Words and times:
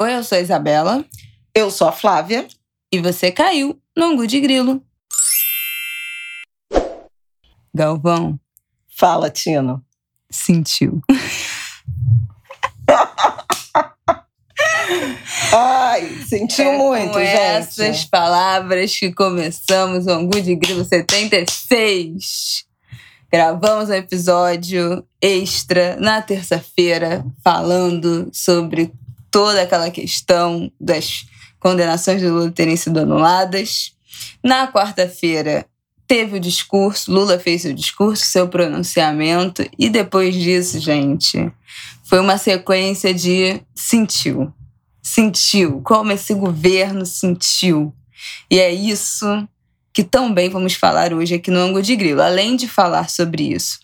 Oi, 0.00 0.14
eu 0.14 0.22
sou 0.22 0.38
a 0.38 0.40
Isabela. 0.40 1.04
Eu 1.52 1.72
sou 1.72 1.88
a 1.88 1.92
Flávia. 1.92 2.46
E 2.92 3.00
você 3.00 3.32
caiu 3.32 3.76
no 3.96 4.04
Angu 4.04 4.28
de 4.28 4.38
Grilo. 4.38 4.80
Galvão. 7.74 8.38
Fala, 8.96 9.28
Tino. 9.28 9.84
Sentiu. 10.30 11.02
Ai, 15.52 16.08
sentiu 16.28 16.66
é 16.66 16.78
muito, 16.78 17.14
com 17.14 17.18
gente. 17.18 17.36
essas 17.36 18.04
palavras 18.04 18.96
que 18.96 19.12
começamos 19.12 20.06
o 20.06 20.10
Angu 20.10 20.40
de 20.40 20.54
Grilo 20.54 20.84
76. 20.84 22.64
Gravamos 23.32 23.88
um 23.88 23.94
episódio 23.94 25.04
extra 25.20 25.96
na 25.96 26.22
terça-feira 26.22 27.26
falando 27.42 28.30
sobre 28.32 28.92
toda 29.30 29.62
aquela 29.62 29.90
questão 29.90 30.70
das 30.80 31.26
condenações 31.58 32.20
de 32.20 32.28
Lula 32.28 32.50
terem 32.50 32.76
sido 32.76 33.00
anuladas. 33.00 33.92
Na 34.42 34.70
quarta-feira, 34.70 35.66
teve 36.06 36.36
o 36.36 36.40
discurso, 36.40 37.12
Lula 37.12 37.38
fez 37.38 37.64
o 37.64 37.74
discurso, 37.74 38.24
seu 38.24 38.48
pronunciamento, 38.48 39.64
e 39.78 39.90
depois 39.90 40.34
disso, 40.34 40.80
gente, 40.80 41.52
foi 42.04 42.18
uma 42.18 42.38
sequência 42.38 43.12
de 43.12 43.60
sentiu. 43.74 44.52
Sentiu, 45.02 45.80
como 45.82 46.12
esse 46.12 46.34
governo 46.34 47.04
sentiu. 47.04 47.94
E 48.50 48.58
é 48.58 48.72
isso 48.72 49.26
que 49.92 50.02
também 50.02 50.48
vamos 50.48 50.74
falar 50.74 51.12
hoje 51.12 51.34
aqui 51.34 51.50
no 51.50 51.60
Ângulo 51.60 51.82
de 51.82 51.94
Grilo. 51.96 52.22
Além 52.22 52.56
de 52.56 52.66
falar 52.66 53.10
sobre 53.10 53.52
isso, 53.54 53.78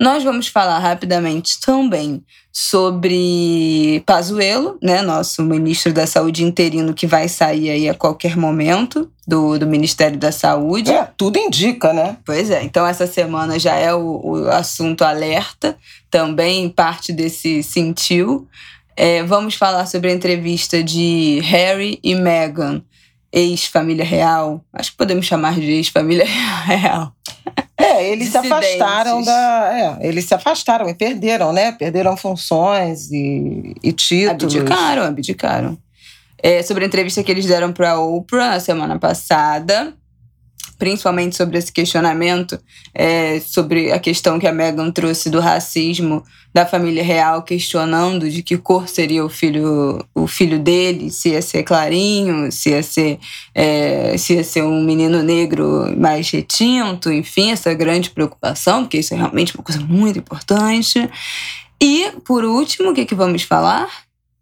nós 0.00 0.24
vamos 0.24 0.48
falar 0.48 0.78
rapidamente 0.78 1.60
também 1.60 2.24
sobre 2.60 4.02
Pazuello, 4.04 4.76
né, 4.82 5.00
nosso 5.00 5.44
ministro 5.44 5.92
da 5.92 6.08
Saúde 6.08 6.42
interino 6.42 6.92
que 6.92 7.06
vai 7.06 7.28
sair 7.28 7.70
aí 7.70 7.88
a 7.88 7.94
qualquer 7.94 8.36
momento 8.36 9.08
do, 9.24 9.56
do 9.60 9.64
Ministério 9.64 10.18
da 10.18 10.32
Saúde. 10.32 10.90
É, 10.90 11.08
tudo 11.16 11.38
indica, 11.38 11.92
né? 11.92 12.16
Pois 12.24 12.50
é, 12.50 12.64
então 12.64 12.84
essa 12.84 13.06
semana 13.06 13.60
já 13.60 13.76
é 13.76 13.94
o, 13.94 14.20
o 14.24 14.50
assunto 14.50 15.02
alerta, 15.02 15.78
também 16.10 16.68
parte 16.68 17.12
desse 17.12 17.62
sentiu. 17.62 18.48
É, 18.96 19.22
vamos 19.22 19.54
falar 19.54 19.86
sobre 19.86 20.10
a 20.10 20.14
entrevista 20.14 20.82
de 20.82 21.38
Harry 21.44 22.00
e 22.02 22.16
Meghan, 22.16 22.82
ex-família 23.30 24.04
real. 24.04 24.64
Acho 24.72 24.90
que 24.90 24.96
podemos 24.96 25.26
chamar 25.26 25.54
de 25.54 25.70
ex-família 25.70 26.26
real. 26.66 27.12
É, 27.98 28.10
eles 28.10 28.28
se 28.30 28.38
afastaram 28.38 29.22
da. 29.22 29.98
É, 30.00 30.06
eles 30.06 30.24
se 30.24 30.34
afastaram 30.34 30.88
e 30.88 30.94
perderam, 30.94 31.52
né? 31.52 31.72
Perderam 31.72 32.16
funções 32.16 33.10
e, 33.10 33.74
e 33.82 33.92
títulos. 33.92 34.54
Abdicaram, 34.54 35.02
abdicaram. 35.04 35.78
É, 36.40 36.62
sobre 36.62 36.84
a 36.84 36.86
entrevista 36.86 37.22
que 37.22 37.30
eles 37.30 37.46
deram 37.46 37.72
para 37.72 37.92
a 37.92 38.00
Oprah 38.00 38.50
na 38.50 38.60
semana 38.60 38.98
passada 38.98 39.92
principalmente 40.78 41.36
sobre 41.36 41.58
esse 41.58 41.72
questionamento, 41.72 42.58
é, 42.94 43.40
sobre 43.40 43.90
a 43.92 43.98
questão 43.98 44.38
que 44.38 44.46
a 44.46 44.52
Meghan 44.52 44.90
trouxe 44.90 45.28
do 45.28 45.40
racismo 45.40 46.22
da 46.54 46.64
família 46.64 47.02
real, 47.02 47.42
questionando 47.42 48.30
de 48.30 48.42
que 48.42 48.56
cor 48.56 48.88
seria 48.88 49.24
o 49.24 49.28
filho, 49.28 50.04
o 50.14 50.26
filho 50.26 50.58
dele, 50.58 51.10
se 51.10 51.30
ia 51.30 51.42
ser 51.42 51.62
clarinho, 51.62 52.50
se 52.50 52.70
ia 52.70 52.82
ser, 52.82 53.18
é, 53.54 54.16
se 54.16 54.34
ia 54.34 54.44
ser 54.44 54.62
um 54.62 54.82
menino 54.82 55.22
negro 55.22 55.94
mais 55.98 56.30
retinto, 56.30 57.12
enfim, 57.12 57.50
essa 57.50 57.74
grande 57.74 58.10
preocupação, 58.10 58.82
porque 58.82 58.98
isso 58.98 59.12
é 59.12 59.16
realmente 59.16 59.54
uma 59.54 59.64
coisa 59.64 59.80
muito 59.80 60.18
importante. 60.18 61.10
E, 61.80 62.12
por 62.24 62.44
último, 62.44 62.90
o 62.90 62.94
que, 62.94 63.04
que 63.04 63.14
vamos 63.14 63.42
falar? 63.42 63.88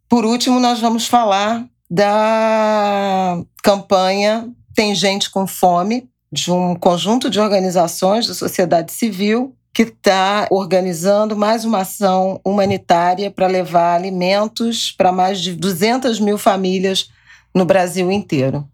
Por 0.09 0.25
último, 0.25 0.61
nós 0.61 0.81
vamos 0.81 1.07
falar 1.07 1.67
da 1.91 3.41
campanha 3.63 4.49
Tem 4.75 4.95
Gente 4.95 5.31
com 5.31 5.47
Fome, 5.47 6.09
de 6.37 6.53
um 6.53 6.75
conjunto 6.75 7.31
de 7.31 7.41
organizações 7.41 8.27
da 8.27 8.35
sociedade 8.35 8.93
civil 8.93 9.55
que 9.73 9.83
está 9.83 10.47
organizando 10.51 11.37
mais 11.37 11.65
uma 11.65 11.81
ação 11.81 12.41
humanitária 12.45 13.31
para 13.31 13.47
levar 13.47 13.95
alimentos 13.95 14.91
para 14.91 15.13
mais 15.13 15.41
de 15.41 15.55
200 15.55 16.21
mil 16.21 16.39
famílias 16.39 17.11
no 17.55 17.65
Brasil 17.65 18.11
inteiro. 18.11 18.67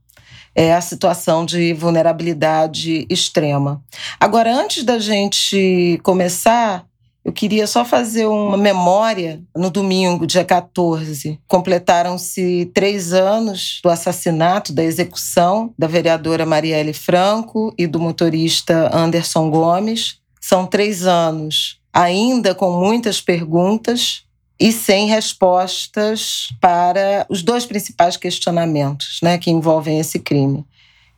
É 0.54 0.74
a 0.74 0.80
situação 0.80 1.46
de 1.46 1.72
vulnerabilidade 1.72 3.06
extrema. 3.08 3.82
Agora, 4.20 4.54
antes 4.54 4.84
da 4.84 4.98
gente 4.98 5.98
começar, 6.02 6.84
eu 7.24 7.32
queria 7.32 7.66
só 7.66 7.84
fazer 7.84 8.26
uma 8.26 8.56
memória. 8.56 9.42
No 9.56 9.70
domingo, 9.70 10.26
dia 10.26 10.44
14, 10.44 11.38
completaram-se 11.46 12.70
três 12.74 13.12
anos 13.12 13.80
do 13.82 13.88
assassinato, 13.88 14.72
da 14.72 14.82
execução 14.82 15.72
da 15.78 15.86
vereadora 15.86 16.44
Marielle 16.44 16.92
Franco 16.92 17.72
e 17.78 17.86
do 17.86 18.00
motorista 18.00 18.90
Anderson 18.92 19.50
Gomes. 19.50 20.18
São 20.40 20.66
três 20.66 21.06
anos 21.06 21.80
ainda 21.92 22.54
com 22.54 22.72
muitas 22.72 23.20
perguntas 23.20 24.24
e 24.58 24.72
sem 24.72 25.06
respostas 25.06 26.48
para 26.60 27.26
os 27.28 27.42
dois 27.42 27.66
principais 27.66 28.16
questionamentos 28.16 29.18
né, 29.22 29.38
que 29.38 29.50
envolvem 29.50 30.00
esse 30.00 30.18
crime. 30.18 30.64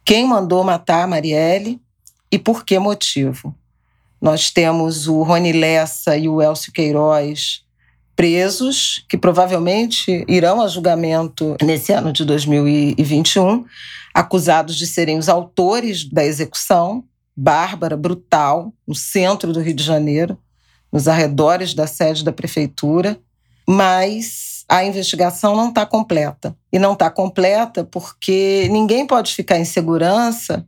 Quem 0.04 0.26
mandou 0.26 0.64
matar 0.64 1.06
Marielle 1.06 1.80
e 2.30 2.38
por 2.38 2.64
que 2.64 2.78
motivo? 2.78 3.54
Nós 4.24 4.50
temos 4.50 5.06
o 5.06 5.22
Rony 5.22 5.52
Lessa 5.52 6.16
e 6.16 6.30
o 6.30 6.40
Elcio 6.40 6.72
Queiroz 6.72 7.62
presos, 8.16 9.04
que 9.06 9.18
provavelmente 9.18 10.24
irão 10.26 10.62
a 10.62 10.66
julgamento 10.66 11.58
nesse 11.62 11.92
ano 11.92 12.10
de 12.10 12.24
2021, 12.24 13.66
acusados 14.14 14.76
de 14.76 14.86
serem 14.86 15.18
os 15.18 15.28
autores 15.28 16.08
da 16.08 16.24
execução 16.24 17.04
bárbara, 17.36 17.98
brutal, 17.98 18.72
no 18.88 18.94
centro 18.94 19.52
do 19.52 19.60
Rio 19.60 19.74
de 19.74 19.84
Janeiro, 19.84 20.38
nos 20.90 21.06
arredores 21.06 21.74
da 21.74 21.86
sede 21.86 22.24
da 22.24 22.32
prefeitura, 22.32 23.20
mas 23.68 24.64
a 24.66 24.86
investigação 24.86 25.54
não 25.54 25.68
está 25.68 25.84
completa. 25.84 26.56
E 26.72 26.78
não 26.78 26.94
está 26.94 27.10
completa 27.10 27.84
porque 27.84 28.70
ninguém 28.70 29.06
pode 29.06 29.34
ficar 29.34 29.58
em 29.58 29.66
segurança 29.66 30.66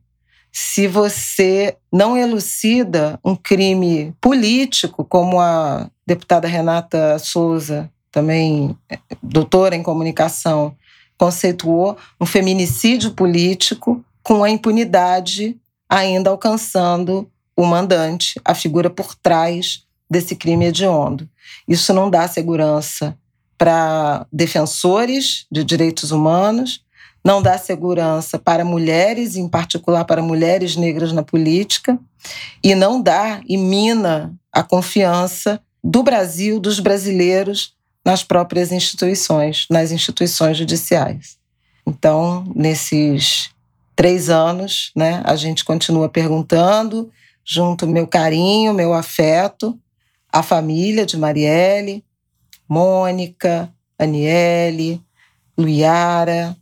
se 0.59 0.89
você 0.89 1.77
não 1.93 2.17
elucida 2.17 3.21
um 3.23 3.37
crime 3.37 4.17
político, 4.19 5.05
como 5.05 5.39
a 5.39 5.91
deputada 6.07 6.49
Renata 6.49 7.19
Souza, 7.19 7.91
também 8.11 8.75
é, 8.89 8.99
doutora 9.23 9.77
em 9.77 9.83
comunicação, 9.83 10.75
conceituou, 11.19 11.99
um 12.19 12.25
feminicídio 12.25 13.11
político 13.11 14.03
com 14.23 14.43
a 14.43 14.49
impunidade 14.49 15.61
ainda 15.91 16.31
alcançando 16.31 17.31
o 17.55 17.67
mandante, 17.67 18.41
a 18.43 18.55
figura 18.55 18.89
por 18.89 19.15
trás 19.15 19.85
desse 20.09 20.35
crime 20.35 20.65
hediondo. 20.65 21.29
Isso 21.69 21.93
não 21.93 22.09
dá 22.09 22.27
segurança 22.27 23.15
para 23.59 24.27
defensores 24.33 25.45
de 25.53 25.63
direitos 25.63 26.13
humanos, 26.13 26.83
não 27.27 27.43
dá 27.43 27.59
segurança 27.59 28.39
para 28.39 28.65
mulheres, 28.65 29.35
em 29.35 29.49
particular 29.49 30.05
para 30.05 30.23
mulheres 30.23 30.77
negras 30.77 31.11
na 31.11 31.25
política, 31.25 31.99
e 32.63 32.73
não 32.73 33.03
dá 33.03 33.41
e 33.49 33.57
mina 33.57 34.33
a 34.53 34.63
confiança 34.63 35.61
do 35.83 36.05
Brasil, 36.05 36.61
dos 36.61 36.79
brasileiros, 36.79 37.75
nas 38.05 38.23
próprias 38.23 38.71
instituições, 38.71 39.67
nas 39.69 39.91
instituições 39.91 40.57
judiciais. 40.57 41.37
Então, 41.85 42.45
nesses 42.55 43.51
três 43.97 44.31
anos, 44.31 44.93
né, 44.95 45.21
a 45.25 45.35
gente 45.35 45.65
continua 45.65 46.09
perguntando, 46.09 47.11
junto 47.45 47.89
meu 47.89 48.07
carinho, 48.07 48.73
meu 48.73 48.95
afeto, 48.95 49.77
a 50.33 50.45
família 50.45 51.05
de 51.05 51.17
Marielle, 51.17 52.05
Mônica, 52.69 53.69
Aniele, 53.99 55.03
Luiara, 55.59 56.57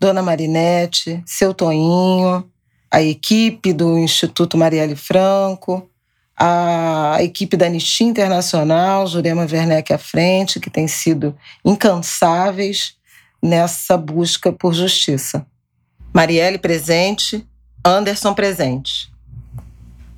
Dona 0.00 0.22
Marinete, 0.22 1.22
seu 1.26 1.52
Toinho, 1.52 2.48
a 2.90 3.02
equipe 3.02 3.70
do 3.74 3.98
Instituto 3.98 4.56
Marielle 4.56 4.96
Franco, 4.96 5.86
a 6.34 7.18
equipe 7.20 7.54
da 7.54 7.66
Anistia 7.66 8.06
Internacional, 8.06 9.06
Jurema 9.06 9.42
Werneck 9.42 9.92
à 9.92 9.98
frente, 9.98 10.58
que 10.58 10.70
tem 10.70 10.88
sido 10.88 11.36
incansáveis 11.62 12.94
nessa 13.42 13.94
busca 13.98 14.50
por 14.50 14.72
justiça. 14.72 15.46
Marielle 16.14 16.56
presente, 16.56 17.46
Anderson 17.84 18.32
presente. 18.32 19.12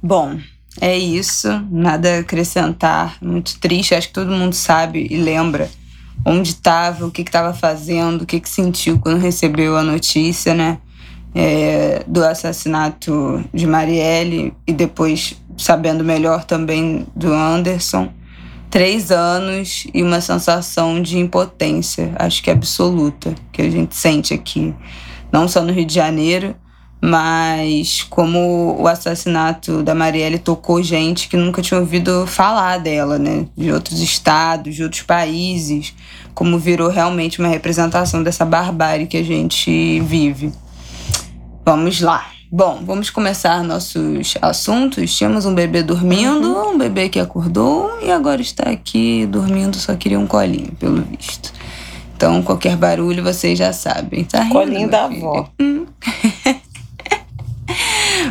Bom, 0.00 0.38
é 0.81 0.96
isso, 0.96 1.49
nada 1.73 2.17
a 2.17 2.20
acrescentar. 2.20 3.19
Muito 3.20 3.58
triste, 3.58 3.96
acho 3.96 4.06
que 4.08 4.14
todo 4.14 4.31
mundo 4.31 4.55
sabe 4.55 5.08
e 5.11 5.17
lembra 5.17 5.69
onde 6.25 6.50
estava, 6.50 7.06
o 7.06 7.11
que 7.11 7.23
estava 7.23 7.53
fazendo, 7.53 8.23
o 8.23 8.26
que, 8.26 8.41
que 8.41 8.49
sentiu 8.49 8.99
quando 8.99 9.19
recebeu 9.19 9.76
a 9.76 9.82
notícia, 9.82 10.55
né? 10.55 10.79
É, 11.35 12.05
do 12.06 12.23
assassinato 12.23 13.43
de 13.55 13.67
Marielle 13.67 14.53
e 14.67 14.73
depois 14.73 15.35
sabendo 15.56 16.05
melhor 16.05 16.44
também 16.44 17.06
do 17.17 17.32
Anderson. 17.32 18.12
três 18.70 19.11
anos 19.11 19.87
e 19.93 20.03
uma 20.03 20.20
sensação 20.20 21.00
de 21.03 21.19
impotência, 21.19 22.12
acho 22.19 22.43
que 22.43 22.50
absoluta, 22.50 23.35
que 23.53 23.61
a 23.61 23.70
gente 23.70 23.94
sente 23.94 24.32
aqui, 24.32 24.75
não 25.31 25.47
só 25.47 25.62
no 25.62 25.73
Rio 25.73 25.85
de 25.85 25.94
Janeiro, 25.94 26.55
mas 27.04 28.04
como 28.04 28.81
o 28.81 28.87
assassinato 28.87 29.82
da 29.82 29.93
Marielle 29.93 30.38
tocou 30.38 30.81
gente 30.81 31.28
que 31.28 31.37
nunca 31.37 31.60
tinha 31.60 31.81
ouvido 31.81 32.28
falar 32.28 32.78
dela, 32.78 33.19
né? 33.19 33.44
De 33.56 33.72
outros 33.72 34.00
estados, 34.00 34.76
de 34.76 34.84
outros 34.84 35.02
países, 35.02 35.93
como 36.32 36.60
virou 36.60 36.88
realmente 36.88 37.40
uma 37.40 37.49
representação 37.49 38.22
dessa 38.22 38.44
barbárie 38.44 39.08
que 39.08 39.16
a 39.16 39.25
gente 39.25 39.99
vive. 40.02 40.52
Vamos 41.66 42.00
lá. 42.00 42.25
Bom, 42.49 42.82
vamos 42.84 43.10
começar 43.10 43.64
nossos 43.64 44.37
assuntos. 44.40 45.16
Tínhamos 45.16 45.44
um 45.44 45.54
bebê 45.54 45.82
dormindo, 45.82 46.52
uhum. 46.52 46.75
um 46.75 46.78
bebê 46.78 47.08
que 47.08 47.19
acordou 47.19 47.99
e 48.00 48.12
agora 48.12 48.40
está 48.40 48.70
aqui 48.70 49.26
dormindo, 49.26 49.76
só 49.76 49.96
queria 49.96 50.20
um 50.20 50.26
colinho, 50.26 50.70
pelo 50.78 51.02
visto. 51.02 51.52
Então, 52.14 52.40
qualquer 52.43 52.76
barulho 52.76 53.25
vocês 53.25 53.58
já 53.58 53.72
sabem. 53.72 54.22
Tá 54.22 54.43
rindo, 54.43 54.52
colinho 54.52 54.88
da 54.88 55.06
avó. 55.06 55.49
Hum. 55.60 55.84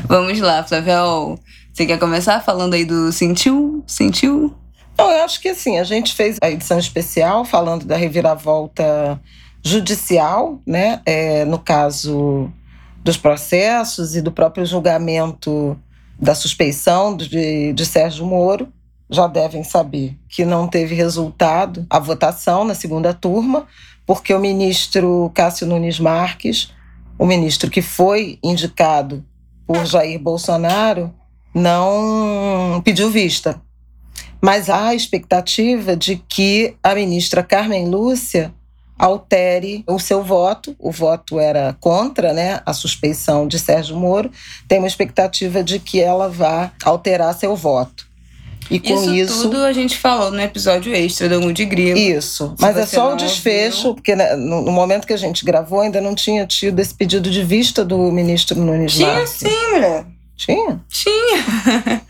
Vamos 0.08 0.40
lá, 0.40 0.64
Flavel. 0.64 1.40
Você 1.74 1.86
quer 1.86 1.98
começar 1.98 2.42
falando 2.42 2.74
aí 2.74 2.86
do 2.86 3.12
Sentiu? 3.12 3.84
Sentiu? 3.88 4.56
Não, 4.98 5.10
eu 5.10 5.24
acho 5.24 5.42
que 5.42 5.50
assim, 5.50 5.80
a 5.80 5.84
gente 5.84 6.14
fez 6.14 6.38
a 6.42 6.50
edição 6.50 6.78
especial 6.78 7.44
falando 7.46 7.86
da 7.86 7.96
reviravolta 7.96 9.20
judicial, 9.64 10.60
né? 10.66 11.02
É, 11.06 11.46
no 11.46 11.60
caso 11.60 12.52
dos 13.04 13.18
processos 13.18 14.16
e 14.16 14.22
do 14.22 14.32
próprio 14.32 14.66
julgamento 14.66 15.80
da 16.20 16.36
suspeição 16.36 17.16
de, 17.18 17.74
de 17.74 17.86
Sérgio 17.86 18.26
Moro. 18.26 18.68
Já 19.10 19.28
devem 19.28 19.64
saber 19.64 20.18
que 20.30 20.46
não 20.46 20.68
teve 20.68 20.96
resultado 20.96 21.86
a 21.90 22.00
votação 22.00 22.64
na 22.64 22.74
segunda 22.74 23.14
turma, 23.14 23.68
porque 24.06 24.34
o 24.34 24.40
ministro 24.40 25.30
Cássio 25.34 25.68
Nunes 25.68 26.00
Marques, 26.00 26.72
o 27.18 27.26
ministro 27.26 27.70
que 27.70 27.82
foi 27.82 28.40
indicado 28.42 29.26
por 29.71 29.85
Jair 29.85 30.19
Bolsonaro 30.19 31.13
não 31.53 32.81
pediu 32.83 33.09
vista. 33.09 33.62
Mas 34.41 34.69
há 34.69 34.88
a 34.88 34.95
expectativa 34.95 35.95
de 35.95 36.18
que 36.18 36.75
a 36.83 36.94
ministra 36.94 37.41
Carmen 37.41 37.88
Lúcia 37.88 38.53
altere 39.00 39.81
o 39.88 39.97
seu 39.97 40.23
voto. 40.23 40.75
O 40.77 40.91
voto 40.91 41.39
era 41.39 41.73
contra 41.79 42.33
né, 42.33 42.59
a 42.65 42.73
suspeição 42.73 43.47
de 43.47 43.57
Sérgio 43.57 43.95
Moro. 43.95 44.29
Tem 44.68 44.77
uma 44.77 44.88
expectativa 44.88 45.63
de 45.63 45.79
que 45.79 46.01
ela 46.01 46.27
vá 46.27 46.71
alterar 46.83 47.33
seu 47.33 47.56
voto. 47.56 48.11
E 48.71 48.79
com 48.79 48.94
isso, 48.94 49.13
isso 49.13 49.41
tudo 49.41 49.65
a 49.65 49.73
gente 49.73 49.97
falou 49.97 50.31
no 50.31 50.39
episódio 50.39 50.95
extra 50.95 51.27
do 51.27 51.41
Mundo 51.41 51.53
de 51.53 51.65
Grilo. 51.65 51.97
Isso, 51.97 52.56
mas 52.57 52.77
é 52.77 52.85
só 52.85 53.13
o 53.13 53.15
desfecho, 53.18 53.89
ouviu. 53.89 53.95
porque 53.95 54.15
né, 54.15 54.33
no, 54.35 54.62
no, 54.62 54.71
momento 54.71 55.06
que 55.06 55.12
a 55.12 55.18
gente 55.18 55.44
gravou 55.44 55.81
ainda 55.81 56.00
não 56.00 56.15
tinha 56.15 56.47
tido 56.47 56.79
esse 56.79 56.94
pedido 56.94 57.29
de 57.29 57.44
vista 57.44 57.83
do 57.83 57.97
ministro 58.12 58.57
Nunes 58.57 58.94
Tinha 58.94 59.13
Marques. 59.13 59.31
sim, 59.31 59.71
mulher. 59.73 60.06
Tinha? 60.38 60.81
Tinha. 60.89 62.01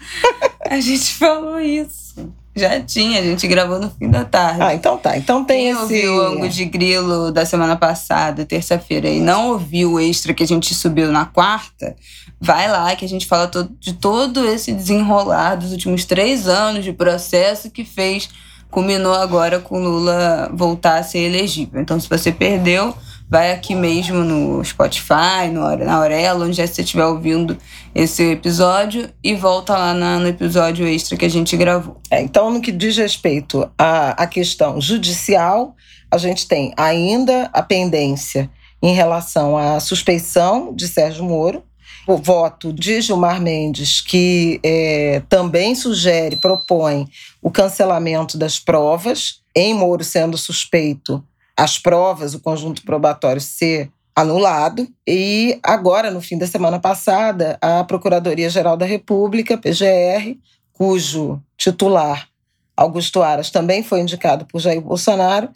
a 0.69 0.79
gente 0.79 1.13
falou 1.13 1.59
isso. 1.59 2.31
Já 2.55 2.81
tinha, 2.81 3.19
a 3.19 3.23
gente 3.23 3.47
gravou 3.47 3.79
no 3.79 3.89
fim 3.89 4.09
da 4.09 4.25
tarde. 4.25 4.61
Ah, 4.61 4.73
então 4.73 4.97
tá. 4.97 5.17
Então 5.17 5.45
tem 5.45 5.59
Quem 5.63 5.69
esse... 5.69 5.81
ouviu 5.81 6.15
o 6.15 6.21
ângulo 6.21 6.49
de 6.49 6.65
grilo 6.65 7.31
da 7.31 7.45
semana 7.45 7.77
passada, 7.77 8.45
terça-feira, 8.45 9.07
e 9.07 9.21
não 9.21 9.51
ouviu 9.51 9.93
o 9.93 9.99
extra 9.99 10.33
que 10.33 10.43
a 10.43 10.47
gente 10.47 10.73
subiu 10.73 11.11
na 11.11 11.25
quarta, 11.25 11.95
vai 12.39 12.69
lá 12.69 12.93
que 12.95 13.05
a 13.05 13.09
gente 13.09 13.25
fala 13.25 13.49
de 13.79 13.93
todo 13.93 14.45
esse 14.45 14.73
desenrolar 14.73 15.55
dos 15.55 15.71
últimos 15.71 16.03
três 16.03 16.47
anos 16.47 16.83
de 16.83 16.91
processo 16.91 17.69
que 17.69 17.85
fez, 17.85 18.29
culminou 18.69 19.13
agora 19.13 19.59
com 19.59 19.81
Lula 19.81 20.49
voltar 20.53 20.99
a 20.99 21.03
ser 21.03 21.19
elegível. 21.19 21.79
Então, 21.79 21.99
se 21.99 22.09
você 22.09 22.31
perdeu, 22.31 22.93
vai 23.31 23.53
aqui 23.53 23.73
mesmo 23.73 24.25
no 24.25 24.61
Spotify, 24.61 25.47
no, 25.49 25.61
na 25.77 25.93
Aurela, 25.95 26.45
onde 26.45 26.57
você 26.57 26.81
estiver 26.81 27.05
ouvindo 27.05 27.57
esse 27.95 28.23
episódio 28.23 29.09
e 29.23 29.33
volta 29.33 29.71
lá 29.71 29.93
na, 29.93 30.19
no 30.19 30.27
episódio 30.27 30.85
extra 30.85 31.15
que 31.15 31.23
a 31.23 31.29
gente 31.29 31.55
gravou. 31.55 32.01
É, 32.11 32.21
então, 32.21 32.51
no 32.51 32.59
que 32.59 32.73
diz 32.73 32.97
respeito 32.97 33.71
à, 33.77 34.21
à 34.21 34.27
questão 34.27 34.81
judicial, 34.81 35.73
a 36.11 36.17
gente 36.17 36.45
tem 36.45 36.73
ainda 36.75 37.49
a 37.53 37.63
pendência 37.63 38.51
em 38.83 38.93
relação 38.93 39.57
à 39.57 39.79
suspeição 39.79 40.75
de 40.75 40.89
Sérgio 40.89 41.23
Moro, 41.23 41.63
o 42.05 42.17
voto 42.17 42.73
de 42.73 42.99
Gilmar 42.99 43.41
Mendes, 43.41 44.01
que 44.01 44.59
é, 44.61 45.21
também 45.29 45.73
sugere, 45.73 46.35
propõe 46.35 47.07
o 47.41 47.49
cancelamento 47.49 48.37
das 48.37 48.59
provas, 48.59 49.39
em 49.55 49.73
Moro 49.73 50.03
sendo 50.03 50.37
suspeito 50.37 51.23
as 51.61 51.77
provas, 51.77 52.33
o 52.33 52.39
conjunto 52.39 52.81
probatório 52.81 53.39
ser 53.39 53.91
anulado. 54.15 54.87
E 55.07 55.59
agora, 55.61 56.09
no 56.09 56.19
fim 56.19 56.35
da 56.35 56.47
semana 56.47 56.79
passada, 56.79 57.55
a 57.61 57.83
Procuradoria-Geral 57.83 58.75
da 58.75 58.83
República, 58.83 59.59
PGR, 59.59 60.39
cujo 60.73 61.39
titular, 61.55 62.27
Augusto 62.75 63.21
Aras, 63.21 63.51
também 63.51 63.83
foi 63.83 63.99
indicado 64.01 64.43
por 64.47 64.59
Jair 64.59 64.81
Bolsonaro, 64.81 65.49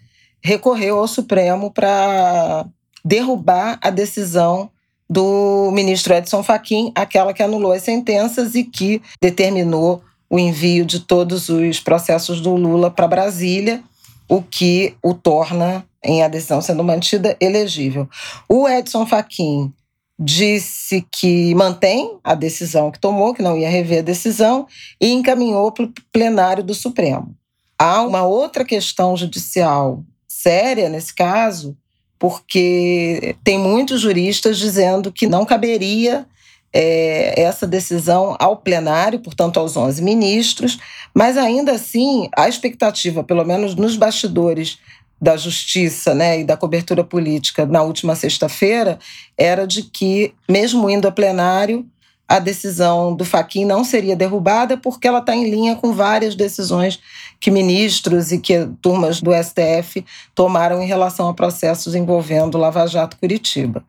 recorreu 0.43 0.99
ao 0.99 1.07
Supremo 1.07 1.71
para 1.71 2.67
derrubar 3.03 3.79
a 3.81 3.89
decisão 3.89 4.69
do 5.09 5.71
ministro 5.71 6.13
Edson 6.13 6.43
Fachin, 6.43 6.91
aquela 6.93 7.33
que 7.33 7.41
anulou 7.41 7.71
as 7.71 7.81
sentenças 7.81 8.53
e 8.53 8.63
que 8.63 9.01
determinou 9.19 10.03
o 10.29 10.37
envio 10.37 10.85
de 10.85 10.99
todos 10.99 11.49
os 11.49 11.79
processos 11.79 12.41
do 12.41 12.55
Lula 12.55 12.91
para 12.91 13.07
Brasília, 13.07 13.83
o 14.29 14.43
que 14.43 14.95
o 15.03 15.15
torna 15.15 15.83
em 16.05 16.23
a 16.23 16.27
decisão 16.27 16.61
sendo 16.61 16.83
mantida 16.83 17.35
elegível. 17.39 18.07
O 18.47 18.67
Edson 18.67 19.05
Fachin 19.05 19.73
disse 20.17 21.05
que 21.11 21.53
mantém 21.55 22.17
a 22.23 22.35
decisão 22.35 22.89
que 22.89 22.99
tomou, 22.99 23.33
que 23.33 23.41
não 23.41 23.57
ia 23.57 23.69
rever 23.69 23.99
a 23.99 24.03
decisão, 24.03 24.65
e 24.99 25.11
encaminhou 25.11 25.71
para 25.71 25.85
o 25.85 25.93
plenário 26.11 26.63
do 26.63 26.73
Supremo. 26.73 27.35
Há 27.77 28.01
uma 28.01 28.23
outra 28.23 28.63
questão 28.63 29.17
judicial 29.17 30.03
séria 30.27 30.87
nesse 30.87 31.13
caso, 31.13 31.75
porque 32.17 33.35
tem 33.43 33.59
muitos 33.59 34.01
juristas 34.01 34.57
dizendo 34.57 35.11
que 35.11 35.27
não 35.27 35.45
caberia 35.45 36.25
é, 36.71 37.41
essa 37.41 37.65
decisão 37.65 38.35
ao 38.39 38.57
plenário, 38.57 39.19
portanto 39.19 39.59
aos 39.59 39.75
11 39.75 40.01
ministros, 40.01 40.77
mas 41.13 41.37
ainda 41.37 41.73
assim 41.73 42.29
a 42.35 42.47
expectativa, 42.47 43.23
pelo 43.23 43.45
menos 43.45 43.75
nos 43.75 43.95
bastidores 43.95 44.77
da 45.21 45.37
justiça 45.37 46.13
né, 46.13 46.41
e 46.41 46.43
da 46.43 46.57
cobertura 46.57 47.03
política 47.03 47.65
na 47.65 47.81
última 47.81 48.15
sexta-feira 48.15 48.99
era 49.37 49.65
de 49.65 49.83
que, 49.83 50.33
mesmo 50.49 50.89
indo 50.89 51.07
a 51.07 51.11
plenário, 51.11 51.85
a 52.27 52.39
decisão 52.39 53.15
do 53.15 53.23
Faquin 53.23 53.65
não 53.65 53.83
seria 53.83 54.15
derrubada 54.15 54.75
porque 54.77 55.07
ela 55.07 55.19
está 55.19 55.35
em 55.35 55.49
linha 55.49 55.75
com 55.75 55.93
várias 55.93 56.35
decisões 56.35 56.99
que 57.39 57.51
ministros 57.51 58.31
e 58.31 58.39
que 58.39 58.67
turmas 58.81 59.21
do 59.21 59.31
STF 59.31 60.03
tomaram 60.33 60.81
em 60.81 60.87
relação 60.87 61.29
a 61.29 61.33
processos 61.33 61.93
envolvendo 61.93 62.57
Lava 62.57 62.87
Jato 62.87 63.17
Curitiba. 63.17 63.85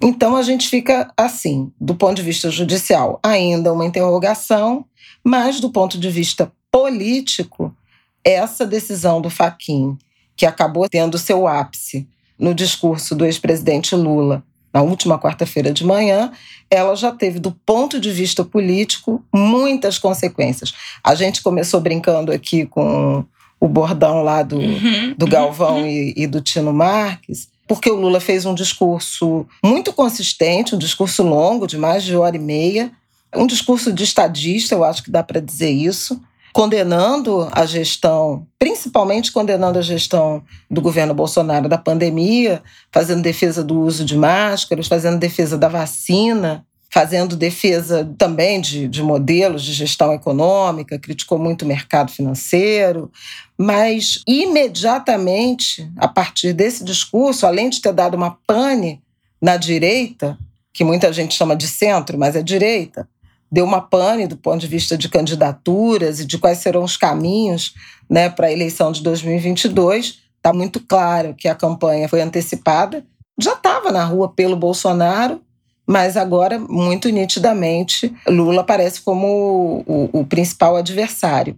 Então 0.00 0.36
a 0.36 0.42
gente 0.42 0.68
fica 0.68 1.10
assim, 1.16 1.72
do 1.80 1.94
ponto 1.94 2.16
de 2.16 2.22
vista 2.22 2.50
judicial, 2.50 3.18
ainda 3.22 3.72
uma 3.72 3.86
interrogação, 3.86 4.84
mas 5.24 5.60
do 5.60 5.70
ponto 5.70 5.98
de 5.98 6.10
vista 6.10 6.52
político, 6.70 7.74
essa 8.22 8.66
decisão 8.66 9.20
do 9.20 9.30
Faquin 9.30 9.98
que 10.36 10.46
acabou 10.46 10.88
tendo 10.88 11.18
seu 11.18 11.46
ápice 11.46 12.06
no 12.38 12.54
discurso 12.54 13.14
do 13.14 13.24
ex-presidente 13.24 13.94
Lula 13.94 14.42
na 14.74 14.82
última 14.82 15.16
quarta-feira 15.16 15.72
de 15.72 15.84
manhã, 15.84 16.32
ela 16.68 16.96
já 16.96 17.12
teve, 17.12 17.38
do 17.38 17.52
ponto 17.52 18.00
de 18.00 18.10
vista 18.10 18.44
político, 18.44 19.24
muitas 19.32 19.98
consequências. 19.98 20.74
A 21.02 21.14
gente 21.14 21.42
começou 21.42 21.80
brincando 21.80 22.32
aqui 22.32 22.66
com 22.66 23.24
o 23.60 23.68
bordão 23.68 24.22
lá 24.22 24.42
do, 24.42 24.58
uhum, 24.58 25.14
do 25.16 25.28
Galvão 25.28 25.82
uhum. 25.82 25.86
e, 25.86 26.14
e 26.16 26.26
do 26.26 26.40
Tino 26.40 26.72
Marques, 26.72 27.48
porque 27.68 27.88
o 27.88 27.94
Lula 27.94 28.18
fez 28.18 28.44
um 28.44 28.54
discurso 28.54 29.46
muito 29.64 29.92
consistente, 29.92 30.74
um 30.74 30.78
discurso 30.78 31.22
longo, 31.22 31.68
de 31.68 31.78
mais 31.78 32.02
de 32.02 32.16
hora 32.16 32.34
e 32.34 32.40
meia, 32.40 32.90
um 33.32 33.46
discurso 33.46 33.92
de 33.92 34.02
estadista, 34.02 34.74
eu 34.74 34.82
acho 34.82 35.04
que 35.04 35.10
dá 35.10 35.22
para 35.22 35.40
dizer 35.40 35.70
isso, 35.70 36.20
condenando 36.54 37.48
a 37.50 37.66
gestão, 37.66 38.46
principalmente 38.60 39.32
condenando 39.32 39.76
a 39.76 39.82
gestão 39.82 40.40
do 40.70 40.80
governo 40.80 41.12
Bolsonaro 41.12 41.68
da 41.68 41.76
pandemia, 41.76 42.62
fazendo 42.92 43.22
defesa 43.22 43.64
do 43.64 43.80
uso 43.80 44.04
de 44.04 44.16
máscaras, 44.16 44.86
fazendo 44.86 45.18
defesa 45.18 45.58
da 45.58 45.66
vacina, 45.66 46.64
fazendo 46.88 47.36
defesa 47.36 48.08
também 48.16 48.60
de, 48.60 48.86
de 48.86 49.02
modelos 49.02 49.64
de 49.64 49.72
gestão 49.72 50.14
econômica, 50.14 50.96
criticou 50.96 51.40
muito 51.40 51.62
o 51.62 51.66
mercado 51.66 52.12
financeiro, 52.12 53.10
mas 53.58 54.22
imediatamente, 54.24 55.90
a 55.96 56.06
partir 56.06 56.52
desse 56.52 56.84
discurso, 56.84 57.48
além 57.48 57.68
de 57.68 57.80
ter 57.80 57.92
dado 57.92 58.14
uma 58.14 58.38
pane 58.46 59.02
na 59.42 59.56
direita, 59.56 60.38
que 60.72 60.84
muita 60.84 61.12
gente 61.12 61.34
chama 61.34 61.56
de 61.56 61.66
centro, 61.66 62.16
mas 62.16 62.36
é 62.36 62.42
direita, 62.44 63.08
deu 63.54 63.64
uma 63.64 63.80
pane 63.80 64.26
do 64.26 64.36
ponto 64.36 64.58
de 64.58 64.66
vista 64.66 64.98
de 64.98 65.08
candidaturas 65.08 66.18
e 66.18 66.24
de 66.24 66.36
quais 66.38 66.58
serão 66.58 66.82
os 66.82 66.96
caminhos 66.96 67.72
né, 68.10 68.28
para 68.28 68.48
a 68.48 68.52
eleição 68.52 68.90
de 68.90 69.00
2022. 69.00 70.18
Está 70.36 70.52
muito 70.52 70.80
claro 70.80 71.36
que 71.38 71.46
a 71.46 71.54
campanha 71.54 72.08
foi 72.08 72.20
antecipada. 72.20 73.06
Já 73.38 73.52
estava 73.52 73.92
na 73.92 74.04
rua 74.04 74.28
pelo 74.28 74.56
Bolsonaro, 74.56 75.40
mas 75.86 76.16
agora, 76.16 76.58
muito 76.58 77.08
nitidamente, 77.10 78.12
Lula 78.26 78.62
aparece 78.62 79.00
como 79.00 79.84
o, 79.86 80.20
o, 80.20 80.26
principal 80.26 80.74
adversário. 80.74 81.56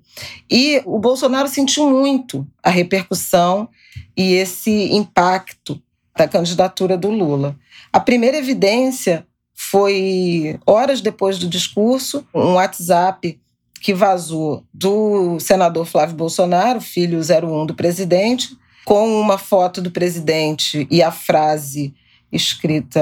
E 0.51 0.83
o 0.85 0.99
Bolsonaro 0.99 1.49
sentiu 1.49 1.89
muito 1.89 2.47
a 2.63 2.69
repercussão 2.69 3.71
e 4.15 4.35
esse 4.35 4.93
impacto 4.93 5.81
da 6.15 6.29
candidatura 6.29 6.99
do 6.99 7.11
Lula. 7.11 7.57
A 7.91 8.01
primeira 8.01 8.37
evidência 8.37 9.27
foi 9.71 10.59
horas 10.67 11.01
depois 11.01 11.39
do 11.39 11.49
discurso, 11.49 12.27
um 12.35 12.55
WhatsApp 12.55 13.39
que 13.81 13.95
vazou 13.95 14.65
do 14.73 15.39
senador 15.39 15.85
Flávio 15.87 16.17
Bolsonaro, 16.17 16.81
filho 16.81 17.21
01 17.21 17.67
do 17.67 17.75
presidente, 17.75 18.57
com 18.85 19.21
uma 19.21 19.39
foto 19.39 19.83
do 19.83 19.91
presidente 19.91 20.87
e 20.91 21.03
a 21.03 21.11
frase 21.11 21.95
escrita 22.33 23.01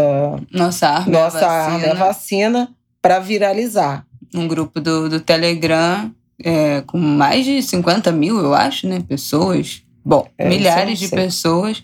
Nossa 0.51 0.89
arma 0.89 1.13
Nossa 1.13 1.41
é 1.41 1.45
a 1.45 1.51
arma 1.51 1.87
é 1.87 1.91
a 1.91 1.95
vacina 1.95 2.71
para 3.01 3.19
viralizar. 3.19 4.07
Um 4.35 4.49
grupo 4.49 4.81
do, 4.81 5.09
do 5.09 5.21
Telegram 5.21 6.11
é, 6.43 6.83
com 6.83 6.99
mais 6.99 7.45
de 7.45 7.63
50 7.63 8.11
mil, 8.13 8.39
eu 8.39 8.55
acho, 8.55 8.89
né? 8.89 9.03
Pessoas. 9.07 9.83
Bom, 10.05 10.27
é, 10.37 10.49
milhares 10.49 10.99
de 10.99 11.09
pessoas 11.09 11.83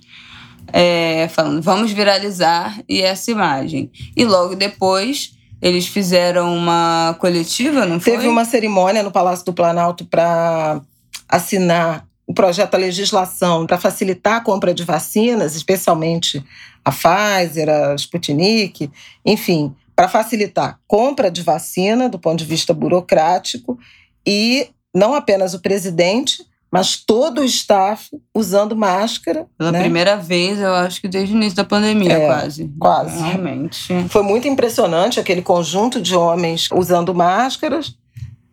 é, 0.73 1.29
falando, 1.29 1.63
vamos 1.63 1.93
viralizar 1.93 2.81
e 2.89 3.01
essa 3.01 3.31
imagem. 3.31 3.91
E 4.17 4.25
logo 4.25 4.55
depois 4.55 5.33
eles 5.61 5.87
fizeram 5.87 6.57
uma 6.57 7.17
coletiva, 7.21 7.85
não 7.85 8.01
foi? 8.01 8.13
Teve 8.13 8.29
uma 8.29 8.45
cerimônia 8.45 9.03
no 9.03 9.11
Palácio 9.11 9.45
do 9.45 9.53
Planalto 9.53 10.05
para 10.05 10.81
assinar 11.29 12.07
o 12.27 12.33
projeto 12.33 12.71
da 12.71 12.79
legislação 12.79 13.67
para 13.67 13.77
facilitar 13.77 14.37
a 14.37 14.41
compra 14.41 14.73
de 14.73 14.85
vacinas, 14.85 15.55
especialmente 15.55 16.43
a 16.85 16.91
Pfizer, 16.91 17.69
a 17.69 17.95
Sputnik, 17.95 18.91
enfim, 19.25 19.75
para 19.95 20.09
facilitar 20.09 20.69
a 20.69 20.79
compra 20.87 21.31
de 21.31 21.43
vacina 21.43 22.09
do 22.09 22.19
ponto 22.19 22.39
de 22.39 22.45
vista 22.45 22.73
burocrático 22.73 23.79
e 24.27 24.71
não 24.95 25.15
apenas 25.15 25.55
o 25.55 25.61
presidente, 25.61 26.45
mas 26.71 26.97
todo 26.97 27.41
o 27.41 27.45
staff 27.45 28.09
usando 28.35 28.77
máscara. 28.77 29.47
Pela 29.59 29.73
né? 29.73 29.81
primeira 29.81 30.17
vez, 30.17 30.59
eu 30.61 30.73
acho 30.75 31.01
que 31.01 31.09
desde 31.09 31.35
o 31.35 31.37
início 31.37 31.57
da 31.57 31.65
pandemia, 31.65 32.13
é, 32.13 32.27
quase. 32.27 32.73
Quase. 32.79 33.23
Realmente. 33.23 34.09
Foi 34.09 34.23
muito 34.23 34.47
impressionante 34.47 35.19
aquele 35.19 35.43
conjunto 35.43 36.01
de 36.01 36.15
homens 36.15 36.69
usando 36.73 37.15
máscaras. 37.15 37.95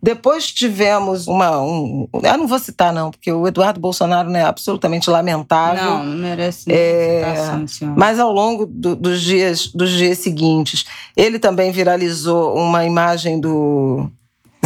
Depois 0.01 0.51
tivemos 0.51 1.27
uma. 1.27 1.59
Um, 1.59 2.07
eu 2.13 2.37
não 2.37 2.47
vou 2.47 2.59
citar, 2.59 2.93
não, 2.93 3.09
porque 3.09 3.31
o 3.31 3.47
Eduardo 3.47 3.79
Bolsonaro 3.79 4.31
é 4.35 4.43
absolutamente 4.43 5.09
lamentável. 5.09 5.83
Não, 5.83 6.03
não 6.05 6.17
merece 6.17 6.71
é, 6.71 7.35
citação, 7.35 7.95
Mas 7.95 8.19
ao 8.19 8.31
longo 8.31 8.67
do, 8.67 8.95
dos, 8.95 9.21
dias, 9.21 9.67
dos 9.67 9.89
dias 9.89 10.19
seguintes, 10.19 10.85
ele 11.15 11.39
também 11.39 11.71
viralizou 11.71 12.55
uma 12.55 12.85
imagem 12.85 13.39
do 13.39 14.09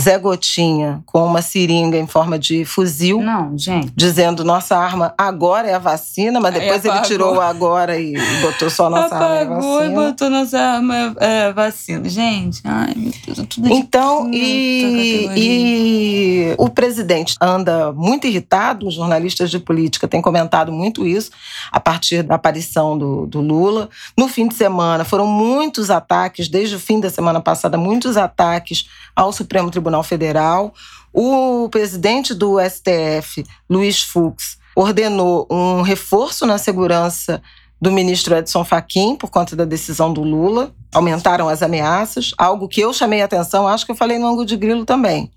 Zé 0.01 0.17
Gotinha 0.17 1.03
com 1.05 1.24
uma 1.24 1.41
seringa 1.41 1.98
em 1.98 2.08
forma 2.08 2.39
de 2.39 2.65
fuzil. 2.65 3.22
Não, 3.22 3.55
gente. 3.58 3.91
Dizendo 3.96 4.43
nossa 4.43 4.75
arma 4.75 5.13
agora 5.17 5.67
é 5.67 5.74
a 5.75 5.79
vacina, 5.79 6.39
mas 6.39 6.53
depois 6.53 6.84
ele 6.84 7.00
tirou 7.01 7.36
o 7.36 7.41
agora 7.41 8.00
e 8.00 8.13
botou 8.41 8.70
só 8.70 8.89
nossa 8.89 9.15
Apagou 9.15 9.27
arma 9.27 9.36
é 9.38 9.41
a 9.41 9.46
vacina. 9.46 9.86
e 9.86 9.89
botou 9.96 10.29
nossa 10.29 10.58
arma 10.60 11.15
é 11.20 11.53
vacina. 11.53 12.10
Gente, 12.10 12.62
ai 12.65 12.93
meu 12.96 13.12
Deus, 13.25 13.48
tudo 13.48 13.72
Então, 13.72 14.29
e, 14.34 15.29
e 15.36 16.55
o 16.58 16.67
presidente 16.70 17.36
anda 17.39 17.91
muito 17.91 18.25
irritado, 18.25 18.88
os 18.88 18.96
jornalistas 18.96 19.51
de 19.51 19.60
política 19.60 20.08
têm 20.08 20.22
comentado 20.22 20.72
muito 20.72 21.05
isso, 21.05 21.31
a 21.72 21.79
partir 21.79 22.24
da 22.24 22.36
aparição 22.36 22.98
do, 22.98 23.27
do 23.27 23.39
Lula. 23.39 23.89
No 24.17 24.27
fim 24.27 24.48
de 24.48 24.55
semana, 24.55 25.05
foram 25.05 25.27
muitos 25.27 25.89
ataques, 25.91 26.48
desde 26.48 26.75
o 26.75 26.79
fim 26.79 27.00
da 27.00 27.10
semana 27.10 27.39
passada, 27.39 27.77
muitos 27.77 28.17
ataques 28.17 28.88
ao 29.15 29.31
Supremo 29.34 29.70
Tribunal 29.70 29.90
Tribunal 29.91 30.03
Federal. 30.03 30.74
O 31.13 31.67
presidente 31.69 32.33
do 32.33 32.57
STF, 32.60 33.43
Luiz 33.69 34.01
Fux, 34.01 34.57
ordenou 34.75 35.45
um 35.51 35.81
reforço 35.81 36.45
na 36.45 36.57
segurança 36.57 37.41
do 37.81 37.91
ministro 37.91 38.36
Edson 38.36 38.63
Fachin 38.63 39.15
por 39.17 39.29
conta 39.29 39.55
da 39.55 39.65
decisão 39.65 40.13
do 40.13 40.21
Lula. 40.21 40.74
Aumentaram 40.93 41.50
as 41.50 41.62
ameaças, 41.62 42.33
algo 42.38 42.67
que 42.67 42.79
eu 42.79 42.93
chamei 42.93 43.21
atenção, 43.21 43.67
acho 43.67 43.86
que 43.86 43.91
eu 43.91 43.95
falei 43.95 44.17
no 44.17 44.27
ângulo 44.27 44.45
de 44.45 44.55
grilo 44.55 44.86
também 44.86 45.31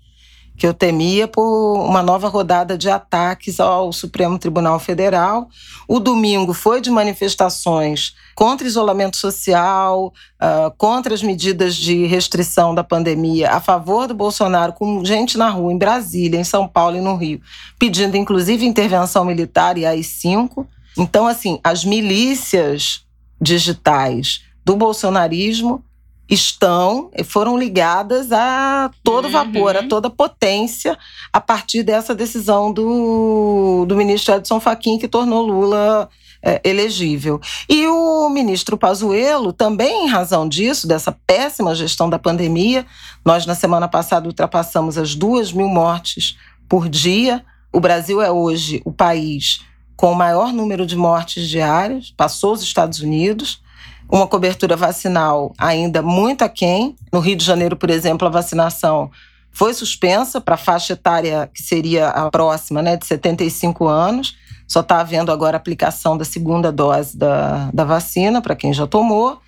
que 0.57 0.65
eu 0.65 0.73
temia 0.73 1.27
por 1.27 1.79
uma 1.85 2.01
nova 2.01 2.27
rodada 2.27 2.77
de 2.77 2.89
ataques 2.89 3.59
ao 3.59 3.91
Supremo 3.91 4.39
Tribunal 4.39 4.79
Federal. 4.79 5.49
O 5.87 5.99
domingo 5.99 6.53
foi 6.53 6.79
de 6.79 6.89
manifestações 6.89 8.15
contra 8.33 8.67
isolamento 8.67 9.17
social, 9.17 10.13
uh, 10.41 10.71
contra 10.77 11.13
as 11.13 11.21
medidas 11.21 11.75
de 11.75 12.05
restrição 12.05 12.73
da 12.73 12.83
pandemia, 12.83 13.51
a 13.51 13.59
favor 13.59 14.07
do 14.07 14.13
Bolsonaro, 14.13 14.73
com 14.73 15.03
gente 15.03 15.37
na 15.37 15.49
rua, 15.49 15.73
em 15.73 15.77
Brasília, 15.77 16.39
em 16.39 16.43
São 16.43 16.67
Paulo 16.67 16.97
e 16.97 17.01
no 17.01 17.15
Rio, 17.15 17.41
pedindo 17.77 18.15
inclusive 18.15 18.65
intervenção 18.65 19.25
militar 19.25 19.77
e 19.77 19.85
AI-5. 19.85 20.65
Então, 20.97 21.27
assim, 21.27 21.59
as 21.63 21.83
milícias 21.83 23.05
digitais 23.41 24.41
do 24.63 24.75
bolsonarismo 24.75 25.83
estão, 26.29 27.11
foram 27.25 27.57
ligadas 27.57 28.31
a 28.31 28.89
todo 29.03 29.29
vapor, 29.29 29.75
uhum. 29.75 29.81
a 29.81 29.87
toda 29.87 30.09
potência, 30.09 30.97
a 31.31 31.39
partir 31.39 31.83
dessa 31.83 32.15
decisão 32.15 32.71
do, 32.71 33.85
do 33.87 33.95
ministro 33.95 34.33
Edson 34.33 34.59
Fachin, 34.59 34.97
que 34.97 35.07
tornou 35.07 35.45
Lula 35.45 36.09
é, 36.41 36.61
elegível. 36.63 37.39
E 37.69 37.87
o 37.87 38.27
ministro 38.29 38.77
Pazuello, 38.77 39.53
também 39.53 40.05
em 40.05 40.07
razão 40.07 40.47
disso, 40.47 40.87
dessa 40.87 41.15
péssima 41.25 41.75
gestão 41.75 42.09
da 42.09 42.17
pandemia, 42.17 42.85
nós 43.23 43.45
na 43.45 43.55
semana 43.55 43.87
passada 43.87 44.27
ultrapassamos 44.27 44.97
as 44.97 45.15
duas 45.15 45.51
mil 45.51 45.67
mortes 45.67 46.37
por 46.67 46.89
dia. 46.89 47.45
O 47.71 47.79
Brasil 47.79 48.21
é 48.21 48.31
hoje 48.31 48.81
o 48.83 48.91
país 48.91 49.61
com 49.95 50.11
o 50.11 50.15
maior 50.15 50.51
número 50.51 50.85
de 50.85 50.95
mortes 50.95 51.47
diárias, 51.47 52.13
passou 52.15 52.53
os 52.53 52.61
Estados 52.61 52.99
Unidos 52.99 53.61
uma 54.09 54.27
cobertura 54.27 54.75
vacinal 54.75 55.53
ainda 55.57 56.01
muito 56.01 56.43
aquém. 56.43 56.95
No 57.11 57.19
Rio 57.19 57.35
de 57.35 57.43
Janeiro, 57.43 57.75
por 57.75 57.89
exemplo, 57.89 58.27
a 58.27 58.31
vacinação 58.31 59.09
foi 59.51 59.73
suspensa 59.73 60.41
para 60.41 60.55
a 60.55 60.57
faixa 60.57 60.93
etária 60.93 61.49
que 61.53 61.63
seria 61.63 62.09
a 62.09 62.29
próxima, 62.29 62.81
né, 62.81 62.97
de 62.97 63.05
75 63.05 63.87
anos. 63.87 64.35
Só 64.67 64.81
está 64.81 64.99
havendo 64.99 65.31
agora 65.31 65.57
a 65.57 65.59
aplicação 65.59 66.17
da 66.17 66.25
segunda 66.25 66.71
dose 66.71 67.17
da, 67.17 67.69
da 67.73 67.83
vacina 67.83 68.41
para 68.41 68.55
quem 68.55 68.73
já 68.73 68.85
tomou. 68.85 69.39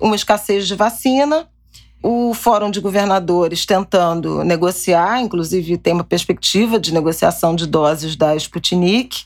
Uma 0.00 0.14
escassez 0.14 0.66
de 0.68 0.74
vacina. 0.74 1.48
O 2.00 2.32
Fórum 2.32 2.70
de 2.70 2.80
Governadores 2.80 3.66
tentando 3.66 4.44
negociar, 4.44 5.20
inclusive 5.20 5.76
tem 5.76 5.92
uma 5.92 6.04
perspectiva 6.04 6.78
de 6.78 6.94
negociação 6.94 7.56
de 7.56 7.66
doses 7.66 8.14
da 8.14 8.36
Sputnik, 8.36 9.24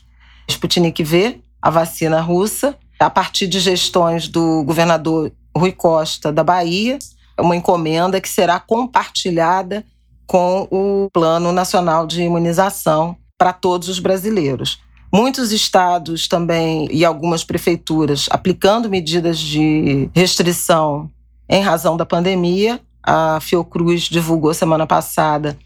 Sputnik 0.49 1.03
V, 1.03 1.39
a 1.61 1.69
vacina 1.69 2.19
russa 2.19 2.75
a 2.99 3.09
partir 3.09 3.47
de 3.47 3.59
gestões 3.59 4.27
do 4.27 4.63
governador 4.63 5.31
Rui 5.55 5.71
Costa 5.71 6.31
da 6.31 6.43
Bahia, 6.43 6.97
uma 7.39 7.55
encomenda 7.55 8.21
que 8.21 8.29
será 8.29 8.59
compartilhada 8.59 9.83
com 10.25 10.67
o 10.71 11.09
Plano 11.11 11.51
Nacional 11.51 12.07
de 12.07 12.21
Imunização 12.21 13.15
para 13.37 13.53
todos 13.53 13.89
os 13.89 13.99
brasileiros. 13.99 14.79
Muitos 15.11 15.51
estados 15.51 16.27
também 16.27 16.87
e 16.91 17.05
algumas 17.05 17.43
prefeituras 17.43 18.27
aplicando 18.31 18.89
medidas 18.89 19.37
de 19.37 20.09
restrição 20.15 21.09
em 21.47 21.61
razão 21.61 21.95
da 21.95 22.05
pandemia. 22.05 22.79
A 23.03 23.39
Fiocruz 23.39 24.03
divulgou 24.03 24.53
semana 24.53 24.87
passada 24.87 25.57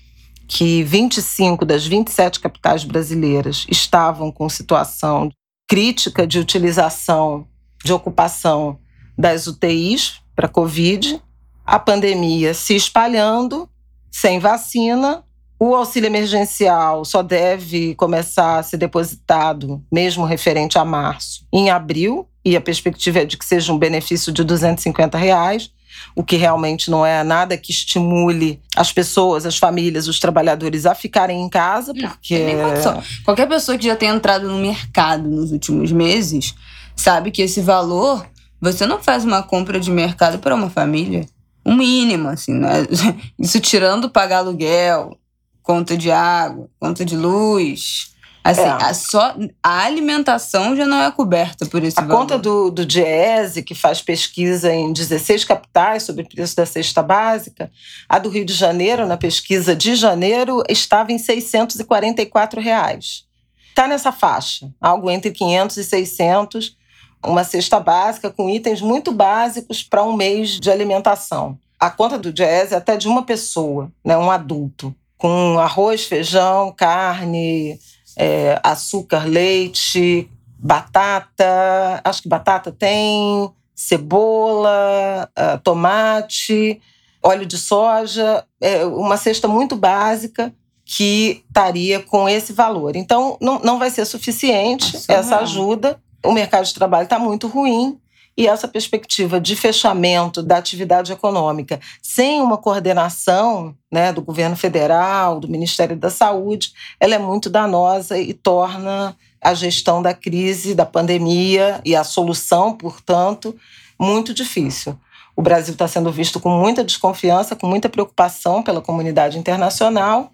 que 0.48 0.84
25 0.84 1.66
das 1.66 1.86
27 1.86 2.40
capitais 2.40 2.84
brasileiras 2.84 3.66
estavam 3.70 4.32
com 4.32 4.50
situação 4.50 5.30
crítica 5.68 6.26
de 6.26 6.40
utilização, 6.40 7.46
de 7.84 7.92
ocupação 7.92 8.80
das 9.18 9.48
UTIs 9.48 10.22
para 10.36 10.48
Covid, 10.48 11.22
a 11.66 11.78
pandemia 11.78 12.54
se 12.54 12.76
espalhando, 12.76 13.70
sem 14.10 14.40
vacina, 14.40 15.24
o 15.60 15.76
auxílio 15.76 16.08
emergencial 16.08 17.04
só 17.04 17.22
deve 17.22 17.96
começar 17.96 18.60
a 18.60 18.64
ser 18.64 18.78
depositado, 18.78 19.84
mesmo 19.92 20.24
referente 20.24 20.78
a 20.78 20.86
março, 20.86 21.46
em 21.52 21.70
abril, 21.70 22.30
e 22.46 22.56
a 22.56 22.62
perspectiva 22.62 23.20
é 23.20 23.26
de 23.26 23.38
que 23.38 23.44
seja 23.44 23.74
um 23.74 23.78
benefício 23.78 24.32
de 24.32 24.44
250 24.44 25.18
reais 25.18 25.72
o 26.16 26.24
que 26.24 26.36
realmente 26.36 26.90
não 26.90 27.06
é 27.06 27.24
nada 27.24 27.58
que 27.58 27.72
estimule 27.72 28.62
as 28.76 28.92
pessoas, 28.92 29.46
as 29.46 29.58
famílias, 29.58 30.08
os 30.08 30.20
trabalhadores 30.20 30.86
a 30.86 30.96
ficarem 30.96 31.42
em 31.42 31.50
casa, 31.50 31.94
porque. 31.94 32.54
Não, 32.54 33.02
Qualquer 33.24 33.48
pessoa 33.48 33.78
que 33.78 33.86
já 33.86 33.96
tenha 33.96 34.14
entrado 34.14 34.48
no 34.48 34.58
mercado 34.58 35.30
nos 35.30 35.52
últimos 35.52 35.92
meses 35.92 36.56
sabe 36.96 37.32
que 37.32 37.42
esse 37.42 37.62
valor, 37.62 38.26
você 38.60 38.86
não 38.86 39.02
faz 39.02 39.24
uma 39.24 39.44
compra 39.44 39.80
de 39.80 39.92
mercado 39.92 40.40
para 40.40 40.56
uma 40.56 40.70
família. 40.70 41.26
um 41.66 41.76
mínimo, 41.76 42.30
assim, 42.30 42.54
né? 42.54 42.88
isso 43.38 43.60
tirando 43.60 44.10
pagar 44.10 44.38
aluguel, 44.38 45.18
conta 45.62 45.98
de 45.98 46.10
água, 46.10 46.70
conta 46.80 47.04
de 47.04 47.16
luz. 47.16 48.16
Assim, 48.48 48.62
é. 48.62 48.70
a, 48.70 48.94
só, 48.94 49.36
a 49.62 49.84
alimentação 49.84 50.74
já 50.74 50.86
não 50.86 51.02
é 51.02 51.12
coberta 51.12 51.66
por 51.66 51.84
esse 51.84 52.00
a 52.00 52.04
valor. 52.04 52.22
conta 52.22 52.38
do, 52.38 52.72
do 52.72 52.86
Diese, 52.86 53.62
que 53.62 53.76
faz 53.76 54.02
pesquisa 54.02 54.74
em 54.74 54.94
16 54.94 55.44
capitais 55.44 56.04
sobre 56.04 56.24
o 56.24 56.30
preço 56.30 56.56
da 56.56 56.66
cesta 56.66 57.04
básica, 57.04 57.70
a 58.08 58.18
do 58.18 58.30
Rio 58.30 58.46
de 58.46 58.54
Janeiro, 58.54 59.06
na 59.06 59.18
pesquisa 59.18 59.76
de 59.76 59.96
janeiro, 59.96 60.64
estava 60.70 61.12
em 61.12 61.18
644 61.18 62.62
reais. 62.62 63.26
Está 63.68 63.86
nessa 63.86 64.14
faixa, 64.14 64.72
algo 64.80 65.12
entre 65.12 65.32
500 65.32 65.78
e 65.78 65.84
600, 65.84 66.78
uma 67.26 67.44
cesta 67.44 67.82
básica 67.82 68.32
com 68.32 68.50
itens 68.50 68.82
muito 68.82 69.12
básicos 69.12 69.84
para 69.84 70.04
um 70.04 70.14
mês 70.14 70.52
de 70.60 70.72
alimentação. 70.72 71.60
A 71.78 71.90
conta 71.90 72.18
do 72.18 72.32
Diese 72.32 72.74
é 72.74 72.78
até 72.78 72.96
de 72.96 73.10
uma 73.10 73.24
pessoa, 73.24 73.92
né, 74.06 74.18
um 74.18 74.32
adulto, 74.32 74.96
com 75.18 75.60
arroz, 75.60 76.06
feijão, 76.06 76.72
carne, 76.72 77.78
é, 78.18 78.60
açúcar, 78.64 79.26
leite, 79.26 80.30
batata, 80.58 82.02
acho 82.04 82.24
que 82.24 82.28
batata 82.28 82.72
tem, 82.72 83.50
cebola, 83.76 85.30
uh, 85.38 85.60
tomate, 85.64 86.82
óleo 87.22 87.46
de 87.46 87.58
soja, 87.58 88.44
é 88.60 88.84
uma 88.86 89.18
cesta 89.18 89.48
muito 89.48 89.76
básica 89.76 90.52
que 90.84 91.44
estaria 91.48 92.00
com 92.00 92.28
esse 92.28 92.54
valor. 92.54 92.96
Então, 92.96 93.38
não, 93.40 93.60
não 93.60 93.78
vai 93.78 93.92
ser 93.92 94.06
suficiente 94.06 94.94
Nossa, 94.94 95.14
essa 95.14 95.36
não. 95.36 95.44
ajuda. 95.44 96.02
O 96.26 96.32
mercado 96.32 96.66
de 96.66 96.74
trabalho 96.74 97.04
está 97.04 97.20
muito 97.20 97.48
ruim 97.48 98.00
e 98.38 98.48
essa 98.48 98.68
perspectiva 98.68 99.42
de 99.42 99.56
fechamento 99.56 100.44
da 100.44 100.58
atividade 100.58 101.12
econômica 101.12 101.80
sem 102.02 102.40
uma 102.40 102.58
coordenação 102.58 103.76
né, 103.92 104.14
do 104.14 104.22
governo 104.22 104.56
federal, 104.56 105.40
do 105.40 105.48
Ministério 105.48 105.98
da 105.98 106.12
Saúde, 106.12 106.72
ela 107.00 107.16
é 107.16 107.18
muito 107.18 107.50
danosa 107.50 108.20
e 108.20 108.34
torna 108.34 109.18
a 109.42 109.54
gestão 109.56 110.02
da 110.02 110.14
crise, 110.14 110.76
da 110.76 110.86
pandemia 110.86 111.82
e 111.84 111.96
a 111.96 112.04
solução, 112.04 112.74
portanto, 112.74 113.56
muito 114.00 114.34
difícil. 114.34 114.98
O 115.36 115.42
Brasil 115.42 115.74
está 115.74 115.88
sendo 115.88 116.12
visto 116.12 116.40
com 116.40 116.50
muita 116.50 116.84
desconfiança, 116.84 117.56
com 117.56 117.68
muita 117.68 117.90
preocupação 117.90 118.62
pela 118.62 118.82
comunidade 118.82 119.38
internacional. 119.38 120.32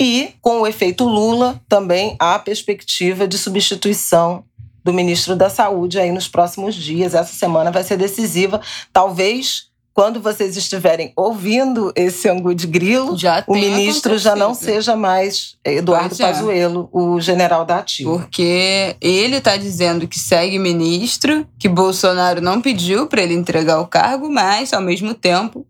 E, 0.00 0.34
com 0.40 0.62
o 0.62 0.66
efeito 0.66 1.04
Lula, 1.04 1.60
também 1.68 2.16
há 2.18 2.34
a 2.34 2.38
perspectiva 2.38 3.28
de 3.28 3.36
substituição 3.36 4.44
do 4.84 4.92
ministro 4.92 5.36
da 5.36 5.48
Saúde 5.48 5.98
aí 5.98 6.10
nos 6.12 6.28
próximos 6.28 6.74
dias. 6.74 7.14
Essa 7.14 7.34
semana 7.34 7.70
vai 7.70 7.82
ser 7.82 7.96
decisiva. 7.96 8.60
Talvez 8.92 9.72
quando 9.94 10.20
vocês 10.20 10.56
estiverem 10.56 11.12
ouvindo 11.14 11.92
esse 11.94 12.28
angu 12.28 12.54
de 12.54 12.66
grilo, 12.66 13.16
já 13.16 13.44
o 13.46 13.52
ministro 13.52 14.16
já 14.16 14.34
não 14.34 14.54
seja 14.54 14.96
mais 14.96 15.56
Eduardo 15.62 16.14
é. 16.14 16.18
Pazuello, 16.18 16.88
o 16.90 17.20
general 17.20 17.64
da 17.64 17.78
ativa. 17.78 18.10
Porque 18.10 18.96
ele 19.00 19.36
está 19.36 19.56
dizendo 19.56 20.08
que 20.08 20.18
segue 20.18 20.58
ministro, 20.58 21.46
que 21.58 21.68
Bolsonaro 21.68 22.40
não 22.40 22.62
pediu 22.62 23.06
para 23.06 23.22
ele 23.22 23.34
entregar 23.34 23.80
o 23.80 23.86
cargo, 23.86 24.30
mas, 24.30 24.72
ao 24.72 24.80
mesmo 24.80 25.12
tempo, 25.12 25.66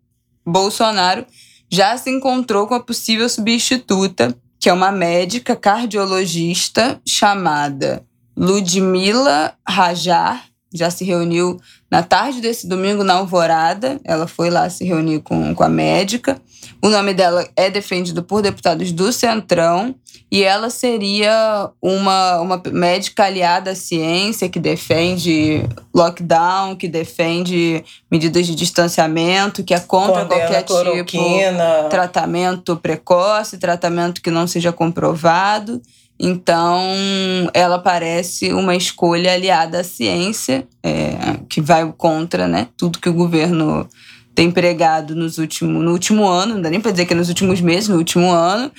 Bolsonaro 0.46 1.26
já 1.68 1.96
se 1.96 2.10
encontrou 2.10 2.66
com 2.66 2.74
a 2.74 2.80
possível 2.80 3.28
substituta, 3.28 4.36
que 4.60 4.68
é 4.68 4.72
uma 4.72 4.92
médica 4.92 5.56
cardiologista 5.56 7.00
chamada 7.04 8.04
Ludmila 8.36 9.54
Rajar 9.66 10.44
já 10.74 10.90
se 10.90 11.04
reuniu 11.04 11.60
na 11.90 12.02
tarde 12.02 12.40
desse 12.40 12.66
domingo 12.66 13.04
na 13.04 13.14
Alvorada. 13.14 14.00
Ela 14.04 14.26
foi 14.26 14.48
lá 14.48 14.68
se 14.70 14.84
reunir 14.84 15.20
com, 15.20 15.54
com 15.54 15.62
a 15.62 15.68
médica. 15.68 16.40
O 16.80 16.88
nome 16.88 17.12
dela 17.12 17.46
é 17.54 17.70
defendido 17.70 18.22
por 18.22 18.42
deputados 18.42 18.90
do 18.90 19.12
Centrão 19.12 19.94
e 20.30 20.42
ela 20.42 20.70
seria 20.70 21.70
uma, 21.80 22.40
uma 22.40 22.62
médica 22.72 23.24
aliada 23.24 23.72
à 23.72 23.74
ciência 23.74 24.48
que 24.48 24.58
defende 24.58 25.62
lockdown, 25.94 26.74
que 26.74 26.88
defende 26.88 27.84
medidas 28.10 28.46
de 28.46 28.54
distanciamento, 28.54 29.62
que 29.62 29.74
é 29.74 29.80
contra 29.80 30.22
Condena 30.22 30.40
qualquer 30.40 30.62
tipo 30.62 31.06
de 31.06 31.88
tratamento 31.90 32.76
precoce, 32.76 33.58
tratamento 33.58 34.22
que 34.22 34.30
não 34.30 34.46
seja 34.46 34.72
comprovado. 34.72 35.82
Então, 36.18 36.86
ela 37.52 37.78
parece 37.78 38.52
uma 38.52 38.76
escolha 38.76 39.32
aliada 39.32 39.80
à 39.80 39.84
ciência, 39.84 40.66
é, 40.82 41.38
que 41.48 41.60
vai 41.60 41.92
contra 41.96 42.46
né, 42.46 42.68
tudo 42.76 43.00
que 43.00 43.08
o 43.08 43.14
governo 43.14 43.88
tem 44.34 44.50
pregado 44.50 45.14
nos 45.14 45.38
último, 45.38 45.82
no 45.82 45.92
último 45.92 46.26
ano, 46.26 46.54
não 46.54 46.62
dá 46.62 46.70
nem 46.70 46.80
para 46.80 46.90
dizer 46.90 47.06
que 47.06 47.12
é 47.12 47.16
nos 47.16 47.28
últimos 47.28 47.60
meses, 47.60 47.88
no 47.88 47.98
último 47.98 48.30
ano. 48.30 48.70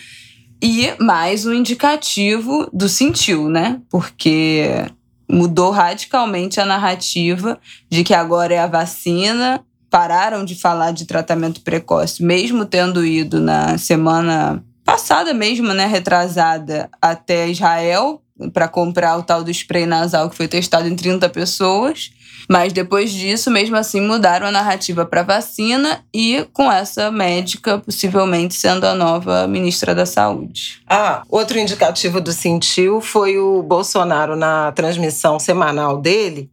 E 0.61 0.93
mais 0.99 1.45
um 1.45 1.53
indicativo 1.53 2.69
do 2.71 2.87
sentiu, 2.87 3.49
né? 3.49 3.81
Porque 3.89 4.85
mudou 5.29 5.71
radicalmente 5.71 6.59
a 6.59 6.65
narrativa 6.65 7.59
de 7.89 8.03
que 8.03 8.13
agora 8.13 8.53
é 8.53 8.59
a 8.59 8.67
vacina. 8.67 9.61
Pararam 9.89 10.43
de 10.43 10.55
falar 10.55 10.91
de 10.91 11.05
tratamento 11.05 11.61
precoce, 11.61 12.23
mesmo 12.23 12.65
tendo 12.65 13.05
ido 13.05 13.39
na 13.39 13.77
semana 13.77 14.63
passada 14.83 15.33
mesmo, 15.33 15.73
né, 15.73 15.85
retrasada, 15.85 16.89
até 17.01 17.47
Israel 17.47 18.21
para 18.51 18.67
comprar 18.67 19.17
o 19.17 19.23
tal 19.23 19.43
do 19.43 19.51
spray 19.51 19.85
nasal 19.85 20.29
que 20.29 20.35
foi 20.35 20.47
testado 20.47 20.87
em 20.87 20.95
30 20.95 21.29
pessoas. 21.29 22.11
Mas 22.49 22.73
depois 22.73 23.11
disso, 23.11 23.49
mesmo 23.49 23.75
assim, 23.77 24.01
mudaram 24.01 24.47
a 24.47 24.51
narrativa 24.51 25.05
para 25.05 25.23
vacina 25.23 26.03
e 26.13 26.45
com 26.51 26.69
essa 26.69 27.09
médica 27.09 27.77
possivelmente 27.77 28.55
sendo 28.55 28.85
a 28.85 28.93
nova 28.93 29.47
ministra 29.47 29.95
da 29.95 30.05
Saúde. 30.05 30.81
Ah, 30.89 31.23
outro 31.29 31.57
indicativo 31.57 32.19
do 32.19 32.33
Sentiu 32.33 32.99
foi 32.99 33.37
o 33.37 33.63
Bolsonaro 33.63 34.35
na 34.35 34.71
transmissão 34.73 35.39
semanal 35.39 36.01
dele. 36.01 36.49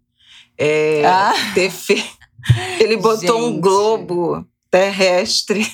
É, 0.57 1.03
ah. 1.05 1.35
Ele 2.79 2.97
botou 2.97 3.41
Gente. 3.41 3.57
um 3.57 3.61
globo 3.61 4.47
terrestre 4.71 5.67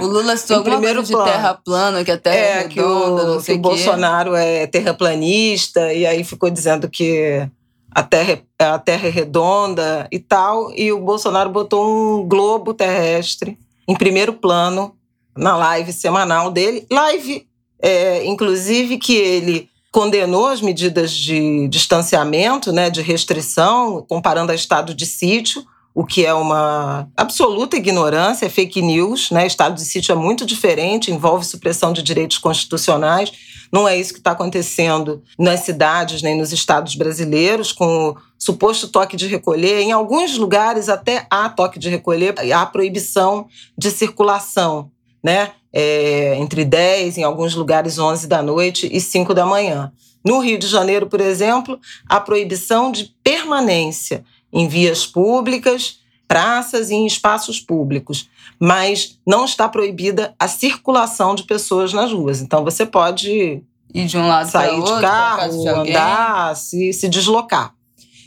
o 0.00 0.06
Lula 0.06 0.36
citou 0.36 0.58
alguma 0.58 0.80
coisa 0.80 1.02
de 1.02 1.12
terra 1.12 1.54
plana, 1.54 2.04
que 2.04 2.10
a 2.10 2.18
terra 2.18 2.36
é, 2.36 2.40
é 2.40 2.58
redonda, 2.62 2.68
que 2.68 2.80
o, 2.80 3.16
não 3.16 3.40
sei 3.40 3.54
que 3.54 3.58
o 3.58 3.62
Bolsonaro 3.62 4.34
é 4.34 4.66
terraplanista, 4.66 5.92
e 5.92 6.06
aí 6.06 6.24
ficou 6.24 6.50
dizendo 6.50 6.88
que 6.88 7.48
a 7.94 8.02
terra, 8.02 8.42
é, 8.58 8.64
a 8.64 8.78
terra 8.78 9.06
é 9.06 9.10
redonda 9.10 10.08
e 10.10 10.18
tal. 10.18 10.72
E 10.74 10.92
o 10.92 11.00
Bolsonaro 11.00 11.50
botou 11.50 11.86
um 11.86 12.26
globo 12.26 12.72
terrestre 12.72 13.58
em 13.86 13.94
primeiro 13.94 14.32
plano 14.32 14.94
na 15.36 15.56
live 15.56 15.92
semanal 15.92 16.50
dele. 16.50 16.86
Live, 16.90 17.46
é, 17.80 18.24
inclusive, 18.24 18.98
que 18.98 19.14
ele 19.14 19.68
condenou 19.90 20.46
as 20.46 20.62
medidas 20.62 21.12
de 21.12 21.68
distanciamento, 21.68 22.72
né, 22.72 22.88
de 22.88 23.02
restrição, 23.02 24.04
comparando 24.08 24.50
a 24.50 24.54
estado 24.54 24.94
de 24.94 25.04
sítio 25.04 25.62
o 25.94 26.04
que 26.04 26.24
é 26.24 26.32
uma 26.32 27.08
absoluta 27.16 27.76
ignorância, 27.76 28.46
é 28.46 28.48
fake 28.48 28.80
news. 28.80 29.30
Né? 29.30 29.46
Estado 29.46 29.74
de 29.74 29.84
sítio 29.84 30.12
é 30.12 30.16
muito 30.16 30.46
diferente, 30.46 31.10
envolve 31.10 31.44
supressão 31.44 31.92
de 31.92 32.02
direitos 32.02 32.38
constitucionais. 32.38 33.32
Não 33.70 33.88
é 33.88 33.96
isso 33.96 34.12
que 34.12 34.18
está 34.18 34.32
acontecendo 34.32 35.22
nas 35.38 35.60
cidades 35.60 36.22
nem 36.22 36.36
nos 36.36 36.52
estados 36.52 36.94
brasileiros, 36.94 37.72
com 37.72 38.10
o 38.10 38.16
suposto 38.38 38.88
toque 38.88 39.16
de 39.16 39.26
recolher. 39.26 39.80
Em 39.80 39.92
alguns 39.92 40.36
lugares 40.36 40.88
até 40.88 41.26
há 41.30 41.48
toque 41.48 41.78
de 41.78 41.88
recolher, 41.88 42.34
há 42.54 42.66
proibição 42.66 43.46
de 43.76 43.90
circulação, 43.90 44.90
né? 45.22 45.52
É, 45.74 46.36
entre 46.36 46.66
10, 46.66 47.16
em 47.16 47.22
alguns 47.22 47.54
lugares 47.54 47.98
11 47.98 48.26
da 48.26 48.42
noite 48.42 48.90
e 48.92 49.00
5 49.00 49.32
da 49.32 49.46
manhã. 49.46 49.90
No 50.22 50.38
Rio 50.38 50.58
de 50.58 50.66
Janeiro, 50.66 51.06
por 51.06 51.18
exemplo, 51.18 51.80
há 52.06 52.20
proibição 52.20 52.92
de 52.92 53.14
permanência 53.24 54.22
em 54.52 54.68
vias 54.68 55.06
públicas, 55.06 56.00
praças 56.28 56.90
e 56.90 56.94
em 56.94 57.06
espaços 57.06 57.60
públicos, 57.60 58.28
mas 58.58 59.18
não 59.26 59.44
está 59.44 59.68
proibida 59.68 60.34
a 60.38 60.48
circulação 60.48 61.34
de 61.34 61.44
pessoas 61.44 61.92
nas 61.92 62.12
ruas. 62.12 62.40
Então 62.40 62.64
você 62.64 62.86
pode 62.86 63.62
ir 63.94 64.06
de 64.06 64.16
um 64.16 64.26
lado 64.26 64.50
sair 64.50 64.78
outro, 64.78 64.96
de 64.96 65.00
carro, 65.00 65.62
de 65.62 65.68
andar, 65.68 66.56
se, 66.56 66.92
se 66.92 67.08
deslocar. 67.08 67.74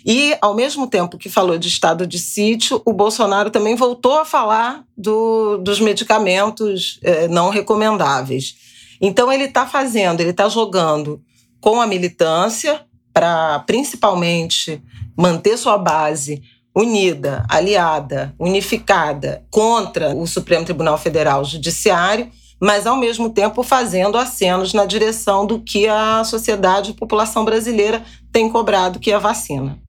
E, 0.06 0.38
ao 0.40 0.54
mesmo 0.54 0.86
tempo 0.86 1.18
que 1.18 1.30
falou 1.30 1.58
de 1.58 1.68
estado 1.68 2.06
de 2.06 2.20
sítio, 2.20 2.80
o 2.86 2.94
Bolsonaro 2.94 3.50
também 3.50 3.76
voltou 3.76 4.20
a 4.20 4.26
falar 4.26 4.84
do, 4.96 5.58
dos 5.58 5.80
medicamentos 5.80 7.00
eh, 7.02 7.28
não 7.28 7.50
recomendáveis. 7.50 8.56
Então, 9.02 9.34
ele 9.34 9.46
está 9.46 9.66
fazendo, 9.66 10.22
ele 10.22 10.30
está 10.30 10.48
jogando 10.48 11.20
com 11.60 11.82
a 11.82 11.88
militância, 11.88 12.86
para 13.16 13.60
principalmente 13.60 14.84
manter 15.18 15.58
sua 15.58 15.78
base 15.78 16.44
unida, 16.76 17.46
aliada, 17.50 18.36
unificada 18.38 19.46
contra 19.50 20.14
o 20.14 20.28
Supremo 20.28 20.66
Tribunal 20.66 20.98
Federal 20.98 21.46
Judiciário, 21.46 22.30
mas 22.60 22.86
ao 22.86 22.98
mesmo 22.98 23.30
tempo 23.30 23.64
fazendo 23.64 24.18
acenos 24.18 24.74
na 24.74 24.86
direção 24.86 25.46
do 25.46 25.62
que 25.62 25.88
a 25.88 26.26
sociedade 26.26 26.92
e 26.92 26.94
a 26.94 26.98
população 26.98 27.46
brasileira 27.46 28.04
tem 28.34 28.50
cobrado, 28.50 29.00
que 29.00 29.12
é 29.12 29.16
a 29.16 29.20
vacina. 29.20 29.80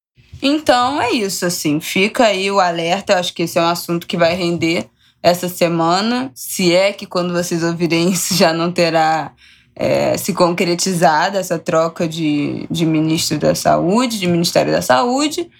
Então 0.41 1.03
é 1.03 1.11
isso, 1.11 1.45
assim, 1.45 1.81
fica 1.81 2.27
aí 2.27 2.49
o 2.49 2.61
alerta, 2.61 3.15
eu 3.15 3.19
acho 3.19 3.35
que 3.35 3.43
esse 3.43 3.59
é 3.59 3.63
um 3.63 3.67
assunto 3.67 4.07
que 4.07 4.17
vai 4.17 4.37
render 4.37 4.89
essa 5.21 5.49
semana. 5.49 6.31
Se 6.33 6.73
é 6.73 6.93
que 6.93 7.07
quando 7.07 7.33
vocês 7.33 7.65
ouvirem 7.65 8.11
isso 8.11 8.35
já 8.39 8.53
não 8.53 8.71
terá 8.71 9.33
é, 9.77 10.17
se 10.17 10.33
concretizado 10.33 11.37
essa 11.37 11.59
troca 11.59 12.09
de, 12.09 12.67
de 12.71 12.87
ministro 12.87 13.39
da 13.39 13.55
Saúde, 13.55 14.19
de 14.19 14.27
Ministério 14.27 14.73
da 14.73 14.81
Saúde. 14.81 15.51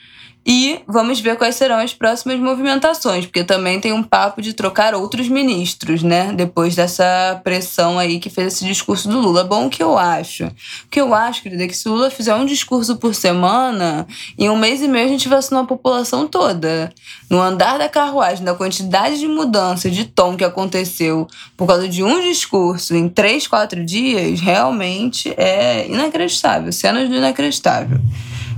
E 0.47 0.79
vamos 0.87 1.19
ver 1.19 1.37
quais 1.37 1.57
serão 1.57 1.79
as 1.79 1.93
próximas 1.93 2.39
movimentações, 2.39 3.27
porque 3.27 3.43
também 3.43 3.81
tem 3.81 3.93
um 3.93 4.03
papo 4.03 4.41
de 4.41 4.53
trocar 4.53 4.95
outros 4.95 5.29
ministros, 5.29 6.05
né? 6.05 6.33
Depois 6.33 6.77
dessa 6.77 7.41
pressão 7.43 7.99
aí 7.99 8.21
que 8.21 8.31
fez 8.31 8.55
esse 8.55 8.65
discurso 8.65 9.09
do 9.09 9.19
Lula. 9.19 9.43
Bom, 9.43 9.67
o 9.67 9.71
que 9.71 9.83
eu 9.83 9.99
acho? 9.99 10.45
O 10.45 10.53
que 10.89 11.01
eu 11.01 11.13
acho, 11.13 11.43
querida, 11.43 11.65
é 11.65 11.67
que 11.67 11.77
se 11.77 11.89
o 11.89 11.93
Lula 11.93 12.11
fizer 12.11 12.33
um 12.37 12.47
discurso 12.47 12.95
por 12.95 13.13
semana, 13.13 14.07
em 14.39 14.49
um 14.49 14.57
mês 14.57 14.81
e 14.81 14.87
meio 14.87 15.07
a 15.07 15.09
gente 15.09 15.29
vacinou 15.29 15.65
a 15.65 15.67
população 15.67 16.29
toda. 16.29 16.93
No 17.29 17.41
andar 17.41 17.77
da 17.77 17.89
carruagem, 17.89 18.45
da 18.45 18.55
quantidade 18.55 19.19
de 19.19 19.27
mudança 19.27 19.91
de 19.91 20.05
tom 20.05 20.37
que 20.37 20.45
aconteceu 20.45 21.27
por 21.57 21.67
causa 21.67 21.89
de 21.89 22.05
um 22.05 22.21
discurso 22.21 22.95
em 22.95 23.09
três, 23.09 23.49
quatro 23.49 23.85
dias, 23.85 24.41
realmente 24.41 25.35
é 25.37 25.89
inacreditável. 25.89 26.71
Cenas 26.71 27.09
do 27.09 27.17
inacreditável. 27.17 27.99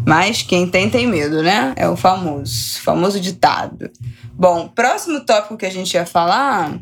Mas 0.08 0.40
quem 0.40 0.66
tem, 0.66 0.88
tem 0.88 1.06
medo, 1.06 1.42
né? 1.42 1.74
É 1.76 1.86
o 1.86 1.94
famoso, 1.94 2.80
famoso 2.80 3.20
ditado. 3.20 3.90
Bom, 4.32 4.66
próximo 4.66 5.20
tópico 5.20 5.58
que 5.58 5.66
a 5.66 5.70
gente 5.70 5.92
ia 5.92 6.06
falar 6.06 6.80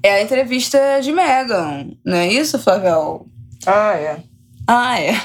é 0.00 0.12
a 0.12 0.22
entrevista 0.22 0.78
de 1.02 1.10
Megan, 1.10 1.88
não 2.04 2.16
é 2.16 2.28
isso, 2.28 2.60
Flavel? 2.60 3.26
Ah, 3.66 3.92
é. 3.94 4.22
Ah, 4.68 5.00
é. 5.00 5.20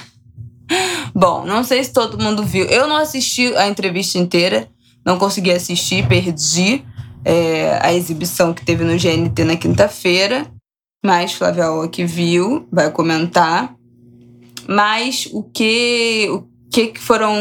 Bom, 1.13 1.45
não 1.45 1.63
sei 1.63 1.83
se 1.83 1.93
todo 1.93 2.17
mundo 2.19 2.43
viu. 2.43 2.65
Eu 2.65 2.88
não 2.88 2.95
assisti 2.95 3.55
a 3.55 3.67
entrevista 3.67 4.17
inteira, 4.17 4.67
não 5.05 5.19
consegui 5.19 5.51
assistir, 5.51 6.07
perdi 6.07 6.83
é, 7.23 7.77
a 7.79 7.93
exibição 7.93 8.55
que 8.55 8.65
teve 8.65 8.83
no 8.83 8.97
GNT 8.97 9.43
na 9.43 9.55
quinta-feira. 9.55 10.47
Mas 11.05 11.31
Flavel 11.31 11.83
aqui 11.83 12.05
viu, 12.05 12.67
vai 12.71 12.89
comentar. 12.89 13.75
Mas 14.69 15.27
o 15.32 15.41
que. 15.41 16.27
O 16.29 16.47
que 16.69 16.93
foram. 16.99 17.34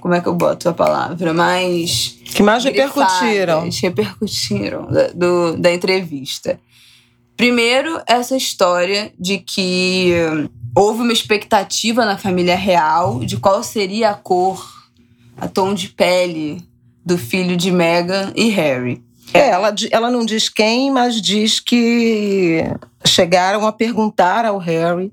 Como 0.00 0.12
é 0.12 0.20
que 0.20 0.26
eu 0.26 0.34
boto 0.34 0.68
a 0.68 0.72
palavra? 0.72 1.32
Mais. 1.32 2.18
Que 2.24 2.42
mais 2.42 2.64
repercutiram. 2.64 3.68
Repercutiram 3.80 4.86
da, 4.90 5.08
do, 5.14 5.56
da 5.56 5.72
entrevista. 5.72 6.58
Primeiro, 7.36 8.00
essa 8.08 8.36
história 8.36 9.12
de 9.16 9.38
que 9.38 10.12
houve 10.74 11.02
uma 11.02 11.12
expectativa 11.12 12.04
na 12.04 12.18
família 12.18 12.56
real 12.56 13.20
de 13.20 13.36
qual 13.36 13.62
seria 13.62 14.10
a 14.10 14.14
cor, 14.14 14.66
a 15.36 15.46
tom 15.46 15.74
de 15.74 15.90
pele 15.90 16.60
do 17.06 17.16
filho 17.16 17.56
de 17.56 17.70
Meghan 17.70 18.32
e 18.34 18.48
Harry. 18.48 19.00
É, 19.32 19.50
ela, 19.50 19.72
ela 19.92 20.10
não 20.10 20.26
diz 20.26 20.48
quem, 20.48 20.90
mas 20.90 21.22
diz 21.22 21.60
que 21.60 22.64
chegaram 23.06 23.64
a 23.64 23.72
perguntar 23.72 24.44
ao 24.44 24.58
Harry 24.58 25.12